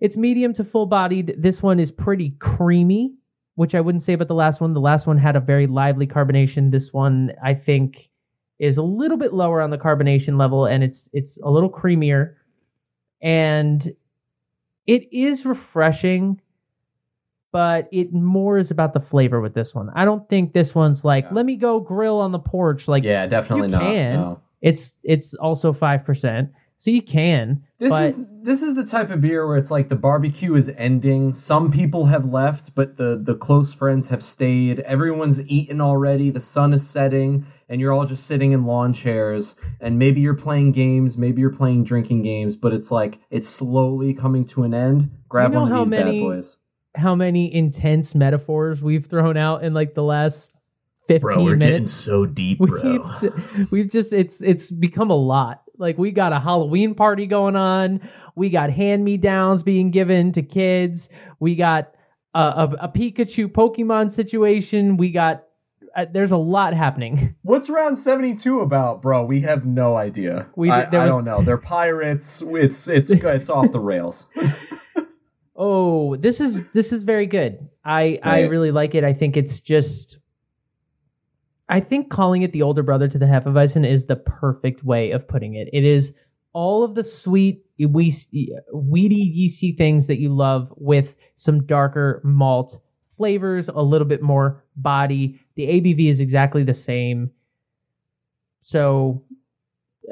It's 0.00 0.16
medium 0.16 0.52
to 0.54 0.64
full 0.64 0.86
bodied. 0.86 1.36
This 1.38 1.62
one 1.62 1.80
is 1.80 1.90
pretty 1.92 2.30
creamy 2.38 3.14
which 3.54 3.74
i 3.74 3.80
wouldn't 3.80 4.02
say 4.02 4.12
about 4.12 4.28
the 4.28 4.34
last 4.34 4.60
one. 4.60 4.74
The 4.74 4.80
last 4.80 5.06
one 5.06 5.16
had 5.16 5.34
a 5.34 5.40
very 5.40 5.66
lively 5.66 6.06
carbonation. 6.06 6.70
This 6.70 6.92
one 6.92 7.32
i 7.42 7.54
think 7.54 8.10
is 8.58 8.78
a 8.78 8.82
little 8.82 9.16
bit 9.18 9.32
lower 9.34 9.60
on 9.60 9.70
the 9.70 9.78
carbonation 9.78 10.38
level 10.38 10.64
and 10.66 10.82
it's 10.82 11.10
it's 11.12 11.38
a 11.42 11.50
little 11.50 11.70
creamier 11.70 12.34
and 13.20 13.88
it 14.86 15.12
is 15.12 15.44
refreshing 15.44 16.40
but 17.52 17.88
it 17.90 18.12
more 18.12 18.58
is 18.58 18.70
about 18.70 18.92
the 18.92 19.00
flavor 19.00 19.40
with 19.40 19.54
this 19.54 19.74
one. 19.74 19.88
I 19.94 20.04
don't 20.04 20.28
think 20.28 20.52
this 20.52 20.74
one's 20.74 21.06
like, 21.06 21.24
Yeah. 21.24 21.32
let 21.32 21.46
me 21.46 21.56
go 21.56 21.80
grill 21.80 22.18
on 22.20 22.30
the 22.32 22.38
porch. 22.38 22.86
Like, 22.86 23.02
Yeah, 23.02 23.24
definitely 23.26 23.68
you 23.68 23.72
not. 23.72 23.80
can. 23.80 24.14
no. 24.14 24.40
it's 24.60 24.98
it's 25.02 25.32
also 25.34 25.72
five 25.72 26.04
percent, 26.04 26.52
so 26.78 26.90
you 26.90 27.02
can. 27.02 27.62
This 27.78 27.90
but 27.90 28.02
is 28.04 28.26
this 28.42 28.62
is 28.62 28.74
the 28.74 28.84
type 28.84 29.10
of 29.10 29.20
beer 29.20 29.46
where 29.46 29.56
it's 29.56 29.70
like 29.70 29.88
the 29.88 29.96
barbecue 29.96 30.54
is 30.54 30.70
ending. 30.76 31.32
Some 31.32 31.70
people 31.70 32.06
have 32.06 32.24
left, 32.26 32.74
but 32.74 32.96
the 32.96 33.20
the 33.22 33.34
close 33.34 33.74
friends 33.74 34.08
have 34.08 34.22
stayed. 34.22 34.80
Everyone's 34.80 35.40
eaten 35.48 35.80
already. 35.80 36.30
The 36.30 36.40
sun 36.40 36.72
is 36.72 36.88
setting, 36.88 37.46
and 37.68 37.80
you're 37.80 37.92
all 37.92 38.06
just 38.06 38.26
sitting 38.26 38.52
in 38.52 38.64
lawn 38.64 38.92
chairs. 38.92 39.56
And 39.80 39.98
maybe 39.98 40.20
you're 40.20 40.34
playing 40.34 40.72
games, 40.72 41.18
maybe 41.18 41.40
you're 41.40 41.52
playing 41.52 41.84
drinking 41.84 42.22
games, 42.22 42.56
but 42.56 42.72
it's 42.72 42.90
like 42.90 43.18
it's 43.30 43.48
slowly 43.48 44.14
coming 44.14 44.44
to 44.46 44.62
an 44.62 44.72
end. 44.72 45.10
Grab 45.28 45.52
know 45.52 45.62
one 45.62 45.72
of 45.72 45.78
these 45.80 45.90
many- 45.90 46.20
bad 46.20 46.26
boys. 46.26 46.58
how 46.94 47.14
many 47.14 47.52
intense 47.52 48.14
metaphors 48.14 48.82
we've 48.82 49.04
thrown 49.06 49.36
out 49.36 49.62
in 49.64 49.74
like 49.74 49.94
the 49.94 50.02
last 50.02 50.52
fifteen 51.06 51.58
minutes. 51.58 51.92
so 51.92 52.26
deep, 52.26 52.58
We've, 52.60 53.70
we've 53.70 53.90
just 53.90 54.12
it's 54.12 54.40
it's 54.40 54.70
become 54.70 55.10
a 55.10 55.16
lot. 55.16 55.62
Like 55.78 55.98
we 55.98 56.10
got 56.10 56.32
a 56.32 56.40
Halloween 56.40 56.94
party 56.94 57.26
going 57.26 57.56
on. 57.56 58.00
We 58.34 58.50
got 58.50 58.70
hand 58.70 59.04
me 59.04 59.16
downs 59.16 59.62
being 59.62 59.90
given 59.90 60.32
to 60.32 60.42
kids. 60.42 61.08
We 61.40 61.54
got 61.54 61.92
a, 62.34 62.38
a, 62.40 62.76
a 62.82 62.88
Pikachu 62.88 63.46
Pokemon 63.48 64.10
situation. 64.10 64.96
We 64.96 65.10
got 65.10 65.44
uh, 65.94 66.04
there's 66.12 66.32
a 66.32 66.36
lot 66.36 66.74
happening. 66.74 67.34
What's 67.42 67.70
round 67.70 67.96
seventy 67.98 68.34
two 68.34 68.60
about, 68.60 69.00
bro? 69.02 69.24
We 69.24 69.40
have 69.42 69.64
no 69.64 69.96
idea. 69.96 70.48
We- 70.56 70.70
I, 70.70 70.82
I 70.82 71.04
was- 71.06 71.14
don't 71.14 71.24
know. 71.24 71.42
They're 71.42 71.56
pirates. 71.56 72.42
It's 72.46 72.88
it's 72.88 73.10
it's 73.10 73.48
off 73.48 73.72
the 73.72 73.80
rails. 73.80 74.28
Oh, 75.58 76.16
this 76.16 76.40
is 76.40 76.66
this 76.72 76.92
is 76.92 77.02
very 77.04 77.26
good. 77.26 77.68
I 77.84 78.18
I 78.22 78.40
really 78.42 78.70
like 78.72 78.94
it. 78.94 79.04
I 79.04 79.12
think 79.14 79.36
it's 79.36 79.60
just 79.60 80.18
I 81.68 81.80
think 81.80 82.10
calling 82.10 82.42
it 82.42 82.52
the 82.52 82.62
older 82.62 82.82
brother 82.82 83.08
to 83.08 83.18
the 83.18 83.26
Hefeweizen 83.26 83.88
is 83.88 84.06
the 84.06 84.16
perfect 84.16 84.84
way 84.84 85.10
of 85.10 85.26
putting 85.26 85.54
it. 85.54 85.68
It 85.72 85.84
is 85.84 86.14
all 86.52 86.84
of 86.84 86.94
the 86.94 87.04
sweet, 87.04 87.64
we, 87.78 88.12
weedy, 88.72 89.16
yeasty 89.16 89.72
things 89.72 90.06
that 90.06 90.18
you 90.18 90.34
love 90.34 90.72
with 90.76 91.16
some 91.34 91.66
darker 91.66 92.20
malt 92.24 92.78
flavors, 93.16 93.68
a 93.68 93.82
little 93.82 94.06
bit 94.06 94.22
more 94.22 94.64
body. 94.76 95.40
The 95.56 95.66
ABV 95.66 96.08
is 96.08 96.20
exactly 96.20 96.62
the 96.62 96.74
same. 96.74 97.30
So 98.60 99.24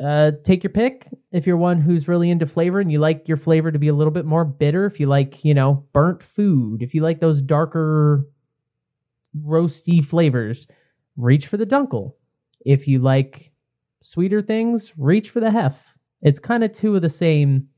uh, 0.03 0.33
take 0.43 0.63
your 0.63 0.71
pick. 0.71 1.09
If 1.33 1.47
you're 1.47 1.57
one 1.57 1.81
who's 1.81 2.09
really 2.09 2.31
into 2.31 2.47
flavor 2.47 2.81
and 2.81 2.91
you 2.91 2.99
like 2.99 3.29
your 3.29 3.37
flavor 3.37 3.71
to 3.71 3.79
be 3.79 3.89
a 3.89 3.95
little 3.95 4.13
bit 4.13 4.25
more 4.25 4.45
bitter, 4.45 4.87
if 4.87 5.01
you 5.01 5.07
like, 5.07 5.45
you 5.45 5.55
know, 5.55 5.87
burnt 5.93 6.23
food, 6.23 6.83
if 6.83 6.95
you 6.95 7.03
like 7.03 7.21
those 7.21 7.43
darker, 7.43 8.27
roasty 9.37 10.05
flavors, 10.05 10.67
reach 11.17 11.47
for 11.47 11.57
the 11.57 11.67
Dunkel. 11.67 12.15
If 12.65 12.89
you 12.89 12.99
like 12.99 13.53
sweeter 14.03 14.43
things, 14.43 14.93
reach 14.97 15.31
for 15.31 15.41
the 15.41 15.51
Hef. 15.51 15.99
It's 16.23 16.39
kind 16.39 16.65
of 16.65 16.73
two 16.73 16.97
of 16.97 17.03
the 17.03 17.09
same 17.09 17.69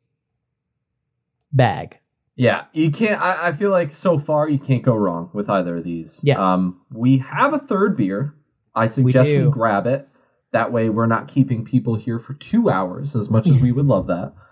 bag. 1.53 1.99
Yeah, 2.37 2.65
you 2.73 2.91
can't. 2.91 3.21
I, 3.21 3.49
I 3.49 3.53
feel 3.53 3.71
like 3.71 3.93
so 3.93 4.19
far 4.19 4.49
you 4.49 4.59
can't 4.59 4.83
go 4.83 4.95
wrong 4.95 5.31
with 5.33 5.49
either 5.49 5.79
of 5.79 5.85
these. 5.85 6.21
Yeah. 6.23 6.39
Um, 6.39 6.81
we 6.93 7.19
have 7.19 7.55
a 7.55 7.59
third 7.59 7.97
beer. 7.97 8.35
I 8.75 8.87
suggest 8.87 9.31
we, 9.31 9.39
do. 9.39 9.51
grab 9.51 9.87
it. 9.87 10.07
That 10.53 10.71
way, 10.71 10.91
we're 10.91 11.07
not 11.07 11.29
keeping 11.29 11.65
people 11.65 11.97
here 11.97 12.19
for 12.19 12.35
two 12.35 12.69
hours 12.69 13.17
as 13.17 13.31
much 13.31 13.49
as 13.49 13.59
we 13.59 13.73
would 13.73 13.87
love 13.87 14.07
that. 14.09 14.33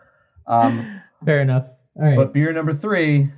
Um, 0.47 1.01
Fair 1.25 1.41
enough. 1.41 1.67
All 1.97 2.03
right. 2.03 2.17
but 2.17 2.35
beer 2.35 2.53
number 2.53 2.75
three. 2.75 3.31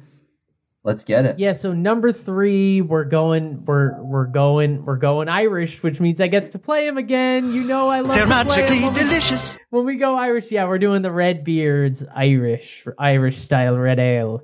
Let's 0.87 1.03
get 1.03 1.27
it. 1.27 1.39
Yeah, 1.41 1.53
so 1.53 1.73
number 1.73 2.13
three, 2.13 2.81
we're 2.81 3.05
going, 3.05 3.65
we're 3.65 4.01
we're 4.03 4.27
going, 4.27 4.85
we're 4.85 4.97
going 4.99 5.29
Irish, 5.29 5.83
which 5.83 6.01
means 6.01 6.21
I 6.21 6.29
get 6.29 6.53
to 6.53 6.61
play 6.61 6.87
him 6.87 6.97
again. 6.97 7.53
You 7.53 7.65
know, 7.65 7.89
I 7.89 8.01
love 8.01 8.15
They're 8.15 8.23
to 8.23 8.29
magically 8.31 8.81
when 8.85 8.93
we- 8.93 8.99
delicious. 9.01 9.59
when 9.71 9.85
we 9.85 9.97
go 9.97 10.15
Irish, 10.15 10.53
yeah, 10.53 10.69
we're 10.69 10.79
doing 10.79 11.03
the 11.03 11.11
Red 11.11 11.43
Beards 11.43 12.05
Irish 12.15 12.87
Irish 13.01 13.37
style 13.39 13.77
red 13.77 13.99
ale. 13.99 14.43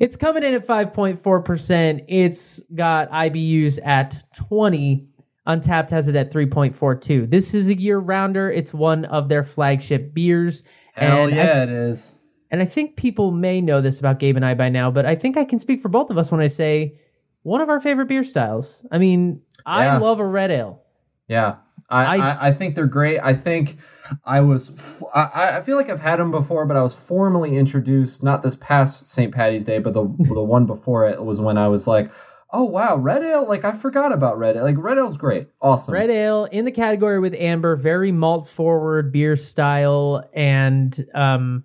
It's 0.00 0.16
coming 0.16 0.42
in 0.42 0.54
at 0.54 0.66
5.4%. 0.66 2.04
It's 2.08 2.62
got 2.74 3.10
IBUs 3.10 3.78
at 3.84 4.24
20. 4.48 5.06
Untappd 5.46 5.90
has 5.90 6.08
it 6.08 6.16
at 6.16 6.32
3.42. 6.32 7.28
This 7.30 7.52
is 7.54 7.68
a 7.68 7.78
year 7.78 7.98
rounder. 7.98 8.50
It's 8.50 8.72
one 8.72 9.04
of 9.04 9.28
their 9.28 9.44
flagship 9.44 10.14
beers. 10.14 10.64
Hell 10.94 11.24
and 11.26 11.34
I- 11.34 11.36
yeah, 11.36 11.62
it 11.64 11.68
is. 11.68 12.14
And 12.54 12.62
I 12.62 12.66
think 12.66 12.96
people 12.96 13.32
may 13.32 13.60
know 13.60 13.80
this 13.80 13.98
about 13.98 14.18
Gabe 14.20 14.36
and 14.36 14.44
I 14.44 14.54
by 14.54 14.68
now, 14.68 14.90
but 14.90 15.04
I 15.04 15.16
think 15.16 15.36
I 15.36 15.44
can 15.44 15.58
speak 15.58 15.80
for 15.80 15.88
both 15.88 16.08
of 16.08 16.16
us 16.18 16.30
when 16.30 16.40
I 16.40 16.46
say 16.46 16.98
one 17.42 17.60
of 17.60 17.68
our 17.68 17.80
favorite 17.80 18.06
beer 18.06 18.22
styles. 18.22 18.86
I 18.92 18.98
mean, 18.98 19.42
I 19.66 19.84
Yeah. 19.86 19.98
love 19.98 20.20
a 20.20 20.24
red 20.26 20.50
ale. 20.52 20.80
Yeah, 21.28 21.56
I, 21.90 22.18
I- 22.18 22.46
I, 22.48 22.52
think 22.52 22.74
they're 22.76 22.86
great. 22.86 23.18
I 23.18 23.34
think 23.34 23.78
I 24.24 24.40
was 24.40 24.70
f- 24.70 25.02
I, 25.14 25.56
I 25.58 25.60
feel 25.62 25.76
like 25.76 25.90
I've 25.90 26.00
had 26.00 26.20
them 26.20 26.30
before, 26.30 26.64
but 26.66 26.76
I 26.76 26.82
was 26.82 26.94
formally 26.94 27.56
introduced 27.56 28.22
not 28.22 28.42
this 28.42 28.56
past 28.56 29.08
St. 29.08 29.34
Patty's 29.34 29.64
Day, 29.64 29.78
but 29.78 29.92
the 29.94 30.02
the 30.18 30.42
one 30.44 30.64
before 30.66 31.08
it 31.08 31.24
was 31.24 31.40
when 31.40 31.58
I 31.58 31.68
was 31.68 31.86
like, 31.86 32.10
oh 32.52 32.64
wow, 32.64 32.96
red 32.96 33.22
ale. 33.22 33.46
Like 33.48 33.64
I 33.64 33.72
forgot 33.72 34.12
about 34.12 34.38
red 34.38 34.56
ale. 34.56 34.62
Like 34.64 34.76
red 34.78 34.96
ale's 34.98 35.16
great, 35.16 35.48
awesome. 35.60 35.92
Red 35.94 36.10
ale 36.10 36.44
in 36.44 36.64
the 36.66 36.72
category 36.72 37.18
with 37.18 37.34
amber, 37.34 37.74
very 37.74 38.12
malt 38.12 38.48
forward 38.48 39.10
beer 39.12 39.36
style, 39.36 40.28
and 40.34 40.94
um, 41.14 41.64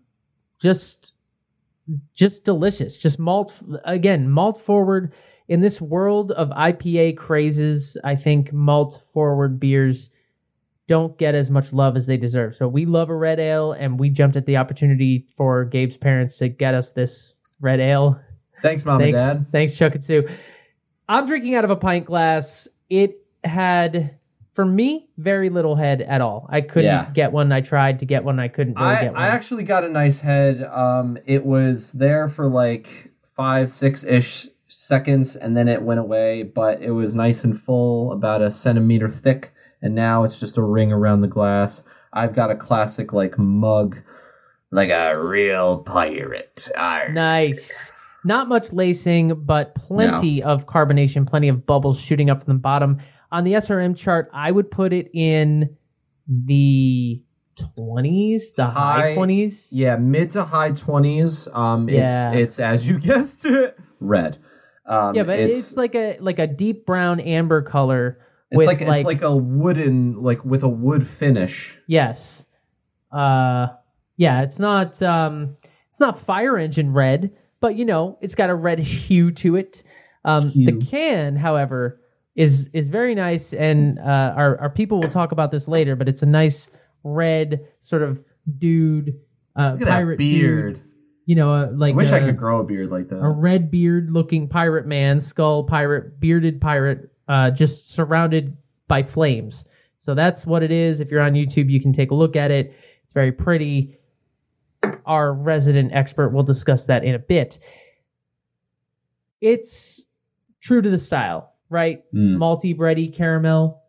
just 0.59 1.13
just 2.13 2.43
delicious. 2.43 2.97
Just 2.97 3.19
malt 3.19 3.61
again, 3.83 4.29
malt 4.29 4.59
forward. 4.59 5.13
In 5.47 5.61
this 5.61 5.81
world 5.81 6.31
of 6.31 6.49
IPA 6.49 7.17
crazes, 7.17 7.97
I 8.03 8.13
think 8.15 8.53
malt 8.53 9.01
forward 9.11 9.59
beers 9.59 10.11
don't 10.85 11.17
get 11.17 11.33
as 11.33 11.49
much 11.49 11.73
love 11.73 11.97
as 11.97 12.05
they 12.05 12.17
deserve. 12.17 12.55
So 12.55 12.67
we 12.67 12.85
love 12.85 13.09
a 13.09 13.15
red 13.15 13.39
ale, 13.39 13.71
and 13.71 13.99
we 13.99 14.09
jumped 14.09 14.35
at 14.35 14.45
the 14.45 14.57
opportunity 14.57 15.27
for 15.37 15.65
Gabe's 15.65 15.97
parents 15.97 16.37
to 16.37 16.49
get 16.49 16.75
us 16.75 16.91
this 16.93 17.41
red 17.59 17.79
ale. 17.79 18.19
Thanks, 18.61 18.85
mom 18.85 18.99
Thanks, 18.99 19.19
and 19.19 19.39
dad. 19.45 19.51
thanks, 19.51 19.77
Chuck 19.77 19.95
and 19.95 20.03
Sue. 20.03 20.27
I'm 21.07 21.25
drinking 21.25 21.55
out 21.55 21.63
of 21.63 21.71
a 21.71 21.75
pint 21.75 22.05
glass. 22.05 22.67
It 22.89 23.25
had, 23.43 24.18
for 24.59 24.65
me, 24.65 25.07
very 25.17 25.49
little 25.49 25.77
head 25.77 26.01
at 26.01 26.19
all. 26.19 26.45
I 26.49 26.59
couldn't 26.59 26.83
Yeah. 26.83 27.09
get 27.13 27.31
one. 27.31 27.49
I 27.53 27.61
tried 27.61 27.99
to 27.99 28.05
get 28.05 28.25
one. 28.25 28.41
I 28.41 28.49
couldn't 28.49 28.73
really 28.77 28.89
I, 28.89 29.01
get 29.03 29.13
one. 29.13 29.21
I 29.21 29.27
actually 29.27 29.63
got 29.63 29.85
a 29.85 29.89
nice 29.89 30.19
head. 30.19 30.61
Um, 30.65 31.17
it 31.25 31.45
was 31.45 31.93
there 31.93 32.27
for 32.27 32.45
like 32.45 32.89
five, 33.21 33.69
six 33.69 34.03
ish 34.03 34.47
seconds, 34.67 35.37
and 35.37 35.55
then 35.55 35.69
it 35.69 35.81
went 35.81 36.01
away. 36.01 36.43
But 36.43 36.81
it 36.81 36.91
was 36.91 37.15
nice 37.15 37.45
and 37.45 37.57
full, 37.57 38.11
about 38.11 38.41
a 38.41 38.51
centimeter 38.51 39.07
thick, 39.07 39.53
and 39.81 39.95
now 39.95 40.25
it's 40.25 40.41
just 40.41 40.57
a 40.57 40.61
ring 40.61 40.91
around 40.91 41.21
the 41.21 41.29
glass. 41.29 41.81
I've 42.11 42.35
got 42.35 42.51
a 42.51 42.55
classic 42.55 43.13
like 43.13 43.37
mug, 43.39 44.01
like 44.71 44.89
a 44.89 45.17
real 45.17 45.83
pirate. 45.83 46.67
Arr. 46.75 47.13
nice. 47.13 47.93
Not 48.25 48.49
much 48.49 48.73
lacing, 48.73 49.45
but 49.45 49.73
plenty 49.73 50.43
of 50.43 50.65
carbonation, 50.65 51.25
plenty 51.25 51.47
of 51.47 51.65
bubbles 51.65 52.01
shooting 52.01 52.29
up 52.29 52.43
from 52.43 52.55
the 52.55 52.59
bottom. 52.59 52.99
On 53.31 53.43
the 53.43 53.53
SRM 53.53 53.95
chart, 53.95 54.29
I 54.33 54.51
would 54.51 54.71
put 54.71 54.91
it 54.93 55.09
in 55.13 55.75
the 56.27 57.21
20s, 57.57 58.55
the 58.55 58.65
high, 58.65 59.09
High- 59.09 59.15
20s. 59.15 59.69
Yeah, 59.73 59.97
mid 59.97 60.31
to 60.31 60.43
high 60.43 60.71
twenties. 60.71 61.47
Um, 61.53 61.89
Yeah. 61.89 62.31
it's 62.31 62.37
it's 62.37 62.59
as 62.59 62.87
you 62.87 62.99
guessed 63.09 63.45
it, 63.45 63.77
red. 63.99 64.37
Um, 64.85 65.13
Yeah, 65.15 65.23
but 65.23 65.39
it's, 65.39 65.57
it's 65.57 65.77
like 65.77 65.93
a 65.95 66.17
like 66.19 66.39
a 66.39 66.47
deep 66.47 66.85
brown 66.85 67.19
amber 67.19 67.61
color. 67.61 68.19
it's 68.49 68.57
with 68.57 68.67
like, 68.67 68.81
it's 68.81 69.03
like 69.03 69.21
a 69.21 69.35
wooden 69.35 70.21
like 70.23 70.43
with 70.45 70.63
a 70.63 70.69
wood 70.69 71.05
finish. 71.07 71.77
Yes. 71.87 72.45
Uh 73.11 73.67
yeah, 74.17 74.41
it's 74.41 74.59
not 74.59 75.01
um 75.03 75.55
it's 75.87 75.99
not 75.99 76.17
fire 76.17 76.57
engine 76.57 76.93
red, 76.93 77.31
but 77.59 77.75
you 77.75 77.85
know, 77.85 78.17
it's 78.21 78.35
got 78.35 78.49
a 78.49 78.55
reddish 78.55 79.07
hue 79.07 79.31
to 79.31 79.55
it. 79.57 79.83
Um 80.23 80.51
the 80.55 80.73
can, 80.89 81.35
however, 81.35 81.99
is 82.39 82.69
is 82.73 82.87
very 82.89 83.15
nice 83.15 83.53
and 83.53 83.99
uh 83.99 84.33
our 84.41 84.57
our 84.61 84.69
people 84.69 84.99
will 85.01 85.09
talk 85.09 85.31
about 85.31 85.51
this 85.51 85.67
later, 85.67 85.95
but 85.95 86.07
it's 86.07 86.23
a 86.23 86.25
nice 86.25 86.69
red 87.03 87.67
sort 87.81 88.01
of 88.01 88.23
dude 88.57 89.19
uh 89.55 89.71
Look 89.73 89.81
at 89.81 89.87
pirate 89.87 90.15
that 90.15 90.17
beard. 90.19 90.73
dude, 90.75 90.83
you 91.25 91.35
know, 91.35 91.51
uh, 91.53 91.67
like 91.73 91.93
I 91.93 91.97
wish 91.97 92.11
I 92.11 92.17
a- 92.19 92.25
could 92.25 92.37
grow 92.37 92.61
a 92.61 92.63
beard 92.63 92.89
like 92.89 93.09
that. 93.09 93.19
a 93.19 93.27
red 93.29 93.69
beard 93.69 94.11
looking 94.11 94.47
pirate 94.47 94.85
man, 94.87 95.19
skull 95.19 95.63
pirate, 95.65 96.19
bearded 96.19 96.61
pirate, 96.61 97.09
uh, 97.27 97.51
just 97.51 97.91
surrounded 97.91 98.55
by 98.87 99.03
flames. 99.03 99.65
So 99.97 100.15
that's 100.15 100.45
what 100.45 100.63
it 100.63 100.71
is. 100.71 101.01
If 101.01 101.11
you're 101.11 101.21
on 101.21 101.33
YouTube, 101.33 101.69
you 101.69 101.81
can 101.81 101.91
take 101.91 102.11
a 102.11 102.15
look 102.15 102.35
at 102.37 102.51
it. 102.51 102.73
It's 103.03 103.13
very 103.13 103.33
pretty. 103.33 103.97
Our 105.05 105.33
resident 105.33 105.91
expert 105.93 106.29
will 106.29 106.43
discuss 106.43 106.85
that 106.85 107.03
in 107.03 107.13
a 107.15 107.19
bit. 107.19 107.59
It's 109.41 110.05
true 110.61 110.81
to 110.81 110.89
the 110.89 110.97
style, 110.97 111.48
right? 111.69 112.03
Mm. 112.13 112.37
Malty, 112.37 112.75
bready, 112.77 113.13
caramel. 113.13 113.81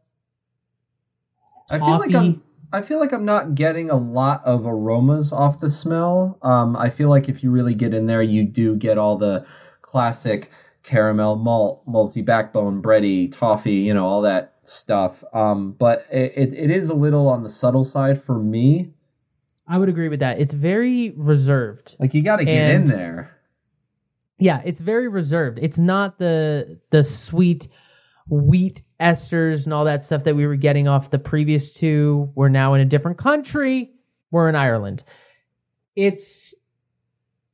I 1.71 1.79
feel 1.79 1.99
like. 1.99 2.15
I'm. 2.15 2.43
I 2.73 2.83
feel 2.83 3.01
like 3.01 3.13
I'm 3.13 3.25
not 3.25 3.57
getting 3.57 3.91
a 3.91 3.97
lot 3.97 4.43
of 4.45 4.65
aromas 4.65 5.33
off 5.33 5.59
the 5.59 5.71
smell. 5.71 6.39
Um, 6.41 6.77
I 6.77 6.89
feel 6.89 7.09
like 7.09 7.29
if 7.29 7.43
you 7.43 7.51
really 7.51 7.75
get 7.75 7.93
in 7.93 8.07
there, 8.07 8.23
you 8.23 8.45
do 8.45 8.77
get 8.77 8.97
all 8.97 9.17
the 9.19 9.45
classic 9.83 10.53
caramel, 10.85 11.35
malt, 11.35 11.85
malty 11.87 12.25
backbone, 12.25 12.81
bready, 12.81 13.31
toffee, 13.31 13.75
you 13.75 13.93
know, 13.93 14.07
all 14.07 14.23
that 14.23 14.55
stuff. 14.63 15.25
Um, 15.35 15.73
but 15.73 16.07
it, 16.13 16.33
it, 16.37 16.53
it 16.53 16.71
is 16.71 16.89
a 16.89 16.95
little 16.95 17.27
on 17.27 17.43
the 17.43 17.51
subtle 17.51 17.83
side 17.83 18.23
for 18.23 18.39
me. 18.39 18.93
I 19.67 19.77
would 19.79 19.89
agree 19.89 20.09
with 20.09 20.21
that. 20.21 20.41
It's 20.41 20.53
very 20.55 21.11
reserved. 21.17 21.97
Like 21.99 22.15
you 22.15 22.23
got 22.23 22.37
to 22.37 22.45
get 22.45 22.65
And- 22.71 22.85
in 22.85 22.87
there. 22.97 23.37
Yeah, 24.41 24.63
it's 24.65 24.81
very 24.81 25.09
reserved. 25.09 25.59
It's 25.61 25.79
not 25.79 26.19
the 26.19 26.81
the 26.91 27.05
sweet 27.05 27.69
wheat 28.29 28.83
esters 28.99 29.65
and 29.65 29.75
all 29.75 29.85
that 29.85 30.03
stuff 30.03 30.25
that 30.25 30.35
we 30.35 30.47
were 30.47 30.57
getting 30.57 30.89
off 30.89 31.11
the 31.11 31.19
previous 31.19 31.75
two. 31.75 32.33
We're 32.35 32.49
now 32.49 32.75
in 32.75 32.81
a 32.81 32.87
different 32.87 33.19
country. 33.19 33.91
We're 34.31 34.49
in 34.49 34.55
Ireland. 34.55 35.03
It's 35.95 36.55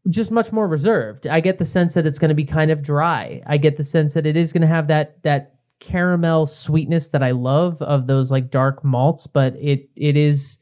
just 0.08 0.30
much 0.30 0.52
more 0.52 0.68
reserved. 0.68 1.26
I 1.26 1.40
get 1.40 1.58
the 1.58 1.64
sense 1.64 1.94
that 1.94 2.06
it's 2.06 2.18
going 2.18 2.28
to 2.28 2.34
be 2.34 2.44
kind 2.44 2.70
of 2.70 2.82
dry. 2.82 3.42
I 3.46 3.56
get 3.56 3.76
the 3.76 3.84
sense 3.84 4.14
that 4.14 4.26
it 4.26 4.36
is 4.36 4.52
going 4.52 4.62
to 4.62 4.68
have 4.68 4.86
that 4.88 5.22
that 5.24 5.56
caramel 5.80 6.46
sweetness 6.46 7.08
that 7.08 7.22
I 7.22 7.32
love 7.32 7.82
of 7.82 8.06
those 8.06 8.30
like 8.30 8.50
dark 8.50 8.84
malts, 8.84 9.26
but 9.26 9.56
it 9.56 9.88
it 9.96 10.16
is 10.16 10.58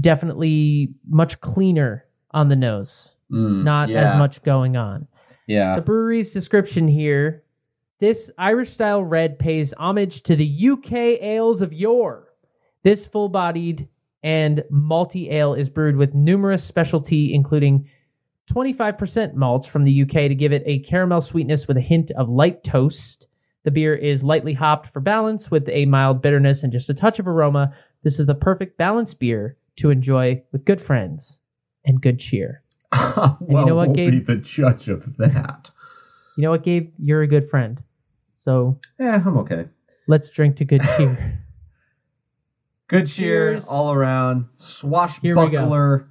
definitely 0.00 0.94
much 1.08 1.40
cleaner 1.40 2.04
on 2.32 2.48
the 2.48 2.56
nose. 2.56 3.14
Mm, 3.30 3.64
Not 3.64 3.88
yeah, 3.88 4.12
as 4.12 4.18
much 4.18 4.42
going 4.42 4.76
on. 4.76 5.08
Yeah. 5.46 5.76
The 5.76 5.82
brewery's 5.82 6.32
description 6.32 6.88
here 6.88 7.44
this 8.00 8.30
Irish 8.38 8.70
style 8.70 9.02
red 9.02 9.40
pays 9.40 9.74
homage 9.74 10.22
to 10.22 10.36
the 10.36 10.68
UK 10.70 10.92
ales 11.20 11.62
of 11.62 11.72
yore. 11.72 12.32
This 12.84 13.08
full 13.08 13.28
bodied 13.28 13.88
and 14.22 14.62
malty 14.72 15.32
ale 15.32 15.54
is 15.54 15.68
brewed 15.68 15.96
with 15.96 16.14
numerous 16.14 16.62
specialty, 16.62 17.34
including 17.34 17.88
25% 18.52 19.34
malts 19.34 19.66
from 19.66 19.82
the 19.82 20.02
UK 20.02 20.12
to 20.28 20.34
give 20.34 20.52
it 20.52 20.62
a 20.64 20.78
caramel 20.80 21.20
sweetness 21.20 21.66
with 21.66 21.76
a 21.76 21.82
hint 21.82 22.12
of 22.12 22.28
light 22.28 22.62
toast. 22.62 23.26
The 23.64 23.72
beer 23.72 23.94
is 23.94 24.22
lightly 24.22 24.54
hopped 24.54 24.86
for 24.86 25.00
balance 25.00 25.50
with 25.50 25.68
a 25.68 25.84
mild 25.86 26.22
bitterness 26.22 26.62
and 26.62 26.72
just 26.72 26.88
a 26.88 26.94
touch 26.94 27.18
of 27.18 27.26
aroma. 27.26 27.74
This 28.04 28.20
is 28.20 28.26
the 28.26 28.34
perfect 28.34 28.78
balanced 28.78 29.18
beer 29.18 29.56
to 29.76 29.90
enjoy 29.90 30.42
with 30.52 30.64
good 30.64 30.80
friends 30.80 31.42
and 31.84 32.00
good 32.00 32.20
cheer. 32.20 32.62
well, 32.92 33.38
know 33.66 33.74
what, 33.74 33.88
we'll 33.88 33.94
Gabe? 33.94 34.10
be 34.12 34.18
the 34.20 34.36
judge 34.36 34.88
of 34.88 35.16
that. 35.16 35.70
You 36.36 36.42
know 36.44 36.50
what, 36.50 36.62
Gabe? 36.62 36.92
You're 36.98 37.22
a 37.22 37.26
good 37.26 37.48
friend. 37.48 37.82
So 38.36 38.78
Yeah, 38.98 39.22
I'm 39.26 39.36
okay. 39.38 39.66
let's 40.06 40.30
drink 40.30 40.56
to 40.56 40.64
good 40.64 40.82
cheer. 40.96 41.44
Good 42.88 43.06
cheer 43.06 43.50
Cheers. 43.50 43.66
all 43.68 43.92
around. 43.92 44.36
Here 44.36 44.46
we 44.48 44.50
go. 44.50 44.58
Swashbuckler 44.64 46.08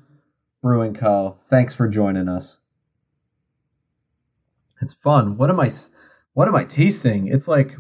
Brewing 0.62 0.94
Co. 0.94 1.38
Thanks 1.46 1.74
for 1.74 1.88
joining 1.88 2.30
us. 2.30 2.60
It's 4.80 4.94
fun. 4.94 5.38
What 5.38 5.50
am 5.50 5.60
I? 5.60 5.72
what 6.34 6.48
am 6.48 6.54
I 6.56 6.64
tasting? 6.66 7.28
It's 7.30 7.48
like 7.48 7.72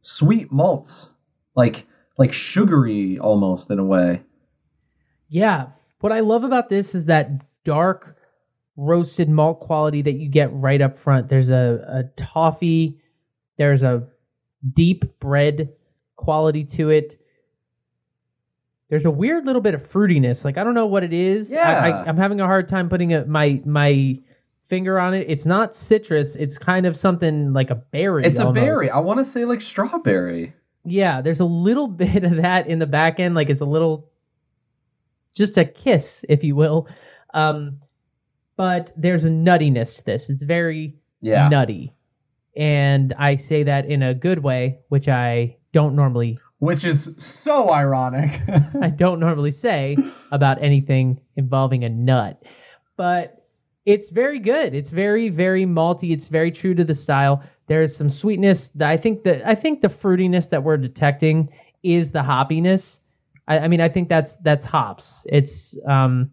sweet 0.00 0.50
malts. 0.50 1.10
Like 1.54 1.86
like 2.18 2.32
sugary 2.32 3.20
almost 3.20 3.70
in 3.70 3.78
a 3.78 3.84
way. 3.84 4.24
yeah. 5.28 5.66
What 6.00 6.10
I 6.12 6.18
love 6.18 6.42
about 6.42 6.68
this 6.68 6.96
is 6.96 7.06
that 7.06 7.30
dark 7.64 8.16
roasted 8.76 9.28
malt 9.28 9.60
quality 9.60 10.02
that 10.02 10.12
you 10.12 10.28
get 10.28 10.52
right 10.52 10.80
up 10.80 10.96
front. 10.96 11.28
There's 11.28 11.50
a, 11.50 11.84
a 11.88 12.02
toffee, 12.16 13.00
there's 13.56 13.82
a 13.82 14.08
deep 14.72 15.18
bread 15.18 15.72
quality 16.16 16.64
to 16.64 16.90
it. 16.90 17.16
There's 18.88 19.06
a 19.06 19.10
weird 19.10 19.46
little 19.46 19.62
bit 19.62 19.74
of 19.74 19.82
fruitiness. 19.82 20.44
Like 20.44 20.58
I 20.58 20.64
don't 20.64 20.74
know 20.74 20.86
what 20.86 21.02
it 21.02 21.12
is. 21.12 21.52
Yeah. 21.52 21.80
I, 21.80 22.08
I'm 22.08 22.16
having 22.16 22.40
a 22.40 22.46
hard 22.46 22.68
time 22.68 22.88
putting 22.88 23.14
a, 23.14 23.24
my 23.24 23.62
my 23.64 24.18
finger 24.64 24.98
on 24.98 25.14
it. 25.14 25.26
It's 25.28 25.46
not 25.46 25.74
citrus. 25.74 26.36
It's 26.36 26.58
kind 26.58 26.86
of 26.86 26.96
something 26.96 27.52
like 27.52 27.70
a 27.70 27.74
berry. 27.74 28.24
It's 28.24 28.38
a 28.38 28.52
berry. 28.52 28.90
I 28.90 28.98
want 28.98 29.18
to 29.18 29.24
say 29.24 29.44
like 29.44 29.60
strawberry. 29.60 30.54
Yeah, 30.84 31.20
there's 31.20 31.40
a 31.40 31.44
little 31.44 31.88
bit 32.04 32.24
of 32.24 32.36
that 32.36 32.66
in 32.66 32.78
the 32.78 32.86
back 32.86 33.20
end. 33.20 33.34
Like 33.34 33.50
it's 33.50 33.60
a 33.60 33.66
little, 33.66 34.10
just 35.34 35.58
a 35.58 35.64
kiss, 35.64 36.24
if 36.28 36.44
you 36.44 36.54
will. 36.56 36.88
Um, 37.32 37.80
but 38.56 38.92
there's 38.96 39.24
a 39.24 39.30
nuttiness 39.30 39.98
to 39.98 40.04
this. 40.04 40.28
It's 40.30 40.42
very 40.42 40.94
Yeah. 41.20 41.48
nutty. 41.48 41.94
And 42.56 43.14
I 43.18 43.36
say 43.36 43.62
that 43.62 43.86
in 43.86 44.02
a 44.02 44.14
good 44.14 44.40
way, 44.40 44.80
which 44.88 45.08
I 45.08 45.56
don't 45.72 45.96
normally 45.96 46.38
Which 46.58 46.84
is 46.84 47.14
so 47.18 47.72
ironic. 47.72 48.40
I 48.80 48.90
don't 48.90 49.18
normally 49.18 49.50
say 49.50 49.96
about 50.30 50.62
anything 50.62 51.20
involving 51.34 51.82
a 51.82 51.88
nut. 51.88 52.40
But 52.96 53.46
it's 53.84 54.10
very 54.10 54.38
good. 54.38 54.74
It's 54.74 54.90
very, 54.90 55.28
very 55.28 55.64
malty. 55.66 56.12
It's 56.12 56.28
very 56.28 56.52
true 56.52 56.74
to 56.74 56.84
the 56.84 56.94
style. 56.94 57.42
There's 57.66 57.96
some 57.96 58.08
sweetness. 58.08 58.68
That 58.76 58.90
I 58.90 58.96
think 58.96 59.24
that 59.24 59.44
I 59.44 59.54
think 59.56 59.80
the 59.80 59.88
fruitiness 59.88 60.50
that 60.50 60.62
we're 60.62 60.76
detecting 60.76 61.48
is 61.82 62.12
the 62.12 62.20
hoppiness. 62.22 63.00
I, 63.48 63.60
I 63.60 63.68
mean, 63.68 63.80
I 63.80 63.88
think 63.88 64.08
that's 64.08 64.36
that's 64.36 64.64
hops. 64.66 65.26
It's 65.30 65.76
um, 65.88 66.30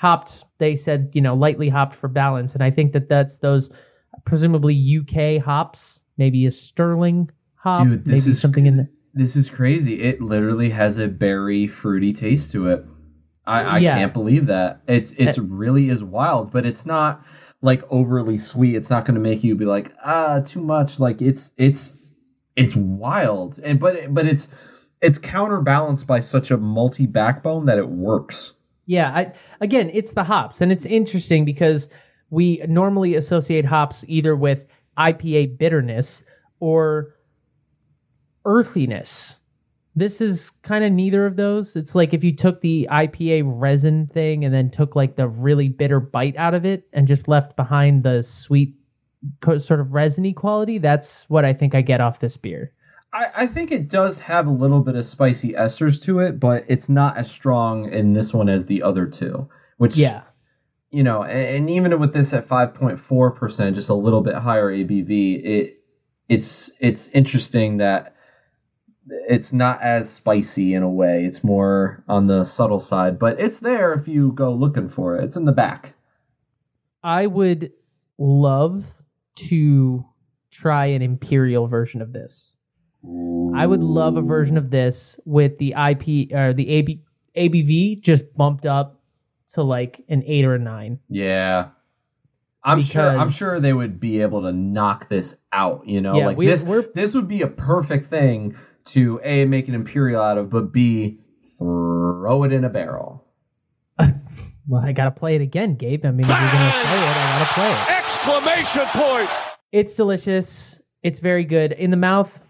hopped. 0.00 0.44
They 0.58 0.76
said 0.76 1.10
you 1.12 1.20
know 1.20 1.34
lightly 1.34 1.68
hopped 1.68 1.94
for 1.94 2.08
balance, 2.08 2.54
and 2.54 2.64
I 2.64 2.70
think 2.70 2.92
that 2.92 3.08
that's 3.08 3.38
those 3.38 3.70
presumably 4.24 4.74
UK 4.74 5.42
hops, 5.42 6.00
maybe 6.16 6.46
a 6.46 6.50
Sterling 6.50 7.30
hop, 7.56 7.86
Dude, 7.86 8.04
this 8.04 8.24
maybe 8.24 8.30
is 8.32 8.40
something 8.40 8.66
in 8.66 8.76
the 8.76 8.88
this 9.12 9.36
is 9.36 9.50
crazy. 9.50 10.00
It 10.02 10.20
literally 10.20 10.70
has 10.70 10.96
a 10.98 11.08
berry 11.08 11.66
fruity 11.66 12.12
taste 12.12 12.52
to 12.52 12.68
it. 12.68 12.84
I, 13.46 13.62
I 13.62 13.78
Yeah. 13.78 13.94
can't 13.98 14.12
believe 14.12 14.46
that. 14.46 14.82
It's 14.86 15.12
it's 15.12 15.38
really 15.38 15.88
is 15.88 16.02
wild, 16.04 16.52
but 16.52 16.64
it's 16.64 16.86
not 16.86 17.24
like 17.60 17.82
overly 17.90 18.38
sweet. 18.38 18.76
It's 18.76 18.88
not 18.90 19.04
going 19.04 19.16
to 19.16 19.20
make 19.20 19.42
you 19.44 19.54
be 19.56 19.64
like 19.64 19.92
ah 20.04 20.40
too 20.44 20.62
much. 20.62 21.00
Like 21.00 21.20
it's 21.20 21.52
it's 21.56 21.96
it's 22.56 22.76
wild, 22.76 23.58
and 23.62 23.80
but 23.80 24.14
but 24.14 24.26
it's 24.26 24.48
it's 25.02 25.18
counterbalanced 25.18 26.06
by 26.06 26.20
such 26.20 26.50
a 26.50 26.58
malty 26.58 27.10
backbone 27.10 27.66
that 27.66 27.78
it 27.78 27.88
works. 27.88 28.54
Yeah, 28.90 29.12
I, 29.14 29.32
again, 29.60 29.88
it's 29.94 30.14
the 30.14 30.24
hops, 30.24 30.60
and 30.60 30.72
it's 30.72 30.84
interesting 30.84 31.44
because 31.44 31.88
we 32.28 32.60
normally 32.66 33.14
associate 33.14 33.64
hops 33.64 34.04
either 34.08 34.34
with 34.34 34.66
IPA 34.98 35.58
bitterness 35.58 36.24
or 36.58 37.14
earthiness. 38.44 39.38
This 39.94 40.20
is 40.20 40.50
kind 40.62 40.82
of 40.82 40.90
neither 40.90 41.24
of 41.24 41.36
those. 41.36 41.76
It's 41.76 41.94
like 41.94 42.12
if 42.12 42.24
you 42.24 42.34
took 42.34 42.62
the 42.62 42.88
IPA 42.90 43.44
resin 43.46 44.08
thing 44.08 44.44
and 44.44 44.52
then 44.52 44.72
took 44.72 44.96
like 44.96 45.14
the 45.14 45.28
really 45.28 45.68
bitter 45.68 46.00
bite 46.00 46.36
out 46.36 46.54
of 46.54 46.64
it 46.64 46.88
and 46.92 47.06
just 47.06 47.28
left 47.28 47.54
behind 47.54 48.02
the 48.02 48.24
sweet 48.24 48.74
co- 49.40 49.58
sort 49.58 49.78
of 49.78 49.94
resiny 49.94 50.32
quality. 50.32 50.78
That's 50.78 51.30
what 51.30 51.44
I 51.44 51.52
think 51.52 51.76
I 51.76 51.82
get 51.82 52.00
off 52.00 52.18
this 52.18 52.36
beer. 52.36 52.72
I, 53.12 53.26
I 53.34 53.46
think 53.46 53.72
it 53.72 53.88
does 53.88 54.20
have 54.20 54.46
a 54.46 54.52
little 54.52 54.80
bit 54.80 54.94
of 54.94 55.04
spicy 55.04 55.52
esters 55.52 56.02
to 56.04 56.20
it, 56.20 56.38
but 56.38 56.64
it's 56.68 56.88
not 56.88 57.16
as 57.16 57.30
strong 57.30 57.90
in 57.90 58.12
this 58.12 58.32
one 58.32 58.48
as 58.48 58.66
the 58.66 58.82
other 58.82 59.06
two. 59.06 59.48
Which 59.78 59.96
Yeah. 59.96 60.22
you 60.90 61.02
know, 61.02 61.22
and, 61.22 61.56
and 61.56 61.70
even 61.70 61.98
with 61.98 62.12
this 62.12 62.32
at 62.32 62.44
five 62.44 62.74
point 62.74 62.98
four 62.98 63.30
percent, 63.30 63.76
just 63.76 63.88
a 63.88 63.94
little 63.94 64.20
bit 64.20 64.36
higher 64.36 64.70
ABV, 64.70 65.44
it 65.44 65.74
it's 66.28 66.72
it's 66.78 67.08
interesting 67.08 67.78
that 67.78 68.14
it's 69.28 69.52
not 69.52 69.82
as 69.82 70.12
spicy 70.12 70.74
in 70.74 70.82
a 70.82 70.90
way. 70.90 71.24
It's 71.24 71.42
more 71.42 72.04
on 72.08 72.26
the 72.28 72.44
subtle 72.44 72.78
side, 72.78 73.18
but 73.18 73.40
it's 73.40 73.58
there 73.58 73.92
if 73.92 74.06
you 74.06 74.30
go 74.32 74.52
looking 74.52 74.88
for 74.88 75.16
it. 75.16 75.24
It's 75.24 75.36
in 75.36 75.46
the 75.46 75.52
back. 75.52 75.94
I 77.02 77.26
would 77.26 77.72
love 78.18 79.02
to 79.36 80.04
try 80.50 80.86
an 80.86 81.02
imperial 81.02 81.66
version 81.66 82.02
of 82.02 82.12
this. 82.12 82.58
I 83.04 83.66
would 83.66 83.82
love 83.82 84.16
a 84.16 84.22
version 84.22 84.56
of 84.58 84.70
this 84.70 85.18
with 85.24 85.58
the 85.58 85.70
IP 85.72 86.32
or 86.34 86.52
the 86.52 86.68
AB, 86.68 87.02
ABV 87.36 88.00
just 88.02 88.34
bumped 88.34 88.66
up 88.66 89.00
to 89.54 89.62
like 89.62 90.04
an 90.08 90.22
eight 90.26 90.44
or 90.44 90.54
a 90.54 90.58
nine. 90.58 91.00
Yeah. 91.08 91.68
I'm 92.62 92.82
sure. 92.82 93.16
I'm 93.18 93.30
sure 93.30 93.58
they 93.58 93.72
would 93.72 93.98
be 94.00 94.20
able 94.20 94.42
to 94.42 94.52
knock 94.52 95.08
this 95.08 95.34
out. 95.50 95.88
You 95.88 96.02
know, 96.02 96.16
Yeah, 96.18 96.26
like 96.26 96.36
we- 96.36 96.46
this. 96.46 96.62
we're- 96.62 96.86
This 96.94 97.14
would 97.14 97.26
be 97.26 97.40
a 97.40 97.46
perfect 97.48 98.04
thing 98.06 98.54
to 98.86 99.18
a 99.24 99.46
make 99.46 99.66
an 99.68 99.74
imperial 99.74 100.20
out 100.22 100.36
of, 100.36 100.50
but 100.50 100.70
b 100.72 101.20
throw 101.58 102.42
it 102.44 102.52
in 102.52 102.64
a 102.64 102.70
barrel. 102.70 103.24
Well, 104.68 104.82
I 104.84 104.92
gotta 104.92 105.10
play 105.10 105.34
it 105.34 105.40
again, 105.40 105.74
Gabe. 105.74 106.04
I 106.04 106.12
mean, 106.12 106.20
if 106.20 106.28
you're 106.28 106.36
gonna 106.36 106.70
play 106.70 106.98
it, 106.98 107.16
I 107.16 107.38
gotta 107.38 107.54
play 107.54 107.72
it. 107.72 107.98
Exclamation 107.98 108.86
point! 108.92 109.30
It's 109.72 109.96
delicious. 109.96 110.80
It's 111.02 111.18
very 111.18 111.42
good 111.44 111.72
in 111.72 111.90
the 111.90 111.96
mouth. 111.96 112.40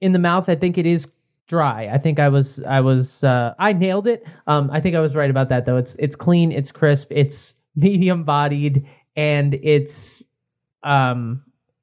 In 0.00 0.12
the 0.12 0.18
mouth, 0.18 0.48
I 0.48 0.54
think 0.54 0.78
it 0.78 0.86
is 0.86 1.08
dry. 1.46 1.88
I 1.88 1.98
think 1.98 2.18
I 2.18 2.28
was, 2.28 2.62
I 2.62 2.80
was, 2.80 3.24
uh, 3.24 3.54
I 3.58 3.72
nailed 3.72 4.06
it. 4.06 4.24
Um, 4.46 4.70
I 4.72 4.80
think 4.80 4.94
I 4.94 5.00
was 5.00 5.16
right 5.16 5.30
about 5.30 5.48
that 5.48 5.64
though. 5.66 5.76
It's, 5.76 5.96
it's 5.96 6.14
clean. 6.14 6.52
It's 6.52 6.72
crisp. 6.72 7.08
It's 7.10 7.56
medium 7.74 8.24
bodied, 8.24 8.86
and 9.16 9.54
it's, 9.54 10.24
um, 10.82 11.42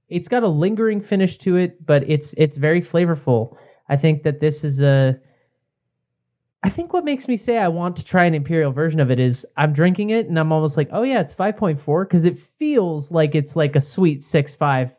it's 0.09 0.27
got 0.27 0.43
a 0.43 0.47
lingering 0.47 1.01
finish 1.01 1.37
to 1.39 1.55
it, 1.57 1.85
but 1.85 2.07
it's, 2.09 2.33
it's 2.37 2.57
very 2.57 2.81
flavorful. 2.81 3.57
I 3.87 3.95
think 3.95 4.23
that 4.23 4.39
this 4.39 4.63
is 4.63 4.81
a. 4.81 5.19
I 6.63 6.69
think 6.69 6.93
what 6.93 7.05
makes 7.05 7.27
me 7.27 7.37
say 7.37 7.59
I 7.59 7.67
want 7.67 7.95
to 7.97 8.05
try 8.05 8.25
an 8.25 8.33
imperial 8.33 8.71
version 8.71 8.99
of 8.99 9.11
it 9.11 9.19
is 9.19 9.45
I'm 9.55 9.71
drinking 9.71 10.09
it 10.09 10.27
and 10.27 10.39
I'm 10.39 10.51
almost 10.51 10.77
like, 10.77 10.89
oh 10.91 11.03
yeah, 11.03 11.19
it's 11.19 11.33
5.4 11.33 12.07
because 12.07 12.25
it 12.25 12.39
feels 12.39 13.11
like 13.11 13.35
it's 13.35 13.55
like 13.55 13.75
a 13.75 13.81
sweet 13.81 14.23
six 14.23 14.55
five 14.55 14.91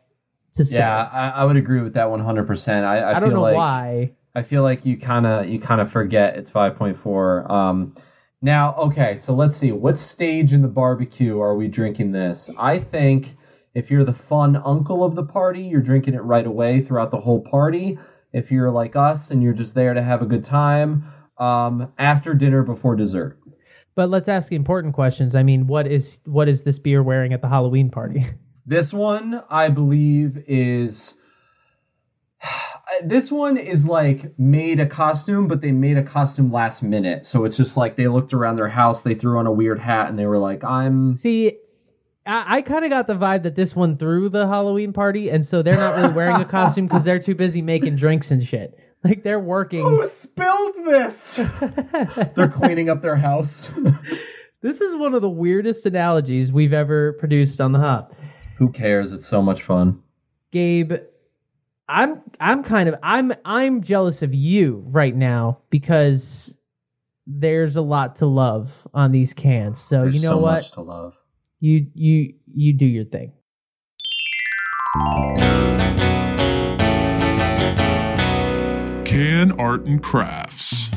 to 0.57 0.65
seven. 0.65 0.87
Yeah, 0.87 1.09
I, 1.11 1.29
I 1.41 1.45
would 1.45 1.57
agree 1.57 1.81
with 1.81 1.93
that 1.93 2.09
100. 2.09 2.45
percent 2.45 2.85
I, 2.85 2.97
I, 2.97 3.09
I, 3.09 3.13
feel 3.13 3.21
don't 3.21 3.33
know 3.33 3.41
like 3.41 3.55
why. 3.55 4.11
I 4.35 4.41
feel 4.43 4.61
like 4.61 4.85
you 4.85 4.97
kind 4.97 5.25
of 5.25 5.49
you 5.49 5.59
kind 5.59 5.81
of 5.81 5.91
forget 5.91 6.37
it's 6.37 6.51
5.4. 6.51 7.49
Um, 7.49 7.93
now, 8.41 8.75
okay, 8.75 9.15
so 9.15 9.33
let's 9.33 9.57
see. 9.57 9.71
What 9.71 9.97
stage 9.97 10.53
in 10.53 10.61
the 10.61 10.67
barbecue 10.67 11.39
are 11.39 11.55
we 11.55 11.67
drinking 11.67 12.11
this? 12.11 12.49
I 12.59 12.77
think 12.77 13.31
if 13.73 13.89
you're 13.89 14.03
the 14.03 14.13
fun 14.13 14.55
uncle 14.57 15.03
of 15.03 15.15
the 15.15 15.23
party, 15.23 15.63
you're 15.63 15.81
drinking 15.81 16.13
it 16.13 16.21
right 16.21 16.45
away 16.45 16.81
throughout 16.81 17.09
the 17.09 17.21
whole 17.21 17.41
party. 17.41 17.97
If 18.31 18.51
you're 18.51 18.69
like 18.69 18.95
us 18.95 19.31
and 19.31 19.41
you're 19.41 19.53
just 19.53 19.73
there 19.73 19.93
to 19.93 20.01
have 20.03 20.21
a 20.21 20.25
good 20.25 20.43
time, 20.43 21.11
um, 21.37 21.91
after 21.97 22.33
dinner 22.33 22.63
before 22.63 22.95
dessert. 22.95 23.39
But 23.95 24.09
let's 24.09 24.27
ask 24.27 24.51
important 24.51 24.93
questions. 24.93 25.33
I 25.35 25.41
mean, 25.41 25.65
what 25.65 25.87
is 25.87 26.21
what 26.25 26.47
is 26.47 26.63
this 26.63 26.77
beer 26.77 27.01
wearing 27.01 27.33
at 27.33 27.41
the 27.41 27.49
Halloween 27.49 27.89
party? 27.89 28.27
This 28.67 28.93
one, 28.93 29.43
I 29.49 29.69
believe, 29.69 30.43
is. 30.47 31.15
This 33.03 33.33
one 33.33 33.57
is 33.57 33.85
like 33.85 34.39
made 34.39 34.79
a 34.79 34.85
costume, 34.85 35.49
but 35.49 35.59
they 35.59 35.73
made 35.73 35.97
a 35.97 36.03
costume 36.03 36.53
last 36.53 36.81
minute. 36.81 37.25
So 37.25 37.43
it's 37.43 37.57
just 37.57 37.75
like 37.75 37.97
they 37.97 38.07
looked 38.07 38.33
around 38.33 38.55
their 38.55 38.69
house, 38.69 39.01
they 39.01 39.13
threw 39.13 39.37
on 39.37 39.45
a 39.45 39.51
weird 39.51 39.79
hat, 39.79 40.07
and 40.07 40.17
they 40.17 40.25
were 40.25 40.37
like, 40.37 40.63
I'm. 40.63 41.15
See, 41.17 41.57
I, 42.25 42.57
I 42.57 42.61
kind 42.61 42.85
of 42.85 42.89
got 42.89 43.05
the 43.05 43.13
vibe 43.13 43.43
that 43.43 43.55
this 43.55 43.75
one 43.75 43.97
threw 43.97 44.29
the 44.29 44.47
Halloween 44.47 44.93
party, 44.93 45.29
and 45.29 45.45
so 45.45 45.61
they're 45.61 45.75
not 45.75 45.97
really 45.97 46.13
wearing 46.13 46.41
a 46.41 46.45
costume 46.45 46.87
because 46.87 47.03
they're 47.03 47.19
too 47.19 47.35
busy 47.35 47.61
making 47.61 47.97
drinks 47.97 48.31
and 48.31 48.41
shit. 48.41 48.79
Like 49.03 49.21
they're 49.23 49.39
working. 49.39 49.81
Who 49.81 50.07
spilled 50.07 50.75
this? 50.85 51.35
They're 52.35 52.49
cleaning 52.49 52.89
up 52.89 53.01
their 53.03 53.17
house. 53.17 53.69
This 54.61 54.81
is 54.81 54.95
one 54.95 55.13
of 55.13 55.21
the 55.21 55.29
weirdest 55.29 55.85
analogies 55.85 56.51
we've 56.51 56.73
ever 56.73 57.13
produced 57.13 57.61
on 57.61 57.73
the 57.73 57.79
hop. 57.79 58.15
Who 58.57 58.71
cares? 58.71 59.11
It's 59.11 59.27
so 59.27 59.41
much 59.41 59.61
fun. 59.61 60.01
Gabe, 60.51 60.93
I'm 61.87 62.21
I'm 62.39 62.63
kind 62.63 62.89
of 62.89 62.95
I'm 63.03 63.33
I'm 63.45 63.81
jealous 63.81 64.21
of 64.21 64.33
you 64.33 64.83
right 64.87 65.15
now 65.15 65.59
because 65.69 66.57
there's 67.27 67.75
a 67.75 67.81
lot 67.81 68.15
to 68.17 68.25
love 68.25 68.87
on 68.93 69.11
these 69.11 69.33
cans. 69.33 69.79
So 69.79 70.01
There's 70.01 70.15
you 70.15 70.21
know 70.23 70.29
so 70.29 70.37
what? 70.37 70.53
much 70.53 70.71
to 70.71 70.81
love. 70.81 71.15
You 71.59 71.87
you 71.93 72.33
you 72.53 72.73
do 72.73 72.85
your 72.85 73.05
thing. 73.05 73.33
Can 79.05 79.51
Art 79.53 79.85
and 79.85 80.01
Crafts. 80.01 80.89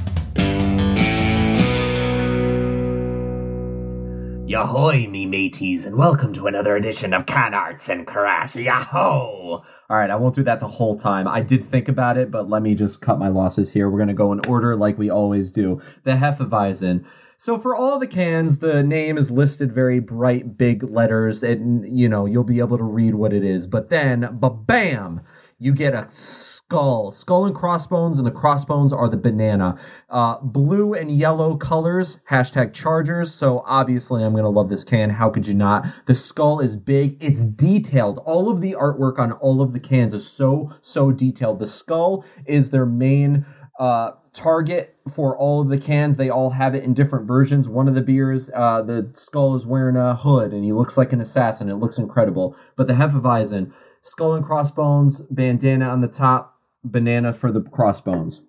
Yahoy, 4.50 5.08
me 5.08 5.26
mateys, 5.26 5.86
and 5.86 5.94
welcome 5.94 6.32
to 6.32 6.48
another 6.48 6.74
edition 6.74 7.14
of 7.14 7.24
Can 7.24 7.54
Arts 7.54 7.88
and 7.88 8.04
Crash. 8.04 8.56
Yahoo! 8.56 8.98
All 8.98 9.62
right, 9.88 10.10
I 10.10 10.16
won't 10.16 10.34
do 10.34 10.42
that 10.42 10.58
the 10.58 10.66
whole 10.66 10.98
time. 10.98 11.28
I 11.28 11.40
did 11.40 11.62
think 11.62 11.88
about 11.88 12.18
it, 12.18 12.32
but 12.32 12.50
let 12.50 12.60
me 12.60 12.74
just 12.74 13.00
cut 13.00 13.20
my 13.20 13.28
losses 13.28 13.70
here. 13.70 13.88
We're 13.88 13.98
going 13.98 14.08
to 14.08 14.12
go 14.14 14.32
in 14.32 14.44
order 14.48 14.74
like 14.74 14.98
we 14.98 15.08
always 15.08 15.52
do. 15.52 15.80
The 16.02 16.14
Hefeweizen. 16.14 17.06
So 17.36 17.58
for 17.58 17.76
all 17.76 18.00
the 18.00 18.08
cans, 18.08 18.58
the 18.58 18.82
name 18.82 19.16
is 19.16 19.30
listed 19.30 19.70
very 19.70 20.00
bright, 20.00 20.58
big 20.58 20.82
letters, 20.82 21.44
and, 21.44 21.96
you 21.96 22.08
know, 22.08 22.26
you'll 22.26 22.42
be 22.42 22.58
able 22.58 22.78
to 22.78 22.82
read 22.82 23.14
what 23.14 23.32
it 23.32 23.44
is. 23.44 23.68
But 23.68 23.88
then, 23.88 24.30
ba-bam! 24.32 25.20
You 25.62 25.74
get 25.74 25.92
a 25.92 26.06
skull, 26.10 27.10
skull 27.10 27.44
and 27.44 27.54
crossbones, 27.54 28.16
and 28.16 28.26
the 28.26 28.30
crossbones 28.32 28.94
are 28.94 29.10
the 29.10 29.18
banana. 29.18 29.78
Uh, 30.08 30.38
blue 30.40 30.94
and 30.94 31.16
yellow 31.16 31.54
colors, 31.54 32.18
hashtag 32.30 32.72
Chargers. 32.72 33.32
So 33.34 33.62
obviously, 33.66 34.24
I'm 34.24 34.34
gonna 34.34 34.48
love 34.48 34.70
this 34.70 34.84
can. 34.84 35.10
How 35.10 35.28
could 35.28 35.46
you 35.46 35.54
not? 35.54 35.86
The 36.06 36.14
skull 36.14 36.60
is 36.60 36.76
big. 36.76 37.22
It's 37.22 37.44
detailed. 37.44 38.18
All 38.24 38.48
of 38.48 38.62
the 38.62 38.72
artwork 38.72 39.18
on 39.18 39.32
all 39.32 39.60
of 39.60 39.74
the 39.74 39.80
cans 39.80 40.14
is 40.14 40.26
so 40.26 40.72
so 40.80 41.12
detailed. 41.12 41.58
The 41.58 41.66
skull 41.66 42.24
is 42.46 42.70
their 42.70 42.86
main 42.86 43.44
uh, 43.78 44.12
target 44.32 44.96
for 45.12 45.36
all 45.36 45.60
of 45.60 45.68
the 45.68 45.78
cans. 45.78 46.16
They 46.16 46.30
all 46.30 46.50
have 46.50 46.74
it 46.74 46.84
in 46.84 46.94
different 46.94 47.26
versions. 47.26 47.68
One 47.68 47.88
of 47.88 47.94
the 47.94 48.02
beers, 48.02 48.50
uh, 48.54 48.82
the 48.82 49.10
skull 49.14 49.54
is 49.54 49.66
wearing 49.66 49.96
a 49.96 50.14
hood 50.14 50.52
and 50.52 50.64
he 50.64 50.72
looks 50.72 50.96
like 50.96 51.12
an 51.12 51.20
assassin. 51.20 51.68
It 51.68 51.76
looks 51.76 51.98
incredible. 51.98 52.56
But 52.76 52.86
the 52.86 52.94
Hefeweizen, 52.94 53.72
skull 54.00 54.34
and 54.34 54.44
crossbones, 54.44 55.22
bandana 55.22 55.88
on 55.88 56.00
the 56.00 56.08
top, 56.08 56.58
banana 56.84 57.32
for 57.32 57.52
the 57.52 57.60
crossbones. 57.60 58.42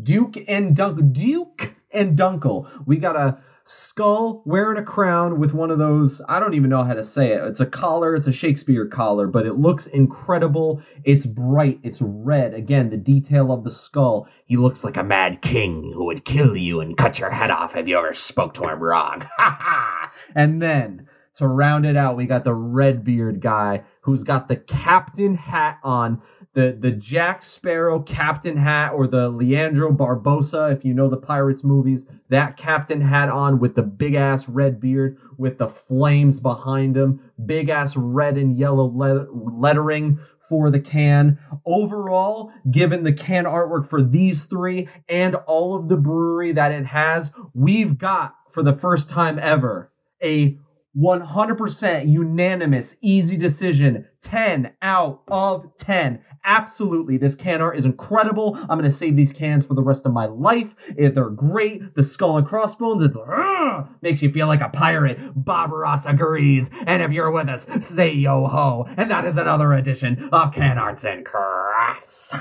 Duke 0.00 0.36
and 0.48 0.74
Dunk, 0.74 1.12
Duke 1.12 1.76
and 1.92 2.18
Dunkel. 2.18 2.68
We 2.86 2.98
got 2.98 3.16
a 3.16 3.38
skull 3.66 4.42
wearing 4.44 4.76
a 4.76 4.82
crown 4.82 5.38
with 5.38 5.54
one 5.54 5.70
of 5.70 5.78
those. 5.78 6.20
I 6.28 6.38
don't 6.38 6.54
even 6.54 6.68
know 6.68 6.82
how 6.82 6.94
to 6.94 7.04
say 7.04 7.32
it. 7.32 7.42
It's 7.44 7.60
a 7.60 7.66
collar. 7.66 8.14
It's 8.14 8.26
a 8.26 8.32
Shakespeare 8.32 8.86
collar, 8.86 9.26
but 9.26 9.46
it 9.46 9.54
looks 9.54 9.86
incredible. 9.86 10.82
It's 11.04 11.26
bright. 11.26 11.80
It's 11.82 12.02
red. 12.02 12.52
Again, 12.52 12.90
the 12.90 12.96
detail 12.96 13.50
of 13.50 13.64
the 13.64 13.70
skull. 13.70 14.28
He 14.44 14.56
looks 14.56 14.84
like 14.84 14.96
a 14.96 15.04
mad 15.04 15.40
king 15.40 15.92
who 15.94 16.04
would 16.04 16.24
kill 16.24 16.56
you 16.56 16.80
and 16.80 16.96
cut 16.96 17.18
your 17.18 17.30
head 17.30 17.50
off 17.50 17.76
if 17.76 17.88
you 17.88 17.96
ever 17.96 18.14
spoke 18.14 18.54
to 18.54 18.68
him 18.68 18.80
wrong. 18.80 19.26
Ha 19.38 19.58
ha! 19.60 20.12
And 20.34 20.62
then 20.62 21.08
to 21.34 21.48
round 21.48 21.84
it 21.84 21.96
out, 21.96 22.16
we 22.16 22.26
got 22.26 22.44
the 22.44 22.54
red 22.54 23.04
beard 23.04 23.40
guy 23.40 23.82
who's 24.04 24.22
got 24.22 24.48
the 24.48 24.56
captain 24.56 25.34
hat 25.34 25.78
on, 25.82 26.20
the 26.52 26.76
the 26.78 26.90
Jack 26.90 27.42
Sparrow 27.42 28.00
captain 28.00 28.58
hat 28.58 28.92
or 28.92 29.06
the 29.06 29.28
Leandro 29.30 29.90
Barbosa, 29.92 30.72
if 30.72 30.84
you 30.84 30.94
know 30.94 31.08
the 31.08 31.16
Pirates 31.16 31.64
movies, 31.64 32.06
that 32.28 32.56
captain 32.56 33.00
hat 33.00 33.28
on 33.28 33.58
with 33.58 33.74
the 33.74 33.82
big 33.82 34.14
ass 34.14 34.48
red 34.48 34.78
beard 34.78 35.18
with 35.38 35.58
the 35.58 35.68
flames 35.68 36.38
behind 36.38 36.96
him, 36.96 37.20
big 37.44 37.68
ass 37.68 37.96
red 37.96 38.36
and 38.36 38.56
yellow 38.56 38.84
le- 38.84 39.26
lettering 39.32 40.18
for 40.38 40.70
the 40.70 40.80
can. 40.80 41.38
Overall, 41.64 42.52
given 42.70 43.04
the 43.04 43.12
can 43.12 43.44
artwork 43.44 43.86
for 43.86 44.02
these 44.02 44.44
three 44.44 44.86
and 45.08 45.34
all 45.46 45.74
of 45.74 45.88
the 45.88 45.96
brewery 45.96 46.52
that 46.52 46.72
it 46.72 46.86
has, 46.86 47.32
we've 47.54 47.96
got 47.96 48.34
for 48.50 48.62
the 48.62 48.74
first 48.74 49.08
time 49.08 49.38
ever 49.38 49.90
a 50.22 50.58
100% 50.96 52.08
unanimous, 52.08 52.96
easy 53.02 53.36
decision. 53.36 54.06
10 54.20 54.74
out 54.80 55.22
of 55.28 55.76
10. 55.76 56.20
Absolutely. 56.44 57.16
This 57.16 57.34
can 57.34 57.60
art 57.60 57.76
is 57.76 57.84
incredible. 57.84 58.56
I'm 58.56 58.78
going 58.78 58.84
to 58.84 58.90
save 58.90 59.16
these 59.16 59.32
cans 59.32 59.66
for 59.66 59.74
the 59.74 59.82
rest 59.82 60.06
of 60.06 60.12
my 60.12 60.26
life. 60.26 60.74
If 60.96 61.14
they're 61.14 61.30
great, 61.30 61.94
the 61.94 62.02
skull 62.02 62.38
and 62.38 62.46
crossbones, 62.46 63.02
it's 63.02 63.16
uh, 63.16 63.84
makes 64.02 64.22
you 64.22 64.30
feel 64.30 64.46
like 64.46 64.60
a 64.60 64.68
pirate. 64.68 65.18
Bob 65.34 65.72
Ross 65.72 66.06
agrees. 66.06 66.70
And 66.86 67.02
if 67.02 67.12
you're 67.12 67.30
with 67.30 67.48
us, 67.48 67.66
say 67.84 68.12
yo 68.12 68.46
ho. 68.46 68.86
And 68.96 69.10
that 69.10 69.24
is 69.24 69.36
another 69.36 69.72
edition 69.72 70.28
of 70.32 70.54
Can 70.54 70.78
Arts 70.78 71.04
and 71.04 71.24
Crafts. 71.24 72.34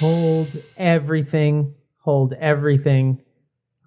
Hold 0.00 0.48
everything. 0.76 1.74
Hold 2.04 2.34
everything. 2.34 3.22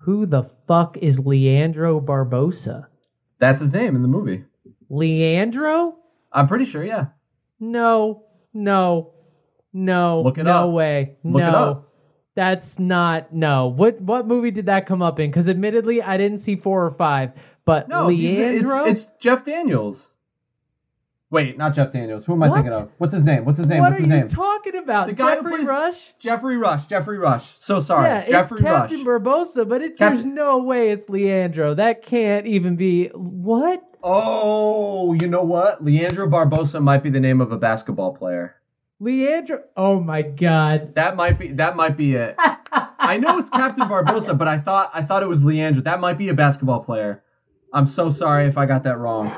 Who 0.01 0.25
the 0.25 0.41
fuck 0.41 0.97
is 0.97 1.19
Leandro 1.19 2.01
Barbosa? 2.01 2.87
That's 3.37 3.59
his 3.59 3.71
name 3.71 3.95
in 3.95 4.01
the 4.01 4.07
movie. 4.07 4.45
Leandro? 4.89 5.97
I'm 6.31 6.47
pretty 6.47 6.65
sure, 6.65 6.83
yeah. 6.83 7.07
No, 7.59 8.23
no, 8.55 9.13
no. 9.71 10.21
Look 10.21 10.39
it 10.39 10.45
no 10.45 10.67
up. 10.69 10.73
way. 10.73 11.17
Look 11.23 11.41
no. 11.41 11.47
it 11.47 11.53
up. 11.55 11.93
That's 12.33 12.79
not 12.79 13.33
no. 13.35 13.67
What 13.67 14.01
what 14.01 14.25
movie 14.25 14.49
did 14.49 14.65
that 14.65 14.87
come 14.87 15.03
up 15.03 15.19
in? 15.19 15.29
Because 15.29 15.47
admittedly, 15.47 16.01
I 16.01 16.17
didn't 16.17 16.39
see 16.39 16.55
four 16.55 16.83
or 16.83 16.91
five. 16.91 17.33
But 17.65 17.87
No, 17.87 18.07
he's- 18.07 18.39
Leandro, 18.39 18.85
it's, 18.85 19.03
it's 19.03 19.11
Jeff 19.21 19.43
Daniels. 19.43 20.11
Wait, 21.29 21.57
not 21.57 21.73
Jeff 21.73 21.91
Daniels. 21.91 22.25
Who 22.25 22.33
am 22.33 22.43
I 22.43 22.47
What? 22.47 22.55
thinking 22.63 22.73
of? 22.73 22.89
What's 22.99 23.13
his 23.13 23.23
name? 23.25 23.43
What's 23.43 23.57
his 23.57 23.67
name? 23.67 23.79
what 23.81 23.89
What's 23.91 23.99
are 23.99 24.03
his 24.03 24.07
you 24.13 24.17
name? 24.19 24.27
talking 24.27 24.75
about? 24.77 25.07
The 25.07 25.13
guy 25.13 25.31
who 25.35 25.41
Geoffrey 25.41 25.51
plays- 25.57 25.67
Rush. 25.67 26.13
Geoffrey 26.19 26.55
Rush. 26.57 26.85
Geoffrey 26.87 27.17
Rush. 27.17 27.57
So 27.59 27.81
sorry. 27.81 28.07
Yeah, 28.07 28.29
Geoffrey 28.29 28.55
it's 28.59 28.61
Captain 28.63 29.03
Rush. 29.03 29.21
Barbossa, 29.21 29.67
but 29.67 29.81
it's, 29.81 29.99
Cap- 29.99 30.13
there's 30.13 30.25
no 30.25 30.57
way 30.57 30.89
it's 30.89 31.09
Leandro. 31.09 31.73
That 31.73 32.01
can't 32.01 32.47
even 32.47 32.77
be 32.77 33.07
what? 33.09 33.83
oh, 34.03 35.11
you 35.13 35.27
know 35.27 35.43
what? 35.43 35.83
Leandro 35.83 36.27
Barbosa 36.27 36.81
might 36.81 37.03
be 37.03 37.09
the 37.09 37.19
name 37.19 37.41
of 37.41 37.51
a 37.51 37.57
basketball 37.57 38.13
player. 38.15 38.55
Leandro. 39.01 39.63
Oh 39.75 39.99
my 39.99 40.21
god. 40.21 40.95
That 40.95 41.15
might 41.17 41.37
be 41.37 41.49
that 41.49 41.75
might 41.75 41.97
be 41.97 42.15
it. 42.15 42.35
I 42.39 43.17
know 43.17 43.37
it's 43.37 43.49
Captain 43.49 43.85
Barbossa, 43.89 44.35
but 44.37 44.47
I 44.47 44.57
thought 44.59 44.91
I 44.93 45.01
thought 45.03 45.23
it 45.23 45.27
was 45.29 45.43
Leandro. 45.43 45.81
That 45.81 45.99
might 45.99 46.17
be 46.17 46.29
a 46.29 46.33
basketball 46.33 46.81
player. 46.81 47.21
I'm 47.73 47.85
so 47.85 48.09
sorry 48.09 48.47
if 48.47 48.57
I 48.57 48.65
got 48.65 48.83
that 48.83 48.97
wrong. 48.97 49.31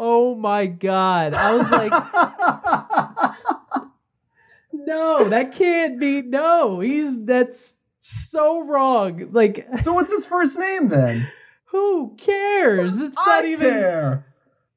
Oh 0.00 0.36
my 0.36 0.66
god. 0.66 1.34
I 1.34 1.56
was 1.56 1.68
like 1.72 1.92
No, 4.72 5.28
that 5.28 5.54
can't 5.54 5.98
be 5.98 6.22
no. 6.22 6.80
He's 6.80 7.24
that's 7.24 7.76
so 7.98 8.64
wrong. 8.66 9.28
Like 9.32 9.66
So 9.80 9.92
what's 9.92 10.12
his 10.12 10.26
first 10.26 10.58
name 10.58 10.88
then? 10.88 11.28
who 11.66 12.14
cares? 12.16 13.00
It's 13.00 13.16
not 13.16 13.44
I 13.44 13.48
even 13.48 13.70
care. 13.70 14.26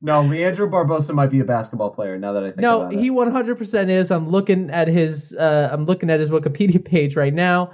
No, 0.01 0.23
Leandro 0.23 0.67
Barbosa 0.67 1.13
might 1.13 1.29
be 1.29 1.39
a 1.39 1.45
basketball 1.45 1.91
player. 1.91 2.17
Now 2.17 2.33
that 2.33 2.43
I 2.43 2.47
think 2.47 2.59
No, 2.59 2.81
about 2.81 2.93
it. 2.93 2.99
he 2.99 3.11
100% 3.11 3.89
is. 3.89 4.11
I'm 4.11 4.29
looking 4.29 4.69
at 4.71 4.87
his 4.87 5.35
uh 5.39 5.69
I'm 5.71 5.85
looking 5.85 6.09
at 6.09 6.19
his 6.19 6.31
Wikipedia 6.31 6.83
page 6.83 7.15
right 7.15 7.33
now. 7.33 7.71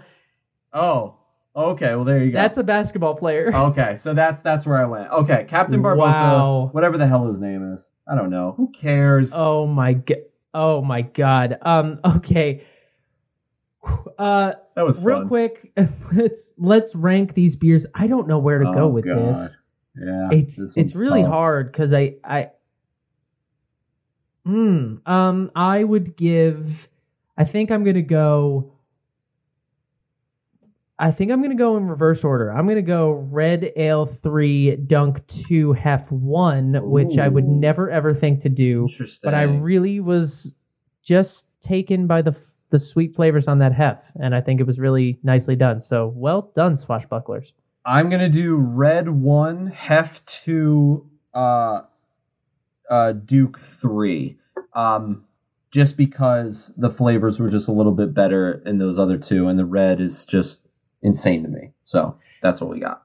Oh, 0.73 1.16
okay. 1.57 1.95
Well, 1.95 2.05
there 2.05 2.23
you 2.23 2.31
go. 2.31 2.37
That's 2.37 2.57
a 2.57 2.63
basketball 2.63 3.15
player. 3.15 3.51
okay. 3.55 3.95
So 3.97 4.13
that's 4.13 4.41
that's 4.41 4.65
where 4.65 4.77
I 4.77 4.85
went. 4.85 5.11
Okay, 5.11 5.45
Captain 5.47 5.81
Barbossa, 5.81 5.97
Wow. 6.21 6.69
whatever 6.71 6.97
the 6.97 7.07
hell 7.07 7.25
his 7.27 7.39
name 7.39 7.73
is. 7.73 7.89
I 8.07 8.15
don't 8.15 8.29
know. 8.29 8.53
Who 8.57 8.71
cares? 8.71 9.31
Oh 9.35 9.67
my 9.67 9.93
god. 9.93 10.17
Oh 10.53 10.81
my 10.81 11.01
god. 11.01 11.57
Um 11.61 11.99
okay. 12.05 12.63
Uh 14.17 14.53
that 14.75 14.85
was 14.85 15.03
real 15.03 15.19
fun. 15.19 15.27
quick, 15.27 15.71
let's 16.13 16.51
let's 16.57 16.93
rank 16.95 17.33
these 17.33 17.55
beers. 17.55 17.85
I 17.93 18.07
don't 18.07 18.27
know 18.27 18.39
where 18.39 18.59
to 18.59 18.65
go 18.65 18.83
Oh, 18.83 18.87
with 18.87 19.05
God. 19.05 19.15
this. 19.17 19.55
Yeah, 19.95 20.29
It's 20.31 20.55
this 20.57 20.77
it's 20.77 20.95
really 20.95 21.21
tough. 21.23 21.31
hard 21.31 21.73
cuz 21.73 21.93
I 21.93 22.15
I 22.23 22.49
Hmm, 24.45 24.95
um 25.05 25.51
I 25.55 25.83
would 25.83 26.15
give 26.15 26.87
I 27.37 27.43
think 27.43 27.69
I'm 27.71 27.83
going 27.83 27.95
to 27.95 28.01
go 28.01 28.71
I 30.99 31.11
think 31.11 31.31
I'm 31.31 31.39
going 31.39 31.55
to 31.55 31.57
go 31.57 31.77
in 31.77 31.87
reverse 31.87 32.23
order. 32.23 32.51
I'm 32.51 32.65
going 32.65 32.77
to 32.77 32.81
go 32.81 33.11
Red 33.11 33.71
Ale 33.75 34.07
3 34.07 34.77
Dunk 34.77 35.25
2 35.27 35.73
Hef 35.73 36.11
1, 36.11 36.89
which 36.89 37.19
I 37.19 37.27
would 37.27 37.47
never 37.47 37.89
ever 37.89 38.13
think 38.13 38.41
to 38.41 38.49
do. 38.49 38.87
Interesting. 38.89 39.27
but 39.27 39.35
I 39.35 39.43
really 39.43 39.99
was 39.99 40.55
just 41.03 41.45
taken 41.61 42.07
by 42.07 42.21
the 42.21 42.37
the 42.69 42.79
sweet 42.79 43.15
flavors 43.15 43.47
on 43.47 43.59
that 43.59 43.73
hef, 43.73 44.11
and 44.19 44.35
I 44.35 44.41
think 44.41 44.59
it 44.59 44.67
was 44.67 44.77
really 44.79 45.19
nicely 45.23 45.55
done. 45.55 45.79
So 45.79 46.11
well 46.13 46.51
done, 46.53 46.73
swashbucklers. 46.73 47.53
I'm 47.85 48.09
gonna 48.09 48.29
do 48.29 48.57
red 48.57 49.07
one, 49.07 49.67
hef 49.67 50.25
two, 50.25 51.09
uh, 51.33 51.83
uh, 52.89 53.13
Duke 53.13 53.57
three. 53.57 54.33
Um, 54.73 55.23
just 55.71 55.95
because 55.95 56.73
the 56.75 56.89
flavors 56.89 57.39
were 57.39 57.49
just 57.49 57.67
a 57.67 57.71
little 57.71 57.91
bit 57.93 58.13
better 58.13 58.61
in 58.65 58.79
those 58.79 58.99
other 58.99 59.17
two, 59.17 59.47
and 59.47 59.57
the 59.57 59.65
red 59.65 60.01
is 60.01 60.25
just 60.25 60.66
insane 61.01 61.43
to 61.43 61.49
me. 61.49 61.71
So 61.83 62.17
that's 62.41 62.61
what 62.61 62.69
we 62.69 62.79
got. 62.79 63.03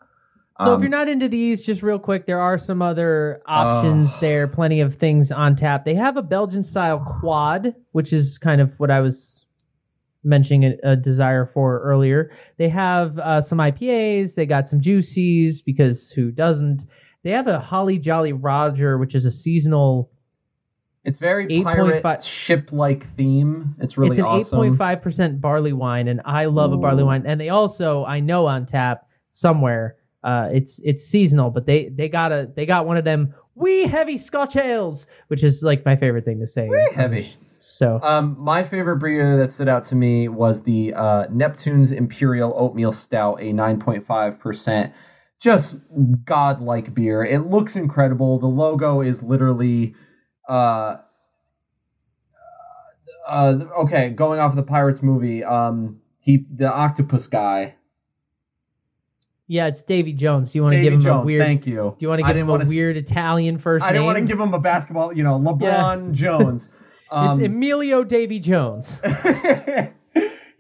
So 0.59 0.73
if 0.73 0.77
Um, 0.77 0.83
you're 0.83 0.91
not 0.91 1.09
into 1.09 1.29
these, 1.29 1.65
just 1.65 1.83
real 1.83 1.99
quick, 1.99 2.27
there 2.27 2.41
are 2.41 2.59
some 2.59 2.83
other 2.83 3.39
options 3.47 4.15
there. 4.21 4.47
Plenty 4.47 4.81
of 4.81 4.95
things 4.95 5.33
on 5.33 5.57
tap. 5.57 5.85
They 5.85 5.95
have 5.95 6.17
a 6.17 6.23
Belgian 6.23 6.63
style 6.63 7.01
quad, 7.01 7.75
which 7.93 8.13
is 8.13 8.39
kind 8.39 8.61
of 8.61 8.79
what 8.79 8.91
I 8.91 9.01
was 9.01 9.47
mentioning 10.23 10.65
a, 10.85 10.93
a 10.93 10.97
desire 10.97 11.47
for 11.47 11.81
earlier. 11.81 12.31
They 12.59 12.69
have 12.69 13.19
uh, 13.19 13.41
some 13.41 13.59
IPAs. 13.59 14.35
They 14.35 14.47
got 14.47 14.69
some 14.69 14.81
juicies 14.81 15.63
because 15.65 16.11
who 16.13 16.31
doesn't? 16.31 16.85
They 17.25 17.31
have 17.31 17.47
a 17.47 17.59
Holly 17.59 17.99
Jolly 17.99 18.33
Roger, 18.33 18.99
which 18.99 19.15
is 19.15 19.25
a 19.25 19.31
seasonal 19.31 20.11
It's 21.05 21.19
very 21.19 21.47
8.5 21.49 21.65
pirate 21.65 22.23
ship 22.23 22.71
like 22.73 23.03
theme. 23.03 23.75
It's 23.81 23.99
really 23.99 24.11
it's 24.11 24.19
an 24.19 24.25
awesome. 24.25 24.61
8.5% 24.61 25.41
barley 25.41 25.73
wine 25.73 26.09
and 26.09 26.21
i 26.25 26.45
love 26.45 26.73
a 26.73 26.77
barley 26.77 27.03
wine 27.03 27.25
and 27.27 27.41
they 27.41 27.49
also 27.49 28.05
i 28.05 28.21
know 28.21 28.47
on 28.47 28.67
tap 28.67 29.09
somewhere 29.31 29.97
uh 30.23 30.49
it's 30.53 30.81
it's 30.85 31.05
seasonal 31.05 31.51
but 31.51 31.67
they 31.67 31.89
they 31.89 32.09
got 32.09 32.31
a 32.31 32.51
they 32.55 32.67
got 32.67 32.87
one 32.87 32.97
of 32.97 33.05
them 33.05 33.35
wee 33.57 33.89
heavy 33.89 34.17
scotch 34.17 34.55
ales 34.57 35.07
which 35.27 35.43
is 35.43 35.63
like 35.63 35.85
my 35.85 35.97
favorite 35.97 36.25
thing 36.25 36.39
to 36.39 36.47
say 36.47 36.69
Wee 36.69 36.93
Heavy. 36.95 37.35
so 37.61 37.99
Um, 38.03 38.37
my 38.39 38.63
favorite 38.63 38.99
beer 38.99 39.37
that 39.37 39.51
stood 39.51 39.69
out 39.69 39.85
to 39.87 39.97
me 39.97 40.29
was 40.29 40.63
the 40.63 40.95
uh, 40.95 41.27
Neptune's 41.31 41.91
Imperial 41.93 42.53
Oatmeal 42.57 42.93
Stout, 42.93 43.41
a 43.41 43.53
9.5% 43.53 44.93
just 45.41 45.81
godlike 46.25 46.95
beer. 46.95 47.25
It 47.25 47.41
looks 47.41 47.75
incredible. 47.75 48.39
The 48.39 48.47
logo 48.47 49.01
is 49.01 49.23
literally 49.25 49.95
uh 50.49 50.97
uh 53.29 53.55
okay, 53.81 54.11
going 54.11 54.41
off 54.41 54.51
of 54.53 54.57
the 54.57 54.63
Pirates 54.63 55.03
movie, 55.03 55.45
um 55.45 56.01
he 56.21 56.47
the 56.55 56.73
octopus 56.73 57.29
guy. 57.29 57.77
Yeah, 59.49 59.67
it's 59.67 59.83
Davy 59.83 60.13
Jones. 60.15 60.53
Do 60.53 60.59
you 60.59 60.63
want 60.63 60.75
to 60.77 60.83
give 60.83 60.95
him 60.95 61.01
Jones, 61.01 61.23
a 61.23 61.27
weird? 61.27 61.43
thank 61.43 61.67
you. 61.67 61.95
Do 61.99 62.05
you 62.05 62.09
want 62.09 62.21
to 62.21 62.27
give 62.27 62.37
him 62.37 62.49
a 62.49 62.53
wanna 62.53 62.65
s- 62.65 62.71
weird 62.71 62.97
Italian 62.97 63.59
first 63.59 63.85
I 63.85 63.89
name? 63.89 63.95
didn't 63.95 64.07
want 64.07 64.19
to 64.19 64.25
give 64.25 64.41
him 64.41 64.55
a 64.55 64.59
basketball, 64.59 65.13
you 65.13 65.23
know, 65.23 65.39
LeBron 65.39 66.13
Jones. 66.13 66.69
It's 67.15 67.39
Um, 67.41 67.45
Emilio 67.45 68.05
Davy 68.05 68.39
Jones. 68.39 69.03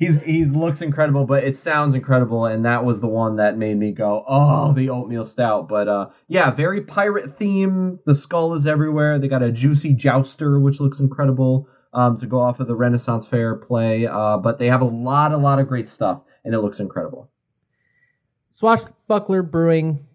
he's 0.02 0.22
he's 0.22 0.52
looks 0.52 0.82
incredible, 0.82 1.24
but 1.24 1.44
it 1.44 1.56
sounds 1.56 1.94
incredible, 1.94 2.44
and 2.44 2.64
that 2.64 2.84
was 2.84 3.00
the 3.00 3.08
one 3.08 3.36
that 3.36 3.56
made 3.56 3.76
me 3.76 3.92
go, 3.92 4.24
"Oh, 4.26 4.72
the 4.72 4.90
oatmeal 4.90 5.24
stout." 5.24 5.68
But 5.68 5.88
uh, 5.88 6.10
yeah, 6.28 6.50
very 6.50 6.80
pirate 6.80 7.30
theme. 7.30 8.00
The 8.04 8.14
skull 8.14 8.54
is 8.54 8.66
everywhere. 8.66 9.18
They 9.18 9.28
got 9.28 9.42
a 9.42 9.52
juicy 9.52 9.94
jouster, 9.94 10.58
which 10.58 10.80
looks 10.80 11.00
incredible. 11.00 11.68
Um, 11.94 12.16
to 12.16 12.26
go 12.26 12.40
off 12.40 12.58
of 12.58 12.68
the 12.68 12.74
Renaissance 12.74 13.28
Faire 13.28 13.54
play, 13.54 14.06
uh, 14.06 14.38
but 14.38 14.58
they 14.58 14.68
have 14.68 14.80
a 14.80 14.86
lot, 14.86 15.30
a 15.30 15.36
lot 15.36 15.58
of 15.58 15.68
great 15.68 15.86
stuff, 15.86 16.24
and 16.42 16.54
it 16.54 16.60
looks 16.60 16.80
incredible. 16.80 17.30
Swashbuckler 18.48 19.42
Brewing, 19.42 20.06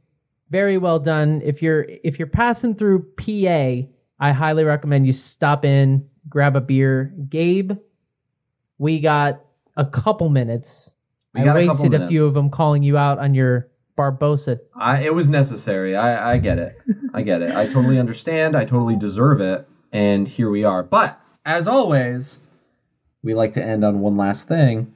very 0.49 0.79
well 0.79 0.97
done. 0.97 1.39
If 1.45 1.61
you're 1.61 1.85
if 2.03 2.17
you're 2.17 2.27
passing 2.27 2.73
through 2.73 3.11
PA, 3.17 3.87
I 4.19 4.31
highly 4.31 4.63
recommend 4.63 5.05
you 5.05 5.13
stop 5.13 5.63
in, 5.63 6.09
grab 6.27 6.55
a 6.55 6.61
beer. 6.61 7.13
Gabe, 7.29 7.73
we 8.79 8.99
got 8.99 9.43
a 9.77 9.85
couple 9.85 10.27
minutes. 10.29 10.93
We 11.33 11.41
I 11.41 11.45
got 11.45 11.57
a 11.57 11.65
couple 11.67 11.83
wasted 11.85 12.01
a, 12.01 12.07
few 12.07 12.25
of 12.25 12.33
them 12.33 12.49
calling 12.49 12.83
you 12.83 12.97
out 12.97 13.19
on 13.19 13.33
your 13.33 13.69
Barbosa. 13.97 14.59
I, 14.75 15.03
it 15.03 15.13
was 15.13 15.29
necessary. 15.29 15.95
I, 15.95 16.33
I 16.33 16.37
get 16.37 16.57
it. 16.57 16.77
I 17.13 17.21
get 17.21 17.41
it. 17.41 17.55
I 17.55 17.67
totally 17.67 17.99
understand. 17.99 18.55
I 18.55 18.65
totally 18.65 18.95
deserve 18.95 19.39
it. 19.39 19.67
And 19.91 20.27
here 20.27 20.49
we 20.49 20.63
are. 20.63 20.83
But 20.83 21.21
as 21.45 21.67
always, 21.67 22.39
we 23.23 23.33
like 23.33 23.53
to 23.53 23.63
end 23.63 23.85
on 23.85 24.01
one 24.01 24.17
last 24.17 24.47
thing. 24.47 24.93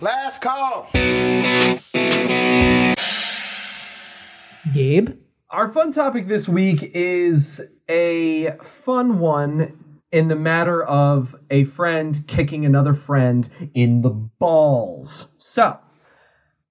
Last 0.00 0.40
call. 0.40 0.88
Gabe, 4.72 5.19
Our 5.52 5.66
fun 5.66 5.90
topic 5.90 6.28
this 6.28 6.48
week 6.48 6.78
is 6.94 7.60
a 7.88 8.52
fun 8.62 9.18
one 9.18 9.98
in 10.12 10.28
the 10.28 10.36
matter 10.36 10.80
of 10.80 11.34
a 11.50 11.64
friend 11.64 12.24
kicking 12.28 12.64
another 12.64 12.94
friend 12.94 13.48
in 13.74 14.02
the 14.02 14.10
balls. 14.10 15.26
So, 15.38 15.80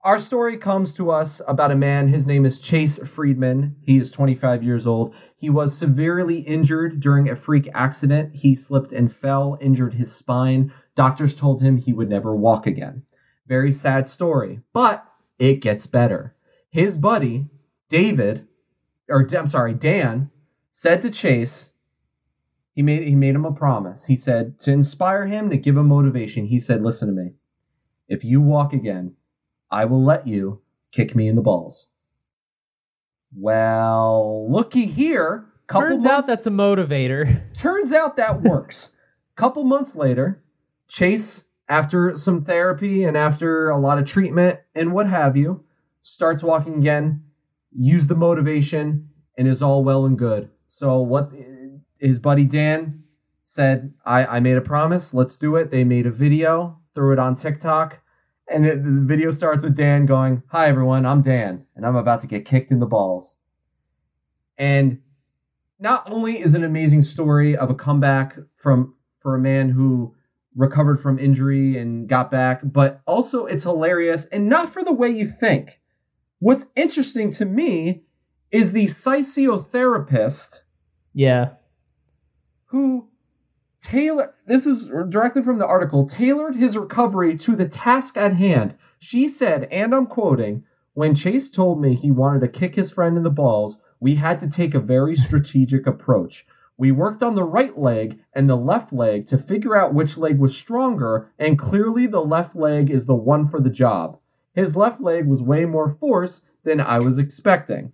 our 0.01 0.17
story 0.17 0.55
comes 0.55 0.93
to 0.93 1.11
us 1.11 1.41
about 1.45 1.71
a 1.73 1.75
man. 1.75 2.07
His 2.07 2.25
name 2.25 2.45
is 2.45 2.61
Chase 2.61 2.99
Friedman. 2.99 3.75
He 3.81 3.97
is 3.97 4.11
25 4.11 4.63
years 4.63 4.87
old. 4.87 5.13
He 5.35 5.49
was 5.49 5.77
severely 5.77 6.39
injured 6.39 7.01
during 7.01 7.29
a 7.29 7.35
freak 7.35 7.67
accident. 7.73 8.37
He 8.37 8.55
slipped 8.55 8.93
and 8.93 9.11
fell, 9.11 9.57
injured 9.59 9.95
his 9.95 10.15
spine. 10.15 10.71
Doctors 10.95 11.33
told 11.33 11.61
him 11.61 11.75
he 11.75 11.91
would 11.91 12.07
never 12.07 12.33
walk 12.33 12.65
again. 12.65 13.03
Very 13.45 13.73
sad 13.73 14.07
story, 14.07 14.61
but 14.71 15.05
it 15.37 15.59
gets 15.59 15.85
better. 15.85 16.33
His 16.69 16.95
buddy, 16.95 17.47
David, 17.89 18.45
or 19.09 19.27
I'm 19.35 19.47
sorry, 19.47 19.73
Dan, 19.73 20.29
said 20.71 21.01
to 21.01 21.09
Chase, 21.09 21.71
he 22.73 22.81
made 22.81 23.07
he 23.07 23.15
made 23.15 23.35
him 23.35 23.45
a 23.45 23.51
promise. 23.51 24.05
He 24.05 24.15
said 24.15 24.59
to 24.59 24.71
inspire 24.71 25.25
him, 25.25 25.49
to 25.49 25.57
give 25.57 25.75
him 25.75 25.87
motivation. 25.87 26.45
He 26.45 26.59
said, 26.59 26.83
"Listen 26.83 27.09
to 27.09 27.13
me. 27.13 27.33
If 28.07 28.23
you 28.23 28.39
walk 28.39 28.71
again, 28.71 29.15
I 29.69 29.85
will 29.85 30.03
let 30.03 30.27
you 30.27 30.61
kick 30.91 31.15
me 31.15 31.27
in 31.27 31.35
the 31.35 31.41
balls." 31.41 31.87
Well, 33.35 34.49
looky 34.49 34.85
here. 34.85 35.45
Couple 35.67 35.89
turns 35.89 36.03
months, 36.03 36.17
out 36.17 36.27
that's 36.27 36.47
a 36.47 36.51
motivator. 36.51 37.53
turns 37.53 37.91
out 37.91 38.15
that 38.15 38.41
works. 38.41 38.91
Couple 39.35 39.63
months 39.63 39.95
later, 39.95 40.41
Chase, 40.87 41.45
after 41.67 42.17
some 42.17 42.43
therapy 42.43 43.03
and 43.03 43.15
after 43.15 43.69
a 43.69 43.77
lot 43.77 43.99
of 43.99 44.05
treatment 44.05 44.59
and 44.73 44.93
what 44.93 45.07
have 45.07 45.37
you, 45.37 45.63
starts 46.01 46.41
walking 46.43 46.77
again, 46.79 47.23
use 47.75 48.07
the 48.07 48.15
motivation, 48.15 49.09
and 49.37 49.47
is 49.47 49.61
all 49.61 49.83
well 49.83 50.05
and 50.05 50.17
good. 50.17 50.49
So 50.67 50.99
what 50.99 51.31
his 51.99 52.19
buddy 52.19 52.45
Dan 52.45 53.03
said, 53.43 53.93
I, 54.05 54.25
I 54.25 54.39
made 54.39 54.57
a 54.57 54.61
promise, 54.61 55.13
let's 55.13 55.37
do 55.37 55.55
it. 55.55 55.71
They 55.71 55.83
made 55.83 56.05
a 56.05 56.11
video, 56.11 56.79
threw 56.93 57.13
it 57.13 57.19
on 57.19 57.35
TikTok, 57.35 58.01
and 58.47 58.65
it, 58.65 58.83
the 58.83 59.01
video 59.01 59.31
starts 59.31 59.63
with 59.63 59.75
Dan 59.75 60.05
going, 60.05 60.43
Hi 60.49 60.67
everyone, 60.67 61.05
I'm 61.05 61.21
Dan, 61.21 61.65
and 61.75 61.85
I'm 61.85 61.95
about 61.95 62.21
to 62.21 62.27
get 62.27 62.45
kicked 62.45 62.71
in 62.71 62.79
the 62.79 62.85
balls. 62.85 63.35
And 64.57 64.99
not 65.79 66.03
only 66.11 66.41
is 66.41 66.53
it 66.53 66.59
an 66.59 66.65
amazing 66.65 67.03
story 67.03 67.55
of 67.55 67.69
a 67.69 67.75
comeback 67.75 68.37
from 68.55 68.93
for 69.17 69.35
a 69.35 69.39
man 69.39 69.69
who 69.69 70.15
recovered 70.55 70.99
from 70.99 71.17
injury 71.17 71.77
and 71.77 72.07
got 72.07 72.29
back, 72.29 72.61
but 72.63 73.01
also 73.05 73.45
it's 73.45 73.63
hilarious 73.63 74.25
and 74.25 74.47
not 74.47 74.69
for 74.69 74.83
the 74.83 74.93
way 74.93 75.09
you 75.09 75.27
think. 75.27 75.79
What's 76.39 76.65
interesting 76.75 77.31
to 77.31 77.45
me 77.45 78.03
is 78.51 78.71
the 78.71 78.85
psychotherapist. 78.85 80.61
Yeah. 81.13 81.51
who 82.67 83.07
tailor 83.81 84.35
this 84.45 84.65
is 84.65 84.89
directly 85.09 85.41
from 85.41 85.57
the 85.57 85.65
article 85.65 86.05
tailored 86.05 86.55
his 86.55 86.77
recovery 86.77 87.37
to 87.37 87.55
the 87.55 87.67
task 87.67 88.17
at 88.17 88.33
hand. 88.33 88.75
She 88.99 89.27
said, 89.27 89.63
and 89.71 89.93
I'm 89.93 90.05
quoting, 90.05 90.63
when 90.93 91.15
Chase 91.15 91.49
told 91.49 91.81
me 91.81 91.95
he 91.95 92.11
wanted 92.11 92.41
to 92.41 92.47
kick 92.47 92.75
his 92.75 92.91
friend 92.91 93.15
in 93.17 93.23
the 93.23 93.29
balls, 93.29 93.77
we 93.99 94.15
had 94.15 94.39
to 94.41 94.49
take 94.49 94.73
a 94.73 94.79
very 94.79 95.15
strategic 95.15 95.87
approach. 95.87 96.45
We 96.77 96.91
worked 96.91 97.23
on 97.23 97.35
the 97.35 97.43
right 97.43 97.77
leg 97.77 98.19
and 98.33 98.49
the 98.49 98.55
left 98.55 98.93
leg 98.93 99.25
to 99.27 99.37
figure 99.37 99.75
out 99.75 99.93
which 99.93 100.17
leg 100.17 100.39
was 100.39 100.55
stronger, 100.55 101.31
and 101.37 101.59
clearly 101.59 102.07
the 102.07 102.21
left 102.21 102.55
leg 102.55 102.89
is 102.89 103.05
the 103.05 103.15
one 103.15 103.47
for 103.47 103.59
the 103.59 103.69
job. 103.69 104.18
His 104.53 104.75
left 104.75 104.99
leg 105.01 105.27
was 105.27 105.41
way 105.41 105.65
more 105.65 105.89
force 105.89 106.41
than 106.63 106.79
I 106.81 106.99
was 106.99 107.17
expecting. 107.17 107.93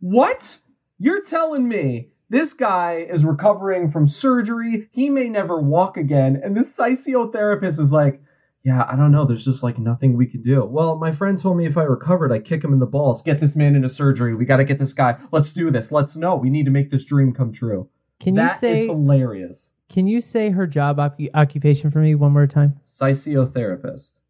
What? 0.00 0.58
You're 0.98 1.22
telling 1.22 1.68
me 1.68 2.08
this 2.28 2.52
guy 2.52 2.94
is 3.08 3.24
recovering 3.24 3.88
from 3.90 4.08
surgery. 4.08 4.88
He 4.92 5.10
may 5.10 5.28
never 5.28 5.60
walk 5.60 5.96
again. 5.96 6.40
And 6.42 6.56
this 6.56 6.74
sociotherapist 6.76 7.78
is 7.78 7.92
like, 7.92 8.20
yeah, 8.64 8.84
I 8.90 8.96
don't 8.96 9.12
know. 9.12 9.24
There's 9.24 9.44
just 9.44 9.62
like 9.62 9.78
nothing 9.78 10.16
we 10.16 10.26
can 10.26 10.42
do. 10.42 10.64
Well, 10.64 10.96
my 10.96 11.12
friend 11.12 11.38
told 11.38 11.56
me 11.56 11.66
if 11.66 11.76
I 11.76 11.84
recovered, 11.84 12.32
I'd 12.32 12.44
kick 12.44 12.64
him 12.64 12.72
in 12.72 12.80
the 12.80 12.86
balls. 12.86 13.22
Get 13.22 13.38
this 13.38 13.54
man 13.54 13.76
into 13.76 13.88
surgery. 13.88 14.34
We 14.34 14.44
got 14.44 14.56
to 14.56 14.64
get 14.64 14.78
this 14.80 14.92
guy. 14.92 15.18
Let's 15.30 15.52
do 15.52 15.70
this. 15.70 15.92
Let's 15.92 16.16
know. 16.16 16.34
We 16.34 16.50
need 16.50 16.64
to 16.64 16.72
make 16.72 16.90
this 16.90 17.04
dream 17.04 17.32
come 17.32 17.52
true. 17.52 17.88
Can 18.18 18.34
you 18.34 18.40
That 18.40 18.54
is 18.54 18.58
say 18.60 18.86
hilarious. 18.86 19.74
can 19.88 20.06
you 20.08 20.20
say 20.20 20.50
her 20.50 20.66
job 20.66 20.96
occu- 20.96 21.30
occupation 21.34 21.90
for 21.90 22.00
me 22.00 22.14
one 22.14 22.32
more 22.32 22.46
time? 22.46 22.74
Sociotherapist. 22.80 24.22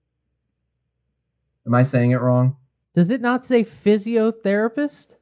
Am 1.67 1.75
I 1.75 1.83
saying 1.83 2.13
it 2.13 2.21
wrong? 2.21 2.57
Does 2.95 3.11
it 3.11 3.21
not 3.21 3.45
say 3.45 3.63
physiotherapist? 3.63 5.17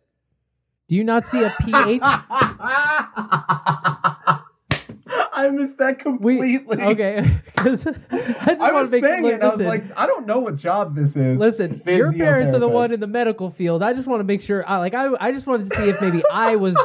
Do 0.89 0.97
you 0.97 1.05
not 1.05 1.25
see 1.25 1.43
a 1.43 1.51
PH? 1.63 2.01
I 5.37 5.51
missed 5.51 5.79
that 5.79 5.99
We, 6.21 6.37
completely. 6.59 6.83
okay, 6.83 7.41
'cause 7.57 7.87
I 7.87 7.93
just 8.47 8.61
I 8.61 8.73
was 8.73 8.91
make 8.91 9.03
saying 9.05 9.25
it, 9.27 9.35
and 9.35 9.43
I 9.43 9.49
was 9.49 9.61
like, 9.65 9.85
I 9.99 10.07
don't 10.07 10.27
know 10.27 10.39
what 10.41 10.57
job 10.57 10.95
this 10.95 11.17
is. 11.17 11.39
listen. 11.41 11.81
Your 11.87 12.13
parents 12.13 12.55
are 12.55 12.59
the 12.59 12.69
one 12.69 12.93
in 12.93 13.01
the 13.01 13.07
medical 13.07 13.51
field. 13.51 13.83
I 13.83 13.93
just 13.95 14.07
want 14.07 14.21
to 14.21 14.25
make 14.25 14.41
sure. 14.43 14.67
I 14.69 14.79
like. 14.79 14.95
I 14.95 15.11
I 15.21 15.33
just 15.33 15.47
wanted 15.47 15.71
to 15.71 15.77
see 15.77 15.89
if 15.91 16.01
maybe 16.01 16.23
I 16.33 16.57
was, 16.57 16.77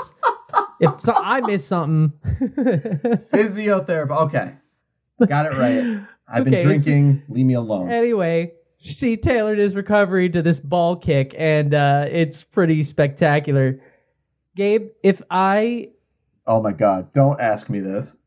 if 0.80 1.00
so, 1.00 1.14
I 1.16 1.42
missed 1.42 1.68
something. 1.68 2.18
physiotherapist. 2.24 4.28
Okay, 4.28 4.54
got 5.28 5.46
it 5.46 5.54
right. 5.58 6.02
I've 6.28 6.44
been 6.44 6.54
Okay, 6.56 6.64
it's- 6.64 6.84
drinking. 6.84 7.24
Leave 7.30 7.46
me 7.46 7.54
alone. 7.54 7.92
anyway, 7.92 8.54
she 8.80 9.18
tailored 9.18 9.58
his 9.58 9.76
recovery 9.76 10.30
to 10.30 10.42
this 10.42 10.60
ball 10.60 10.96
kick, 10.96 11.36
and 11.38 11.74
uh, 11.74 12.06
it's 12.10 12.44
pretty 12.44 12.84
spectacular. 12.84 13.82
Gabe, 14.56 14.90
if 15.04 15.22
I 15.30 15.90
Oh 16.50 16.64
my 16.64 16.72
god! 16.72 17.14
Don't 17.14 17.40
ask 17.40 17.70
me 17.70 17.80
this. 17.80 18.18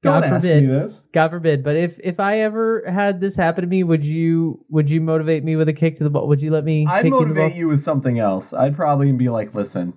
Don't 0.00 0.22
God 0.22 0.30
ask 0.30 0.42
forbid. 0.42 0.62
me 0.62 0.68
this. 0.68 1.02
God 1.12 1.30
forbid, 1.30 1.64
but 1.64 1.74
if 1.74 1.98
if 2.04 2.20
I 2.20 2.38
ever 2.38 2.84
had 2.88 3.20
this 3.20 3.34
happen 3.34 3.62
to 3.62 3.68
me, 3.68 3.82
would 3.82 4.04
you 4.04 4.64
would 4.68 4.88
you 4.88 5.00
motivate 5.00 5.42
me 5.42 5.56
with 5.56 5.68
a 5.68 5.72
kick 5.72 5.96
to 5.96 6.04
the 6.04 6.10
ball? 6.10 6.28
Would 6.28 6.40
you 6.40 6.52
let 6.52 6.64
me? 6.64 6.86
I'd 6.86 7.02
kick 7.02 7.06
you 7.06 7.10
the 7.10 7.16
motivate 7.16 7.56
you 7.56 7.66
with 7.66 7.80
something 7.80 8.20
else. 8.20 8.52
I'd 8.52 8.76
probably 8.76 9.10
be 9.10 9.28
like, 9.28 9.54
listen, 9.54 9.94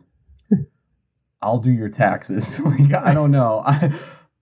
I'll 1.42 1.60
do 1.60 1.72
your 1.72 1.90
taxes. 1.90 2.60
like, 2.66 2.92
I 2.92 3.14
don't 3.14 3.32
know. 3.32 3.62
I, 3.64 3.96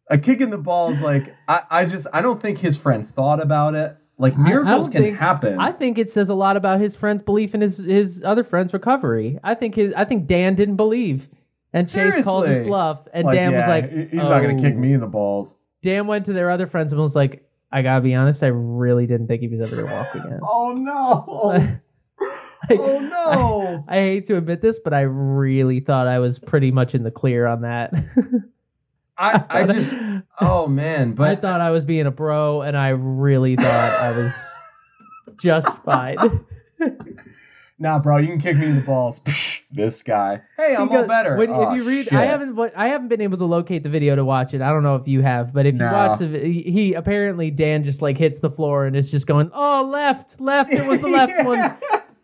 a 0.10 0.18
kick 0.18 0.40
in 0.40 0.50
the 0.50 0.58
balls, 0.58 1.02
like 1.02 1.36
I, 1.50 1.64
I 1.70 1.86
just 1.86 2.08
I 2.14 2.22
don't 2.22 2.42
think 2.42 2.60
his 2.60 2.78
friend 2.78 3.06
thought 3.06 3.42
about 3.42 3.76
it. 3.76 3.98
Like 4.18 4.38
I- 4.38 4.41
I 4.41 4.49
miracles 4.49 4.89
can 4.89 5.01
think- 5.03 5.18
happen. 5.18 5.59
I 5.59 5.72
think 5.72 5.97
it 5.97 6.11
says 6.11 6.30
a 6.30 6.36
lot 6.36 6.55
about 6.57 6.80
his 6.80 6.95
friend's 6.95 7.24
belief 7.24 7.55
in 7.55 7.61
his 7.61 7.78
his 7.78 8.24
other 8.24 8.43
friend's 8.43 8.74
recovery. 8.74 9.39
I 9.43 9.53
think 9.55 9.76
his 9.76 9.93
I 9.95 10.05
think 10.05 10.28
Dan 10.28 10.55
didn't 10.55 10.76
believe, 10.78 11.30
and 11.74 11.89
Chase 11.89 12.24
called 12.24 12.47
his 12.47 12.66
bluff, 12.68 13.07
and 13.14 13.26
Like, 13.26 13.36
Dan 13.36 13.53
was 13.53 13.68
like, 13.68 13.89
he- 13.91 14.05
he's 14.05 14.14
not 14.16 14.41
gonna 14.41 14.61
kick 14.61 14.76
"Oh." 14.76 14.80
me 14.80 14.93
in 14.93 14.99
the 15.01 15.07
balls. 15.07 15.55
Dan 15.82 16.07
went 16.07 16.26
to 16.26 16.34
their 16.34 16.49
other 16.51 16.68
friends 16.68 16.91
and 16.93 17.01
was 17.01 17.16
like, 17.16 17.43
I 17.72 17.82
gotta 17.82 18.01
be 18.01 18.14
honest, 18.14 18.43
I 18.43 18.47
really 18.47 19.07
didn't 19.07 19.28
think 19.28 19.41
he 19.41 19.47
was 19.47 19.61
ever 19.72 19.82
gonna 19.82 19.93
walk 19.93 20.14
again. 20.16 20.39
Oh 20.43 20.74
no! 20.78 21.80
Oh 22.70 22.99
no! 22.99 23.84
I 23.89 23.95
hate 23.97 24.26
to 24.28 24.38
admit 24.38 24.61
this, 24.61 24.80
but 24.80 24.93
I 24.93 25.01
really 25.01 25.82
thought 25.82 26.07
I 26.07 26.20
was 26.20 26.39
pretty 26.39 26.72
much 26.72 26.95
in 26.95 27.03
the 27.03 27.11
clear 27.11 27.45
on 27.45 27.64
that. 27.64 27.91
I, 29.18 29.43
I 29.49 29.64
just 29.66 29.95
oh 30.41 30.68
man, 30.68 31.16
I 31.20 31.36
thought 31.36 31.61
I 31.61 31.72
was 31.72 31.86
being 31.86 32.05
a 32.05 32.11
bro, 32.11 32.61
and 32.61 32.76
I 32.78 32.89
really 32.89 33.55
thought 33.55 33.66
I 33.99 34.11
was 34.18 34.36
just 35.39 35.84
fine. 35.84 36.18
nah, 37.80 37.99
bro, 37.99 38.18
you 38.18 38.28
can 38.28 38.39
kick 38.39 38.57
me 38.57 38.68
in 38.68 38.76
the 38.76 38.82
balls. 38.82 39.20
Psh, 39.22 39.61
this 39.72 40.01
guy. 40.03 40.41
Hey, 40.57 40.76
I'm 40.76 40.89
all 40.89 41.05
better. 41.05 41.36
when- 41.38 41.49
Oh, 41.51 41.72
if 41.72 41.78
you 41.78 41.88
read, 41.88 42.03
shit. 42.05 42.14
I 42.14 42.26
haven't, 42.26 42.57
I 42.76 42.88
haven't 42.88 43.07
been 43.09 43.22
able 43.22 43.38
to 43.38 43.45
locate 43.45 43.84
the 43.84 43.89
video 43.89 44.16
to 44.16 44.26
watch 44.26 44.53
it. 44.53 44.61
I 44.61 44.70
don't 44.70 44.84
know 44.84 44.95
if 44.95 45.07
you 45.07 45.22
have, 45.22 45.53
but 45.53 45.66
if 45.66 45.76
you 45.76 45.86
watch 45.86 46.20
the, 46.20 46.28
he, 46.28 46.61
he 46.64 46.93
apparently 46.93 47.51
Dan 47.51 47.84
just 47.84 48.01
like 48.01 48.18
hits 48.18 48.39
the 48.39 48.49
floor 48.49 48.86
and 48.86 48.95
it's 48.95 49.11
just 49.11 49.28
going, 49.28 49.49
oh 49.53 49.88
left, 49.91 50.39
left. 50.41 50.72
It 50.72 50.86
was 50.88 50.99
the 51.01 51.07
left 51.07 51.34
one. 51.45 51.76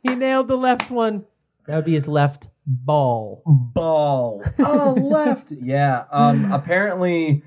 He 0.03 0.15
nailed 0.15 0.47
the 0.47 0.57
left 0.57 0.89
one. 0.91 1.25
That 1.67 1.75
would 1.75 1.85
be 1.85 1.93
his 1.93 2.07
left 2.07 2.47
ball. 2.69 3.43
ball. 3.45 4.43
Oh, 4.59 4.93
left. 5.01 5.51
Yeah. 5.51 6.05
Um. 6.11 6.51
Apparently, 6.51 7.43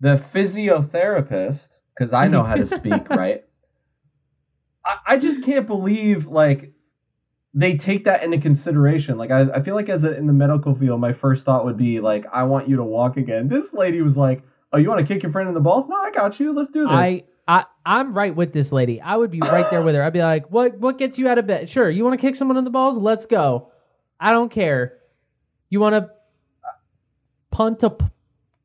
the 0.00 0.14
physiotherapist, 0.14 1.80
because 1.94 2.12
I 2.12 2.28
know 2.28 2.44
how 2.44 2.54
to 2.54 2.66
speak, 2.66 3.08
right? 3.10 3.44
I, 4.84 4.98
I 5.06 5.18
just 5.18 5.42
can't 5.42 5.66
believe 5.66 6.26
like 6.26 6.72
they 7.54 7.76
take 7.76 8.04
that 8.04 8.22
into 8.22 8.38
consideration. 8.38 9.18
Like 9.18 9.30
I, 9.30 9.50
I 9.50 9.62
feel 9.62 9.74
like 9.74 9.88
as 9.88 10.04
a, 10.04 10.16
in 10.16 10.26
the 10.26 10.32
medical 10.32 10.74
field, 10.74 11.00
my 11.00 11.12
first 11.12 11.44
thought 11.44 11.64
would 11.64 11.76
be 11.78 12.00
like, 12.00 12.26
I 12.32 12.44
want 12.44 12.68
you 12.68 12.76
to 12.76 12.84
walk 12.84 13.16
again. 13.16 13.48
This 13.48 13.72
lady 13.72 14.02
was 14.02 14.16
like, 14.16 14.44
Oh, 14.72 14.78
you 14.78 14.88
want 14.88 15.00
to 15.00 15.12
kick 15.12 15.22
your 15.22 15.32
friend 15.32 15.48
in 15.48 15.54
the 15.54 15.60
balls? 15.60 15.88
No, 15.88 15.96
I 15.96 16.10
got 16.10 16.38
you. 16.38 16.52
Let's 16.52 16.70
do 16.70 16.82
this. 16.82 16.90
I, 16.90 17.24
I, 17.46 17.64
I'm 17.86 18.12
right 18.12 18.34
with 18.34 18.52
this 18.52 18.70
lady. 18.70 19.00
I 19.00 19.16
would 19.16 19.30
be 19.30 19.40
right 19.40 19.68
there 19.70 19.82
with 19.82 19.94
her. 19.94 20.02
I'd 20.02 20.12
be 20.12 20.20
like, 20.20 20.50
what, 20.50 20.78
what 20.78 20.98
gets 20.98 21.18
you 21.18 21.26
out 21.28 21.38
of 21.38 21.46
bed? 21.46 21.70
Sure. 21.70 21.88
You 21.88 22.04
want 22.04 22.20
to 22.20 22.26
kick 22.26 22.36
someone 22.36 22.58
in 22.58 22.64
the 22.64 22.70
balls? 22.70 22.98
Let's 22.98 23.24
go. 23.24 23.72
I 24.20 24.30
don't 24.32 24.50
care. 24.50 24.98
You 25.70 25.80
want 25.80 25.94
to 25.94 26.10
punt 27.50 27.82
a 27.82 27.90
p- 27.90 28.06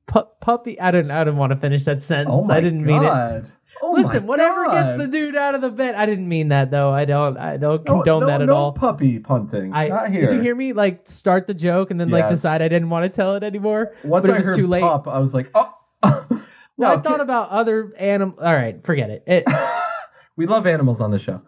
pu- 0.08 0.28
puppy? 0.42 0.80
I 0.80 0.92
didn't, 0.92 1.12
I 1.12 1.20
didn't 1.24 1.38
want 1.38 1.52
to 1.52 1.58
finish 1.58 1.86
that 1.86 2.02
sentence. 2.02 2.46
oh 2.50 2.54
I 2.54 2.62
didn't 2.62 2.86
mean 2.86 3.04
it. 3.04 3.08
God. 3.08 3.52
Oh 3.82 3.92
Listen, 3.98 4.28
whatever 4.28 4.66
God. 4.66 4.86
gets 4.86 4.98
the 4.98 5.08
dude 5.08 5.36
out 5.36 5.56
of 5.56 5.62
the 5.62 5.72
bed. 5.72 5.96
I 5.96 6.06
didn't 6.06 6.28
mean 6.28 6.50
that 6.50 6.70
though. 6.70 6.92
I 6.92 7.06
don't. 7.06 7.38
I 7.38 7.58
don't 7.58 7.84
condone 7.84 8.22
no, 8.22 8.28
that 8.28 8.42
at 8.42 8.46
no 8.48 8.56
all. 8.56 8.72
puppy 8.72 9.18
punting. 9.20 9.74
I 9.74 9.88
Not 9.88 10.12
here. 10.12 10.28
did 10.28 10.36
you 10.36 10.42
hear 10.42 10.56
me 10.56 10.74
like 10.74 11.08
start 11.08 11.48
the 11.48 11.56
joke 11.56 11.90
and 11.90 12.00
then 12.00 12.10
like 12.10 12.30
decide 12.30 12.62
I 12.62 12.68
didn't 12.68 12.90
want 12.92 13.12
to 13.12 13.16
tell 13.16 13.36
it 13.36 13.42
anymore? 13.44 13.96
Once 14.04 14.28
but 14.28 14.32
it 14.32 14.34
I 14.36 14.38
was 14.38 14.46
heard 14.46 14.58
too 14.58 14.68
late. 14.68 14.82
pup, 14.82 15.08
I 15.08 15.18
was 15.20 15.34
like, 15.34 15.50
oh. 15.56 15.74
no, 16.06 16.44
Well, 16.78 17.00
I 17.00 17.02
thought 17.02 17.20
about 17.20 17.50
other 17.50 17.94
animal. 17.98 18.38
All 18.40 18.54
right, 18.54 18.82
forget 18.86 19.10
it. 19.10 19.24
it 19.26 19.44
we 20.36 20.46
love 20.46 20.68
animals 20.68 21.02
on 21.02 21.10
the 21.12 21.20
show. 21.20 21.42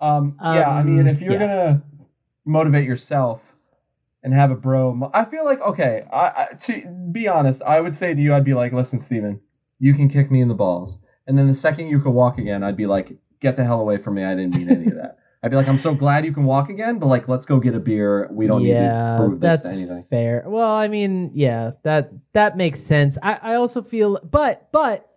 Um, 0.00 0.36
yeah, 0.40 0.70
I 0.70 0.84
mean, 0.84 1.00
Um, 1.00 1.06
if 1.08 1.20
you're 1.20 1.32
yeah. 1.32 1.38
gonna 1.40 1.82
motivate 2.48 2.86
yourself 2.86 3.54
and 4.22 4.34
have 4.34 4.50
a 4.50 4.56
bro, 4.56 4.94
mo- 4.94 5.10
I 5.14 5.24
feel 5.24 5.44
like 5.44 5.60
okay. 5.60 6.04
I, 6.12 6.48
I 6.50 6.54
to 6.62 7.08
be 7.12 7.28
honest, 7.28 7.62
I 7.62 7.80
would 7.80 7.94
say 7.94 8.14
to 8.14 8.20
you, 8.20 8.34
I'd 8.34 8.44
be 8.44 8.54
like, 8.54 8.72
listen, 8.72 8.98
Stephen, 8.98 9.40
you 9.78 9.94
can 9.94 10.08
kick 10.08 10.30
me 10.30 10.40
in 10.40 10.48
the 10.48 10.54
balls, 10.54 10.98
and 11.26 11.38
then 11.38 11.46
the 11.46 11.54
second 11.54 11.86
you 11.86 12.00
could 12.00 12.10
walk 12.10 12.38
again, 12.38 12.62
I'd 12.62 12.76
be 12.76 12.86
like, 12.86 13.18
get 13.40 13.56
the 13.56 13.64
hell 13.64 13.80
away 13.80 13.98
from 13.98 14.14
me. 14.14 14.24
I 14.24 14.34
didn't 14.34 14.56
mean 14.56 14.70
any 14.70 14.86
of 14.86 14.94
that. 14.94 15.18
I'd 15.42 15.52
be 15.52 15.56
like, 15.56 15.68
I'm 15.68 15.78
so 15.78 15.94
glad 15.94 16.24
you 16.24 16.32
can 16.32 16.44
walk 16.44 16.68
again, 16.68 16.98
but 16.98 17.06
like, 17.06 17.28
let's 17.28 17.46
go 17.46 17.60
get 17.60 17.72
a 17.72 17.78
beer. 17.78 18.28
We 18.32 18.48
don't 18.48 18.64
need 18.64 18.70
yeah, 18.70 18.88
to 18.88 19.14
prove 19.18 19.38
this 19.38 19.60
to 19.60 19.68
anything. 19.68 20.02
fair. 20.10 20.42
Well, 20.44 20.72
I 20.72 20.88
mean, 20.88 21.30
yeah, 21.32 21.72
that 21.84 22.10
that 22.32 22.56
makes 22.56 22.80
sense. 22.80 23.18
I, 23.22 23.38
I 23.40 23.54
also 23.54 23.82
feel, 23.82 24.18
but 24.28 24.68
but 24.72 25.08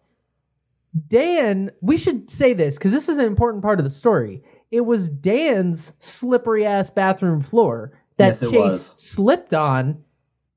Dan, 1.07 1.71
we 1.81 1.97
should 1.97 2.29
say 2.29 2.53
this 2.53 2.77
because 2.77 2.91
this 2.91 3.09
is 3.09 3.17
an 3.17 3.25
important 3.25 3.63
part 3.63 3.79
of 3.79 3.83
the 3.83 3.89
story. 3.89 4.43
It 4.71 4.81
was 4.81 5.09
Dan's 5.09 5.93
slippery 5.99 6.65
ass 6.65 6.89
bathroom 6.89 7.41
floor 7.41 7.91
that 8.17 8.39
Yes, 8.41 8.49
Chase 8.51 8.95
slipped 8.97 9.53
on 9.53 10.03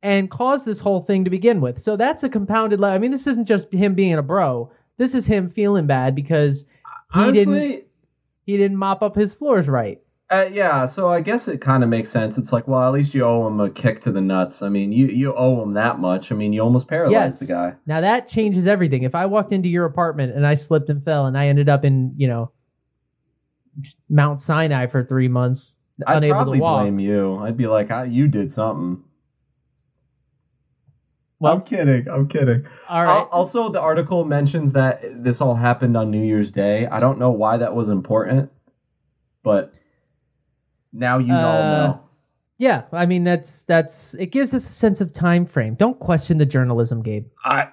and 0.02 0.30
caused 0.30 0.66
this 0.66 0.80
whole 0.80 1.00
thing 1.00 1.24
to 1.24 1.30
begin 1.30 1.60
with. 1.60 1.78
So 1.78 1.96
that's 1.96 2.22
a 2.22 2.28
compounded. 2.28 2.78
Le- 2.80 2.90
I 2.90 2.98
mean, 2.98 3.10
this 3.10 3.26
isn't 3.26 3.46
just 3.46 3.72
him 3.72 3.94
being 3.94 4.14
a 4.14 4.22
bro. 4.22 4.70
This 4.98 5.14
is 5.14 5.26
him 5.26 5.48
feeling 5.48 5.86
bad 5.86 6.14
because 6.14 6.64
he 7.12 7.32
didn't 7.32 7.48
Honestly, 7.54 7.84
he 8.44 8.56
didn't 8.56 8.76
mop 8.76 9.02
up 9.02 9.16
his 9.16 9.34
floors 9.34 9.68
right. 9.68 10.00
Uh, 10.30 10.46
yeah, 10.50 10.86
so 10.86 11.08
I 11.08 11.20
guess 11.20 11.48
it 11.48 11.60
kind 11.60 11.82
of 11.82 11.88
makes 11.90 12.08
sense. 12.08 12.38
It's 12.38 12.52
like, 12.52 12.66
well, 12.66 12.82
at 12.82 12.92
least 12.92 13.14
you 13.14 13.24
owe 13.24 13.46
him 13.46 13.60
a 13.60 13.68
kick 13.70 14.00
to 14.00 14.12
the 14.12 14.22
nuts. 14.22 14.62
I 14.62 14.68
mean, 14.68 14.90
you 14.90 15.06
you 15.06 15.34
owe 15.34 15.62
him 15.62 15.72
that 15.74 15.98
much. 15.98 16.32
I 16.32 16.34
mean, 16.34 16.52
you 16.52 16.62
almost 16.62 16.88
paralyzed 16.88 17.12
Yes. 17.12 17.38
the 17.40 17.52
guy. 17.52 17.74
Now 17.86 18.00
that 18.00 18.28
changes 18.28 18.66
everything. 18.66 19.02
If 19.02 19.14
I 19.14 19.26
walked 19.26 19.52
into 19.52 19.68
your 19.68 19.84
apartment 19.84 20.34
and 20.34 20.46
I 20.46 20.54
slipped 20.54 20.88
and 20.90 21.04
fell 21.04 21.26
and 21.26 21.36
I 21.36 21.48
ended 21.48 21.68
up 21.68 21.84
in, 21.84 22.14
you 22.16 22.26
know, 22.28 22.50
Mount 24.08 24.40
Sinai 24.40 24.86
for 24.86 25.02
three 25.04 25.28
months, 25.28 25.76
I'd 26.06 26.18
unable 26.18 26.34
probably 26.36 26.58
to 26.58 26.62
walk. 26.62 26.82
blame 26.82 26.98
you. 26.98 27.36
I'd 27.38 27.56
be 27.56 27.66
like, 27.66 27.90
I, 27.90 28.04
you 28.04 28.28
did 28.28 28.50
something. 28.50 29.02
Well, 31.40 31.54
I'm 31.54 31.62
kidding. 31.62 32.08
I'm 32.08 32.26
kidding. 32.28 32.64
all 32.88 33.02
right. 33.02 33.08
Al- 33.18 33.28
Also, 33.30 33.68
the 33.68 33.80
article 33.80 34.24
mentions 34.24 34.72
that 34.72 35.02
this 35.22 35.40
all 35.40 35.56
happened 35.56 35.96
on 35.96 36.10
New 36.10 36.24
Year's 36.24 36.52
Day. 36.52 36.86
I 36.86 37.00
don't 37.00 37.18
know 37.18 37.30
why 37.30 37.56
that 37.58 37.74
was 37.74 37.88
important, 37.88 38.50
but 39.42 39.74
now 40.92 41.18
you 41.18 41.34
all 41.34 41.62
Uh, 41.62 41.86
know. 41.86 42.00
yeah, 42.56 42.82
I 42.92 43.04
mean 43.04 43.24
that's 43.24 43.64
that's 43.64 44.14
it 44.14 44.26
gives 44.26 44.54
us 44.54 44.64
a 44.64 44.68
sense 44.72 45.00
of 45.02 45.12
time 45.12 45.44
frame. 45.44 45.74
Don't 45.74 45.98
question 45.98 46.38
the 46.38 46.46
journalism, 46.46 47.02
Gabe. 47.02 47.26
I, 47.44 47.68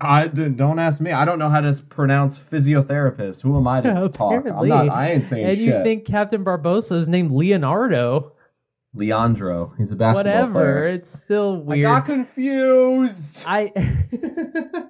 I 0.00 0.26
don't 0.28 0.78
ask 0.78 1.00
me. 1.00 1.12
I 1.12 1.24
don't 1.24 1.38
know 1.38 1.48
how 1.48 1.60
to 1.62 1.72
pronounce 1.88 2.38
physiotherapist. 2.38 3.42
Who 3.42 3.56
am 3.56 3.66
I 3.66 3.80
to 3.80 4.08
talk? 4.12 4.44
I'm 4.46 4.68
not. 4.68 4.88
I 4.90 5.10
ain't 5.12 5.24
saying 5.24 5.44
shit 5.46 5.48
and 5.50 5.58
shit. 5.58 5.66
you 5.78 5.82
think 5.82 6.04
Captain 6.04 6.44
Barbossa 6.44 6.96
is 6.96 7.08
named 7.08 7.30
Leonardo? 7.30 8.32
Leandro? 8.92 9.72
He's 9.78 9.90
a 9.92 9.96
basketball 9.96 10.32
Whatever. 10.32 10.52
player. 10.52 10.88
It's 10.88 11.10
still 11.10 11.56
weird. 11.56 11.86
I 11.86 11.98
got 11.98 12.06
confused. 12.06 13.44
I 13.46 13.72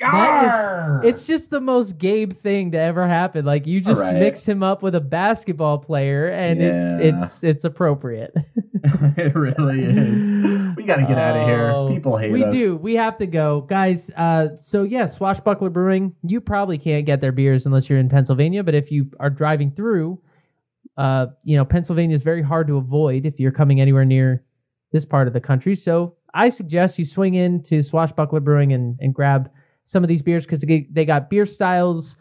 Yarr! 0.00 1.04
it's 1.04 1.26
just 1.26 1.50
the 1.50 1.60
most 1.60 1.98
Gabe 1.98 2.32
thing 2.32 2.72
to 2.72 2.78
ever 2.78 3.06
happen. 3.06 3.44
Like 3.44 3.66
you 3.66 3.80
just 3.80 4.02
mixed 4.02 4.48
him 4.48 4.62
up 4.62 4.82
with 4.82 4.94
a 4.94 5.00
basketball 5.00 5.78
player, 5.78 6.28
and 6.28 6.60
Yeah. 6.60 6.98
it, 6.98 7.14
it's 7.14 7.44
it's 7.44 7.64
appropriate. 7.64 8.34
it 9.16 9.34
really 9.36 9.84
is. 9.84 10.76
We 10.76 10.84
got 10.84 10.96
to 10.96 11.02
get 11.06 11.16
out 11.16 11.36
of 11.36 11.46
here. 11.46 11.70
Oh, 11.70 11.86
People 11.88 12.16
hate 12.16 12.32
we 12.32 12.42
us. 12.42 12.52
We 12.52 12.58
do. 12.58 12.76
We 12.76 12.94
have 12.94 13.16
to 13.18 13.26
go, 13.26 13.60
guys. 13.60 14.10
Uh, 14.16 14.58
so 14.58 14.82
yeah, 14.82 15.06
Swashbuckler 15.06 15.70
Brewing. 15.70 16.16
You 16.22 16.40
probably 16.40 16.78
can't 16.78 17.06
get 17.06 17.20
their 17.20 17.30
beers 17.30 17.64
unless 17.64 17.88
you're 17.88 18.00
in 18.00 18.08
Pennsylvania. 18.08 18.64
But 18.64 18.74
if 18.74 18.90
you 18.90 19.10
are 19.20 19.30
driving 19.30 19.70
through, 19.70 20.20
uh, 20.96 21.26
you 21.44 21.56
know 21.56 21.64
Pennsylvania 21.64 22.14
is 22.16 22.24
very 22.24 22.42
hard 22.42 22.66
to 22.66 22.76
avoid 22.76 23.24
if 23.24 23.38
you're 23.38 23.52
coming 23.52 23.80
anywhere 23.80 24.04
near 24.04 24.44
this 24.90 25.04
part 25.04 25.28
of 25.28 25.32
the 25.32 25.40
country. 25.40 25.76
So 25.76 26.16
I 26.34 26.48
suggest 26.48 26.98
you 26.98 27.04
swing 27.04 27.34
into 27.34 27.82
Swashbuckler 27.82 28.40
Brewing 28.40 28.72
and 28.72 28.98
and 29.00 29.14
grab 29.14 29.50
some 29.84 30.02
of 30.04 30.08
these 30.08 30.22
beers 30.22 30.44
because 30.46 30.60
they, 30.62 30.86
they 30.90 31.04
got 31.04 31.28
beer 31.28 31.44
styles, 31.44 32.16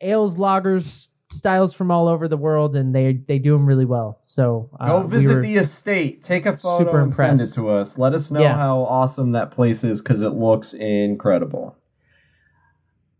ales, 0.00 0.36
lagers, 0.36 1.08
styles 1.30 1.72
from 1.72 1.90
all 1.90 2.08
over 2.08 2.28
the 2.28 2.36
world, 2.36 2.76
and 2.76 2.94
they 2.94 3.12
they 3.14 3.38
do 3.38 3.52
them 3.52 3.64
really 3.66 3.84
well. 3.86 4.18
So 4.20 4.68
uh, 4.78 4.86
Go 5.00 5.06
visit 5.06 5.36
were- 5.36 5.40
the 5.42 5.56
estate. 5.56 6.22
Take 6.22 6.44
a 6.46 6.56
photo 6.56 6.84
super 6.84 7.00
and 7.00 7.14
send 7.14 7.40
it 7.40 7.52
to 7.54 7.70
us. 7.70 7.96
Let 7.96 8.12
us 8.14 8.30
know 8.30 8.40
Yeah. 8.42 8.56
how 8.56 8.80
awesome 8.80 9.32
that 9.32 9.50
place 9.50 9.84
is 9.84 10.02
because 10.02 10.20
it 10.22 10.30
looks 10.30 10.74
incredible. 10.74 11.76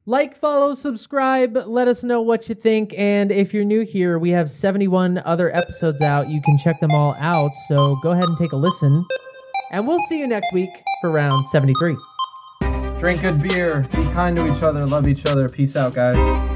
Like, 0.05 0.35
follow, 0.35 0.75
subscribe. 0.75 1.57
Let 1.65 1.87
us 1.87 2.03
know 2.03 2.21
what 2.21 2.49
you 2.49 2.57
think. 2.57 2.93
And 2.99 3.31
if 3.31 3.55
you're 3.55 3.65
new 3.65 3.83
here, 3.83 4.19
we 4.19 4.31
have 4.31 4.51
71 4.51 5.19
other 5.25 5.55
episodes 5.55 6.01
out. 6.03 6.29
You 6.29 6.43
can 6.43 6.59
check 6.59 6.81
them 6.81 6.91
all 6.91 7.15
out. 7.21 7.53
So 7.69 7.97
go 8.03 8.11
ahead 8.11 8.25
and 8.25 8.37
take 8.37 8.51
a 8.51 8.57
listen. 8.57 9.07
And 9.73 9.87
we'll 9.87 9.99
see 10.01 10.19
you 10.19 10.27
next 10.27 10.53
week 10.53 10.71
for 11.01 11.11
round 11.11 11.47
73. 11.49 11.97
Drink 12.99 13.23
good 13.23 13.43
beer. 13.43 13.89
Be 13.95 14.05
kind 14.13 14.37
to 14.37 14.47
each 14.51 14.63
other. 14.63 14.83
Love 14.83 15.09
each 15.09 15.27
other. 15.27 15.49
Peace 15.49 15.75
out, 15.77 15.95
guys. 15.95 16.52